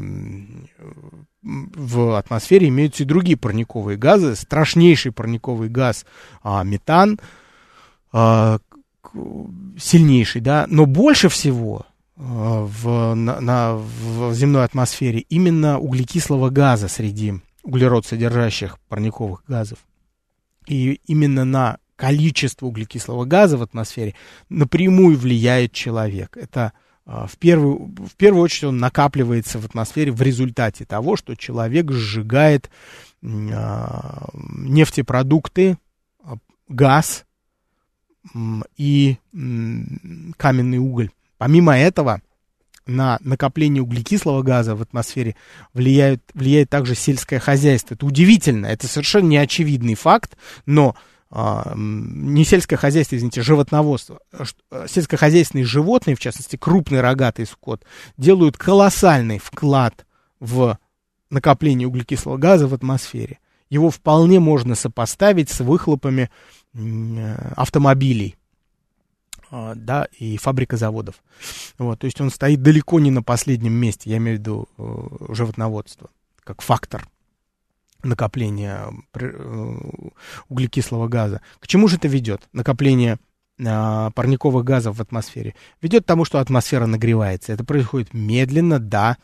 в 1.42 2.18
атмосфере 2.18 2.68
имеются 2.68 3.02
и 3.02 3.06
другие 3.06 3.36
парниковые 3.36 3.96
газы. 3.96 4.34
Страшнейший 4.34 5.12
парниковый 5.12 5.68
газ 5.68 6.04
а, 6.42 6.64
метан, 6.64 7.20
а, 8.12 8.58
сильнейший, 9.78 10.40
да, 10.40 10.66
но 10.68 10.86
больше 10.86 11.28
всего 11.28 11.86
в, 12.18 13.14
на, 13.14 13.40
на, 13.40 13.74
в 13.74 14.34
земной 14.34 14.64
атмосфере 14.64 15.20
именно 15.20 15.78
углекислого 15.78 16.50
газа 16.50 16.88
среди 16.88 17.34
углерод 17.62 18.06
содержащих 18.06 18.78
парниковых 18.88 19.44
газов. 19.46 19.78
И 20.66 21.00
именно 21.06 21.44
на 21.44 21.78
количество 21.94 22.66
углекислого 22.66 23.24
газа 23.24 23.56
в 23.56 23.62
атмосфере 23.62 24.14
напрямую 24.48 25.16
влияет 25.16 25.72
человек. 25.72 26.36
Это 26.36 26.72
а, 27.06 27.26
в 27.28 27.36
первую, 27.38 27.94
в 27.96 28.16
первую 28.16 28.42
очередь 28.42 28.64
он 28.64 28.78
накапливается 28.78 29.58
в 29.60 29.64
атмосфере 29.64 30.10
в 30.10 30.20
результате 30.20 30.84
того, 30.84 31.16
что 31.16 31.36
человек 31.36 31.92
сжигает 31.92 32.68
а, 33.22 34.28
нефтепродукты, 34.34 35.78
газ 36.68 37.24
и 38.76 39.16
каменный 40.36 40.78
уголь. 40.78 41.10
Помимо 41.38 41.78
этого, 41.78 42.20
на 42.86 43.18
накопление 43.22 43.82
углекислого 43.82 44.42
газа 44.42 44.74
в 44.74 44.82
атмосфере 44.82 45.36
влияет, 45.72 46.22
влияет 46.34 46.70
также 46.70 46.94
сельское 46.94 47.38
хозяйство. 47.38 47.94
Это 47.94 48.06
удивительно, 48.06 48.66
это 48.66 48.88
совершенно 48.88 49.28
неочевидный 49.28 49.94
факт, 49.94 50.36
но 50.66 50.96
а, 51.30 51.72
не 51.76 52.44
сельское 52.44 52.76
хозяйство, 52.76 53.16
извините, 53.16 53.42
животноводство, 53.42 54.20
а, 54.70 54.88
сельскохозяйственные 54.88 55.64
животные, 55.64 56.16
в 56.16 56.20
частности 56.20 56.56
крупный 56.56 57.00
рогатый 57.02 57.46
скот, 57.46 57.84
делают 58.16 58.56
колоссальный 58.56 59.38
вклад 59.38 60.06
в 60.40 60.78
накопление 61.30 61.86
углекислого 61.86 62.38
газа 62.38 62.66
в 62.66 62.74
атмосфере. 62.74 63.38
Его 63.68 63.90
вполне 63.90 64.40
можно 64.40 64.74
сопоставить 64.74 65.50
с 65.50 65.60
выхлопами 65.60 66.30
автомобилей 67.54 68.36
а, 68.36 68.37
да, 69.50 70.08
и 70.18 70.36
фабрика 70.36 70.76
заводов. 70.76 71.16
Вот, 71.78 72.00
то 72.00 72.06
есть 72.06 72.20
он 72.20 72.30
стоит 72.30 72.62
далеко 72.62 73.00
не 73.00 73.10
на 73.10 73.22
последнем 73.22 73.72
месте, 73.72 74.10
я 74.10 74.18
имею 74.18 74.36
в 74.36 74.40
виду 74.40 74.68
э, 74.78 75.34
животноводство, 75.34 76.10
как 76.44 76.62
фактор 76.62 77.08
накопления 78.02 78.86
э, 79.14 79.76
углекислого 80.48 81.08
газа. 81.08 81.40
К 81.60 81.66
чему 81.66 81.88
же 81.88 81.96
это 81.96 82.08
ведет? 82.08 82.48
Накопление 82.52 83.18
а, 83.64 84.10
парниковых 84.10 84.64
газов 84.64 84.98
в 84.98 85.02
атмосфере. 85.02 85.54
Ведет 85.82 86.04
к 86.04 86.06
тому, 86.06 86.24
что 86.24 86.38
атмосфера 86.38 86.86
нагревается. 86.86 87.52
Это 87.52 87.64
происходит 87.64 88.14
медленно, 88.14 88.78
да, 88.78 89.16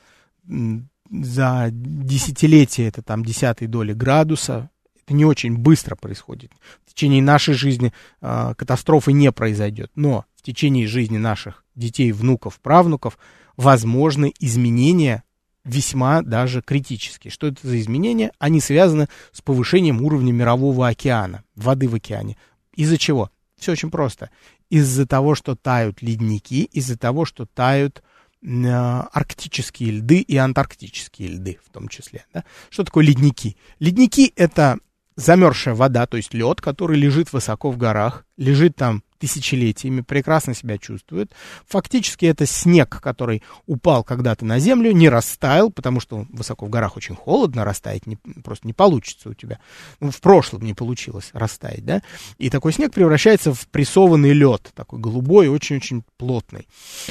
за 1.10 1.68
десятилетия, 1.70 2.88
это 2.88 3.02
там 3.02 3.24
десятые 3.24 3.68
доли 3.68 3.92
градуса, 3.92 4.70
это 5.04 5.14
не 5.14 5.24
очень 5.24 5.56
быстро 5.56 5.96
происходит. 5.96 6.52
В 6.86 6.94
течение 6.94 7.22
нашей 7.22 7.54
жизни 7.54 7.92
э, 8.20 8.54
катастрофы 8.56 9.12
не 9.12 9.30
произойдет, 9.32 9.90
но 9.94 10.24
в 10.36 10.42
течение 10.42 10.86
жизни 10.86 11.18
наших 11.18 11.64
детей, 11.74 12.12
внуков, 12.12 12.60
правнуков 12.60 13.18
возможны 13.56 14.32
изменения 14.40 15.22
весьма 15.64 16.22
даже 16.22 16.62
критические. 16.62 17.30
Что 17.30 17.46
это 17.46 17.66
за 17.66 17.78
изменения? 17.80 18.32
Они 18.38 18.60
связаны 18.60 19.08
с 19.32 19.40
повышением 19.40 20.02
уровня 20.02 20.32
мирового 20.32 20.88
океана, 20.88 21.44
воды 21.54 21.88
в 21.88 21.94
океане. 21.94 22.36
Из-за 22.74 22.98
чего? 22.98 23.30
Все 23.58 23.72
очень 23.72 23.90
просто. 23.90 24.30
Из-за 24.70 25.06
того, 25.06 25.34
что 25.34 25.54
тают 25.54 26.02
ледники, 26.02 26.64
из-за 26.64 26.98
того, 26.98 27.24
что 27.24 27.46
тают 27.46 28.02
Э, 28.46 29.04
арктические 29.12 29.90
льды 29.90 30.20
и 30.20 30.36
антарктические 30.36 31.28
льды 31.28 31.58
в 31.64 31.70
том 31.70 31.88
числе. 31.88 32.26
Да? 32.34 32.44
Что 32.68 32.84
такое 32.84 33.02
ледники? 33.02 33.56
Ледники 33.78 34.34
это 34.36 34.78
замерзшая 35.16 35.74
вода, 35.74 36.06
то 36.06 36.16
есть 36.16 36.34
лед, 36.34 36.60
который 36.60 36.96
лежит 36.98 37.32
высоко 37.32 37.70
в 37.70 37.76
горах, 37.76 38.24
лежит 38.36 38.76
там 38.76 39.02
тысячелетиями, 39.18 40.02
прекрасно 40.02 40.54
себя 40.54 40.76
чувствует. 40.76 41.32
Фактически 41.66 42.26
это 42.26 42.44
снег, 42.44 43.00
который 43.00 43.42
упал 43.66 44.04
когда-то 44.04 44.44
на 44.44 44.58
землю, 44.58 44.92
не 44.92 45.08
растаял, 45.08 45.70
потому 45.70 46.00
что 46.00 46.26
высоко 46.30 46.66
в 46.66 46.68
горах 46.68 46.96
очень 46.96 47.14
холодно, 47.14 47.64
растаять 47.64 48.06
не, 48.06 48.16
просто 48.16 48.66
не 48.66 48.74
получится 48.74 49.30
у 49.30 49.34
тебя. 49.34 49.60
Ну, 50.00 50.10
в 50.10 50.20
прошлом 50.20 50.62
не 50.62 50.74
получилось 50.74 51.30
растаять, 51.32 51.86
да? 51.86 52.02
И 52.36 52.50
такой 52.50 52.72
снег 52.72 52.92
превращается 52.92 53.54
в 53.54 53.66
прессованный 53.68 54.32
лед, 54.32 54.72
такой 54.74 54.98
голубой, 54.98 55.48
очень-очень 55.48 56.02
плотный. 56.18 56.68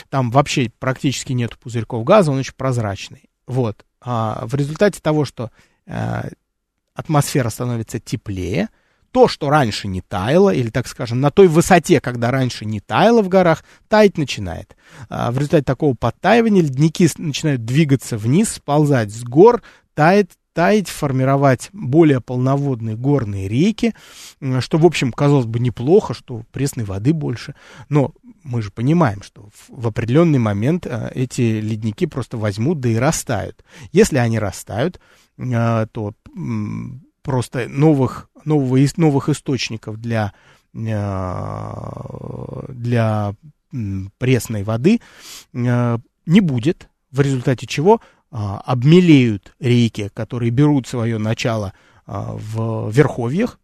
Там 0.09 0.29
вообще 0.29 0.71
практически 0.77 1.33
нет 1.33 1.57
пузырьков 1.57 2.03
газа, 2.03 2.31
он 2.31 2.37
очень 2.37 2.53
прозрачный. 2.55 3.29
Вот. 3.47 3.85
А 4.01 4.45
в 4.45 4.53
результате 4.53 4.99
того, 5.01 5.25
что 5.25 5.49
а, 5.87 6.29
атмосфера 6.95 7.49
становится 7.49 7.99
теплее, 7.99 8.69
то, 9.11 9.27
что 9.27 9.49
раньше 9.49 9.87
не 9.87 10.01
таяло, 10.01 10.49
или, 10.49 10.69
так 10.69 10.87
скажем, 10.87 11.21
на 11.21 11.29
той 11.29 11.47
высоте, 11.47 12.01
когда 12.01 12.31
раньше 12.31 12.65
не 12.65 12.79
таяло 12.79 13.21
в 13.21 13.29
горах, 13.29 13.63
таять 13.87 14.17
начинает. 14.17 14.75
А 15.07 15.31
в 15.31 15.37
результате 15.37 15.63
такого 15.63 15.93
подтаивания 15.93 16.63
ледники 16.63 17.07
начинают 17.17 17.63
двигаться 17.63 18.17
вниз, 18.17 18.53
сползать 18.53 19.13
с 19.13 19.23
гор, 19.23 19.61
тает, 19.93 20.31
таять, 20.53 20.87
формировать 20.89 21.69
более 21.73 22.21
полноводные 22.21 22.95
горные 22.95 23.47
реки, 23.47 23.93
что, 24.59 24.77
в 24.77 24.85
общем, 24.85 25.11
казалось 25.11 25.45
бы, 25.45 25.59
неплохо, 25.59 26.13
что 26.13 26.43
пресной 26.51 26.85
воды 26.85 27.13
больше, 27.13 27.55
но 27.89 28.13
мы 28.43 28.61
же 28.61 28.71
понимаем, 28.71 29.21
что 29.21 29.49
в 29.67 29.87
определенный 29.87 30.39
момент 30.39 30.85
а, 30.85 31.11
эти 31.13 31.59
ледники 31.59 32.05
просто 32.05 32.37
возьмут, 32.37 32.79
да 32.79 32.89
и 32.89 32.95
растают. 32.95 33.63
Если 33.91 34.17
они 34.17 34.37
растают, 34.37 34.99
а, 35.39 35.87
то 35.87 36.13
просто 37.21 37.67
новых, 37.67 38.29
нового, 38.45 38.79
новых 38.97 39.29
источников 39.29 39.99
для, 39.99 40.33
э, 40.73 41.73
для 42.69 43.33
пресной 44.19 44.63
воды 44.63 44.99
э, 45.53 45.97
не 46.25 46.39
будет, 46.41 46.89
в 47.11 47.21
результате 47.21 47.65
чего 47.65 47.95
э, 47.95 48.35
обмелеют 48.35 49.55
реки, 49.59 50.09
которые 50.13 50.51
берут 50.51 50.87
свое 50.87 51.17
начало 51.17 51.73
в 52.05 52.91
верховьях, 52.91 53.59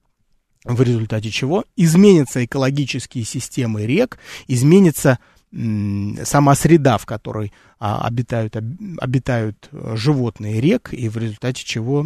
в 0.64 0.82
результате 0.82 1.30
чего 1.30 1.66
изменятся 1.76 2.46
экологические 2.46 3.26
системы 3.26 3.86
рек, 3.86 4.18
изменится 4.48 5.20
сама 5.52 6.54
среда, 6.56 6.98
в 6.98 7.06
которой 7.06 7.52
а, 7.80 8.06
обитают, 8.06 8.56
об, 8.56 8.66
обитают 9.00 9.70
э, 9.72 9.96
животные 9.96 10.62
рек, 10.62 10.90
и 10.92 11.10
в 11.10 11.18
результате 11.18 11.64
чего 11.66 12.06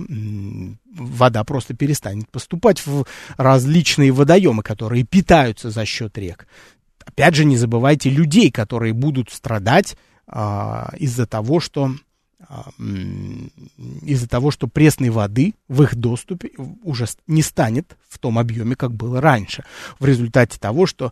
вода 0.96 1.44
просто 1.44 1.74
перестанет 1.76 2.30
поступать 2.30 2.86
в 2.86 3.06
различные 3.36 4.12
водоемы, 4.12 4.64
которые 4.64 5.04
питаются 5.04 5.72
за 5.72 5.86
счет 5.86 6.18
рек. 6.18 6.48
Опять 7.06 7.36
же, 7.36 7.44
не 7.44 7.58
забывайте 7.58 8.10
людей, 8.10 8.50
которые 8.50 8.94
будут 8.94 9.30
страдать 9.30 9.98
а, 10.26 10.94
из-за 10.98 11.26
того, 11.26 11.60
что 11.60 11.92
а, 12.48 12.70
из-за 14.04 14.30
того, 14.30 14.52
что 14.52 14.68
пресной 14.68 15.10
воды 15.10 15.56
в 15.68 15.84
их 15.84 15.96
доступе 15.96 16.52
уже 16.84 17.08
не 17.28 17.42
станет 17.42 17.98
в 18.08 18.20
том 18.20 18.38
объеме, 18.38 18.76
как 18.76 18.94
было 18.94 19.20
раньше, 19.20 19.64
в 20.00 20.06
результате 20.06 20.60
того, 20.60 20.86
что 20.86 21.12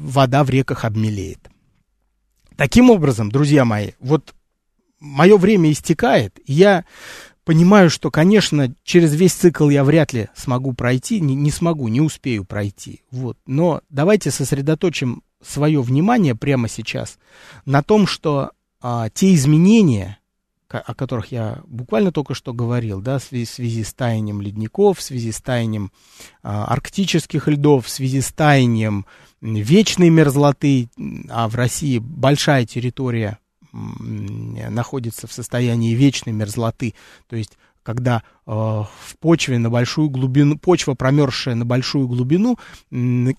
вода 0.00 0.44
в 0.44 0.50
реках 0.50 0.84
обмелеет. 0.84 1.50
Таким 2.56 2.90
образом, 2.90 3.30
друзья 3.30 3.64
мои, 3.64 3.92
вот 4.00 4.34
мое 4.98 5.36
время 5.36 5.72
истекает, 5.72 6.38
я 6.46 6.84
понимаю, 7.44 7.90
что, 7.90 8.10
конечно, 8.10 8.74
через 8.84 9.14
весь 9.14 9.32
цикл 9.32 9.68
я 9.68 9.82
вряд 9.82 10.12
ли 10.12 10.28
смогу 10.36 10.72
пройти, 10.72 11.20
не, 11.20 11.34
не 11.34 11.50
смогу, 11.50 11.88
не 11.88 12.00
успею 12.00 12.44
пройти. 12.44 13.02
Вот. 13.10 13.38
Но 13.46 13.80
давайте 13.88 14.30
сосредоточим 14.30 15.22
свое 15.42 15.80
внимание 15.80 16.34
прямо 16.34 16.68
сейчас 16.68 17.18
на 17.64 17.82
том, 17.82 18.06
что 18.06 18.50
а, 18.80 19.08
те 19.10 19.34
изменения, 19.34 20.18
о 20.78 20.94
которых 20.94 21.32
я 21.32 21.60
буквально 21.66 22.12
только 22.12 22.34
что 22.34 22.52
говорил, 22.52 23.00
да, 23.00 23.18
в 23.18 23.24
связи, 23.24 23.82
с 23.84 23.92
таянием 23.92 24.40
ледников, 24.40 24.98
в 24.98 25.02
связи 25.02 25.32
с 25.32 25.40
таянием 25.40 25.92
а, 26.42 26.66
арктических 26.66 27.48
льдов, 27.48 27.86
в 27.86 27.90
связи 27.90 28.20
с 28.20 28.32
таянием 28.32 29.06
вечной 29.40 30.10
мерзлоты, 30.10 30.90
а 31.28 31.48
в 31.48 31.54
России 31.54 31.98
большая 31.98 32.66
территория 32.66 33.38
находится 33.72 35.26
в 35.26 35.32
состоянии 35.32 35.94
вечной 35.94 36.32
мерзлоты, 36.32 36.94
то 37.28 37.36
есть 37.36 37.56
когда 37.82 38.22
э, 38.46 38.50
в 38.50 39.16
почве 39.20 39.58
на 39.58 39.70
большую 39.70 40.10
глубину, 40.10 40.58
почва 40.58 40.94
промерзшая 40.94 41.54
на 41.54 41.64
большую 41.64 42.08
глубину, 42.08 42.58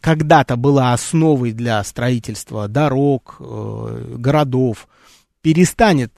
когда-то 0.01 0.55
была 0.55 0.93
основой 0.93 1.51
для 1.51 1.83
строительства 1.83 2.67
дорог, 2.67 3.37
э, 3.39 4.15
городов, 4.17 4.87
перестанет 5.41 6.11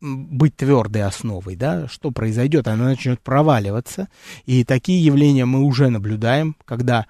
быть 0.00 0.56
твердой 0.56 1.02
основой, 1.02 1.56
да, 1.56 1.88
что 1.88 2.10
произойдет? 2.10 2.68
Она 2.68 2.84
начнет 2.84 3.20
проваливаться. 3.20 4.08
И 4.46 4.64
такие 4.64 5.04
явления 5.04 5.44
мы 5.44 5.62
уже 5.62 5.88
наблюдаем, 5.88 6.56
когда 6.64 7.06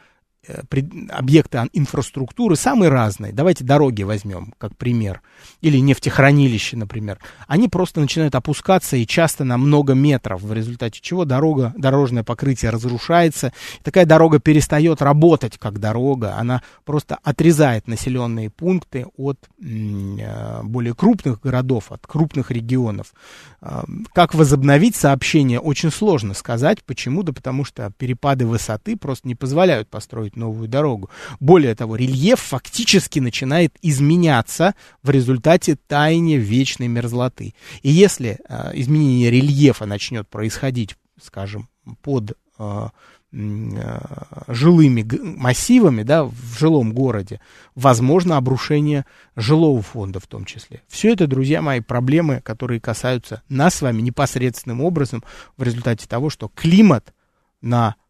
объекты 1.10 1.68
инфраструктуры 1.72 2.56
самые 2.56 2.90
разные. 2.90 3.32
Давайте 3.32 3.64
дороги 3.64 4.02
возьмем 4.02 4.54
как 4.58 4.76
пример. 4.76 5.20
Или 5.60 5.78
нефтехранилище, 5.78 6.76
например. 6.76 7.18
Они 7.46 7.68
просто 7.68 8.00
начинают 8.00 8.34
опускаться 8.34 8.96
и 8.96 9.06
часто 9.06 9.44
на 9.44 9.58
много 9.58 9.94
метров, 9.94 10.42
в 10.42 10.52
результате 10.52 11.00
чего 11.00 11.24
дорога, 11.24 11.74
дорожное 11.76 12.24
покрытие 12.24 12.70
разрушается. 12.70 13.52
Такая 13.82 14.06
дорога 14.06 14.38
перестает 14.38 15.02
работать 15.02 15.58
как 15.58 15.78
дорога. 15.78 16.36
Она 16.36 16.62
просто 16.84 17.18
отрезает 17.22 17.86
населенные 17.86 18.50
пункты 18.50 19.06
от 19.16 19.48
э, 19.62 20.62
более 20.62 20.94
крупных 20.94 21.40
городов, 21.40 21.92
от 21.92 22.06
крупных 22.06 22.50
регионов. 22.50 23.12
Э, 23.60 23.82
как 24.14 24.34
возобновить 24.34 24.96
сообщение, 24.96 25.60
очень 25.60 25.90
сложно 25.90 26.34
сказать. 26.34 26.82
Почему? 26.84 27.22
Да 27.22 27.32
потому 27.32 27.64
что 27.64 27.92
перепады 27.98 28.46
высоты 28.46 28.96
просто 28.96 29.28
не 29.28 29.34
позволяют 29.34 29.88
построить 29.88 30.36
новую 30.38 30.68
дорогу. 30.68 31.10
Более 31.40 31.74
того, 31.74 31.96
рельеф 31.96 32.40
фактически 32.40 33.18
начинает 33.18 33.76
изменяться 33.82 34.74
в 35.02 35.10
результате 35.10 35.76
таяния 35.76 36.38
вечной 36.38 36.88
мерзлоты. 36.88 37.54
И 37.82 37.90
если 37.90 38.38
э, 38.48 38.70
изменение 38.74 39.30
рельефа 39.30 39.86
начнет 39.86 40.28
происходить, 40.28 40.96
скажем, 41.20 41.68
под 42.02 42.38
э, 42.58 42.88
жилыми 43.30 45.06
массивами, 45.36 46.02
да, 46.02 46.24
в 46.24 46.58
жилом 46.58 46.94
городе, 46.94 47.40
возможно 47.74 48.38
обрушение 48.38 49.04
жилого 49.36 49.82
фонда 49.82 50.18
в 50.18 50.26
том 50.26 50.46
числе. 50.46 50.80
Все 50.88 51.12
это, 51.12 51.26
друзья 51.26 51.60
мои, 51.60 51.80
проблемы, 51.80 52.40
которые 52.40 52.80
касаются 52.80 53.42
нас 53.50 53.74
с 53.74 53.82
вами 53.82 54.00
непосредственным 54.00 54.80
образом 54.80 55.22
в 55.58 55.62
результате 55.62 56.06
того, 56.08 56.30
что 56.30 56.48
климат 56.48 57.12
на 57.60 57.96
Э, 57.98 58.07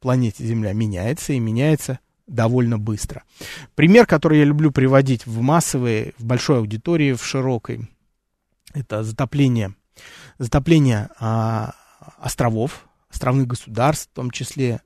планете 0.00 0.44
Земля 0.44 0.72
меняется 0.72 1.32
и 1.32 1.38
меняется 1.38 2.00
довольно 2.28 2.78
быстро. 2.78 3.24
Пример, 3.74 4.06
который 4.06 4.38
я 4.38 4.44
люблю 4.44 4.70
приводить 4.70 5.26
в 5.26 5.40
массовые, 5.40 6.14
в 6.18 6.24
большой 6.24 6.58
аудитории, 6.58 7.14
в 7.14 7.24
широкой, 7.24 7.88
это 8.74 9.02
затопление, 9.02 9.74
затопление 10.38 11.08
а, 11.18 11.74
островов, 12.18 12.86
островных 13.10 13.48
государств, 13.48 14.10
в 14.10 14.14
том 14.14 14.30
числе 14.30 14.82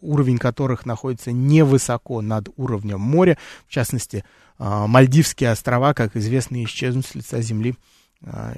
уровень 0.00 0.38
которых 0.38 0.86
находится 0.86 1.30
невысоко 1.30 2.20
над 2.20 2.48
уровнем 2.56 3.00
моря, 3.00 3.38
в 3.68 3.70
частности, 3.70 4.24
а, 4.58 4.86
Мальдивские 4.86 5.50
острова, 5.50 5.94
как 5.94 6.16
известно, 6.16 6.62
исчезнут 6.64 7.06
с 7.06 7.14
лица 7.14 7.40
Земли 7.42 7.76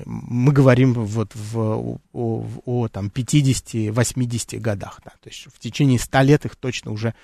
мы 0.05 0.53
говорим 0.53 0.93
вот 0.93 1.35
в, 1.35 1.59
о, 1.59 1.99
о, 2.13 2.47
о 2.65 2.89
там 2.89 3.11
50-80 3.15 4.59
годах, 4.59 5.01
да, 5.05 5.13
то 5.23 5.29
есть 5.29 5.47
в 5.53 5.59
течение 5.59 5.99
100 5.99 6.21
лет 6.23 6.45
их 6.45 6.57
точно 6.57 6.93
уже 6.93 7.15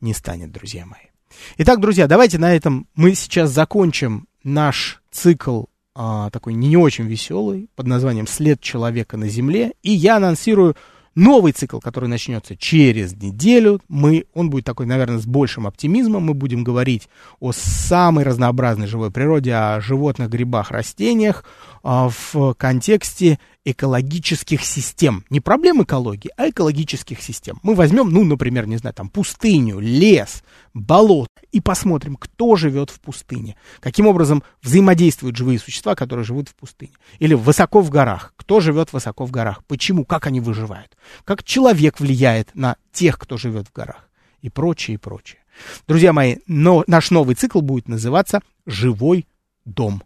не 0.00 0.12
станет, 0.12 0.50
друзья 0.50 0.86
мои. 0.86 1.10
Итак, 1.58 1.80
друзья, 1.80 2.06
давайте 2.06 2.38
на 2.38 2.54
этом 2.54 2.86
мы 2.94 3.14
сейчас 3.14 3.50
закончим 3.50 4.26
наш 4.42 5.02
цикл 5.10 5.64
а, 5.94 6.30
такой 6.30 6.54
не 6.54 6.76
очень 6.76 7.06
веселый 7.06 7.68
под 7.76 7.86
названием 7.86 8.26
«След 8.26 8.60
человека 8.60 9.16
на 9.16 9.28
Земле», 9.28 9.74
и 9.82 9.92
я 9.92 10.16
анонсирую 10.16 10.76
новый 11.14 11.52
цикл, 11.52 11.78
который 11.78 12.08
начнется 12.08 12.56
через 12.56 13.14
неделю. 13.14 13.80
Мы, 13.88 14.24
он 14.34 14.50
будет 14.50 14.64
такой, 14.64 14.86
наверное, 14.86 15.18
с 15.18 15.26
большим 15.26 15.66
оптимизмом. 15.66 16.24
Мы 16.24 16.34
будем 16.34 16.64
говорить 16.64 17.08
о 17.40 17.52
самой 17.52 18.24
разнообразной 18.24 18.86
живой 18.86 19.10
природе, 19.10 19.54
о 19.54 19.80
животных, 19.80 20.30
грибах, 20.30 20.70
растениях, 20.70 21.44
а, 21.44 21.73
в 21.84 22.54
контексте 22.54 23.38
экологических 23.66 24.64
систем. 24.64 25.24
Не 25.28 25.40
проблем 25.40 25.82
экологии, 25.82 26.30
а 26.36 26.48
экологических 26.48 27.20
систем. 27.20 27.60
Мы 27.62 27.74
возьмем, 27.74 28.10
ну, 28.10 28.24
например, 28.24 28.66
не 28.66 28.78
знаю, 28.78 28.94
там 28.94 29.10
пустыню, 29.10 29.78
лес, 29.80 30.42
болото 30.72 31.28
и 31.52 31.60
посмотрим, 31.60 32.16
кто 32.16 32.56
живет 32.56 32.88
в 32.88 33.00
пустыне. 33.00 33.56
Каким 33.80 34.06
образом 34.06 34.42
взаимодействуют 34.62 35.36
живые 35.36 35.58
существа, 35.58 35.94
которые 35.94 36.24
живут 36.24 36.48
в 36.48 36.54
пустыне. 36.54 36.92
Или 37.18 37.34
высоко 37.34 37.82
в 37.82 37.90
горах. 37.90 38.32
Кто 38.36 38.60
живет 38.60 38.92
высоко 38.94 39.26
в 39.26 39.30
горах? 39.30 39.62
Почему? 39.64 40.06
Как 40.06 40.26
они 40.26 40.40
выживают? 40.40 40.96
Как 41.24 41.44
человек 41.44 42.00
влияет 42.00 42.50
на 42.54 42.76
тех, 42.92 43.18
кто 43.18 43.36
живет 43.36 43.68
в 43.68 43.72
горах? 43.72 44.08
И 44.40 44.48
прочее, 44.48 44.94
и 44.94 44.98
прочее. 44.98 45.40
Друзья 45.86 46.14
мои, 46.14 46.36
но 46.46 46.82
наш 46.86 47.10
новый 47.10 47.34
цикл 47.34 47.60
будет 47.60 47.88
называться 47.88 48.40
«Живой 48.66 49.26
дом». 49.64 50.02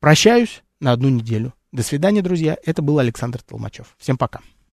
Прощаюсь 0.00 0.62
на 0.80 0.92
одну 0.92 1.08
неделю. 1.08 1.54
До 1.72 1.82
свидания, 1.82 2.22
друзья. 2.22 2.56
Это 2.64 2.82
был 2.82 2.98
Александр 2.98 3.42
Толмачев. 3.42 3.94
Всем 3.98 4.16
пока. 4.16 4.40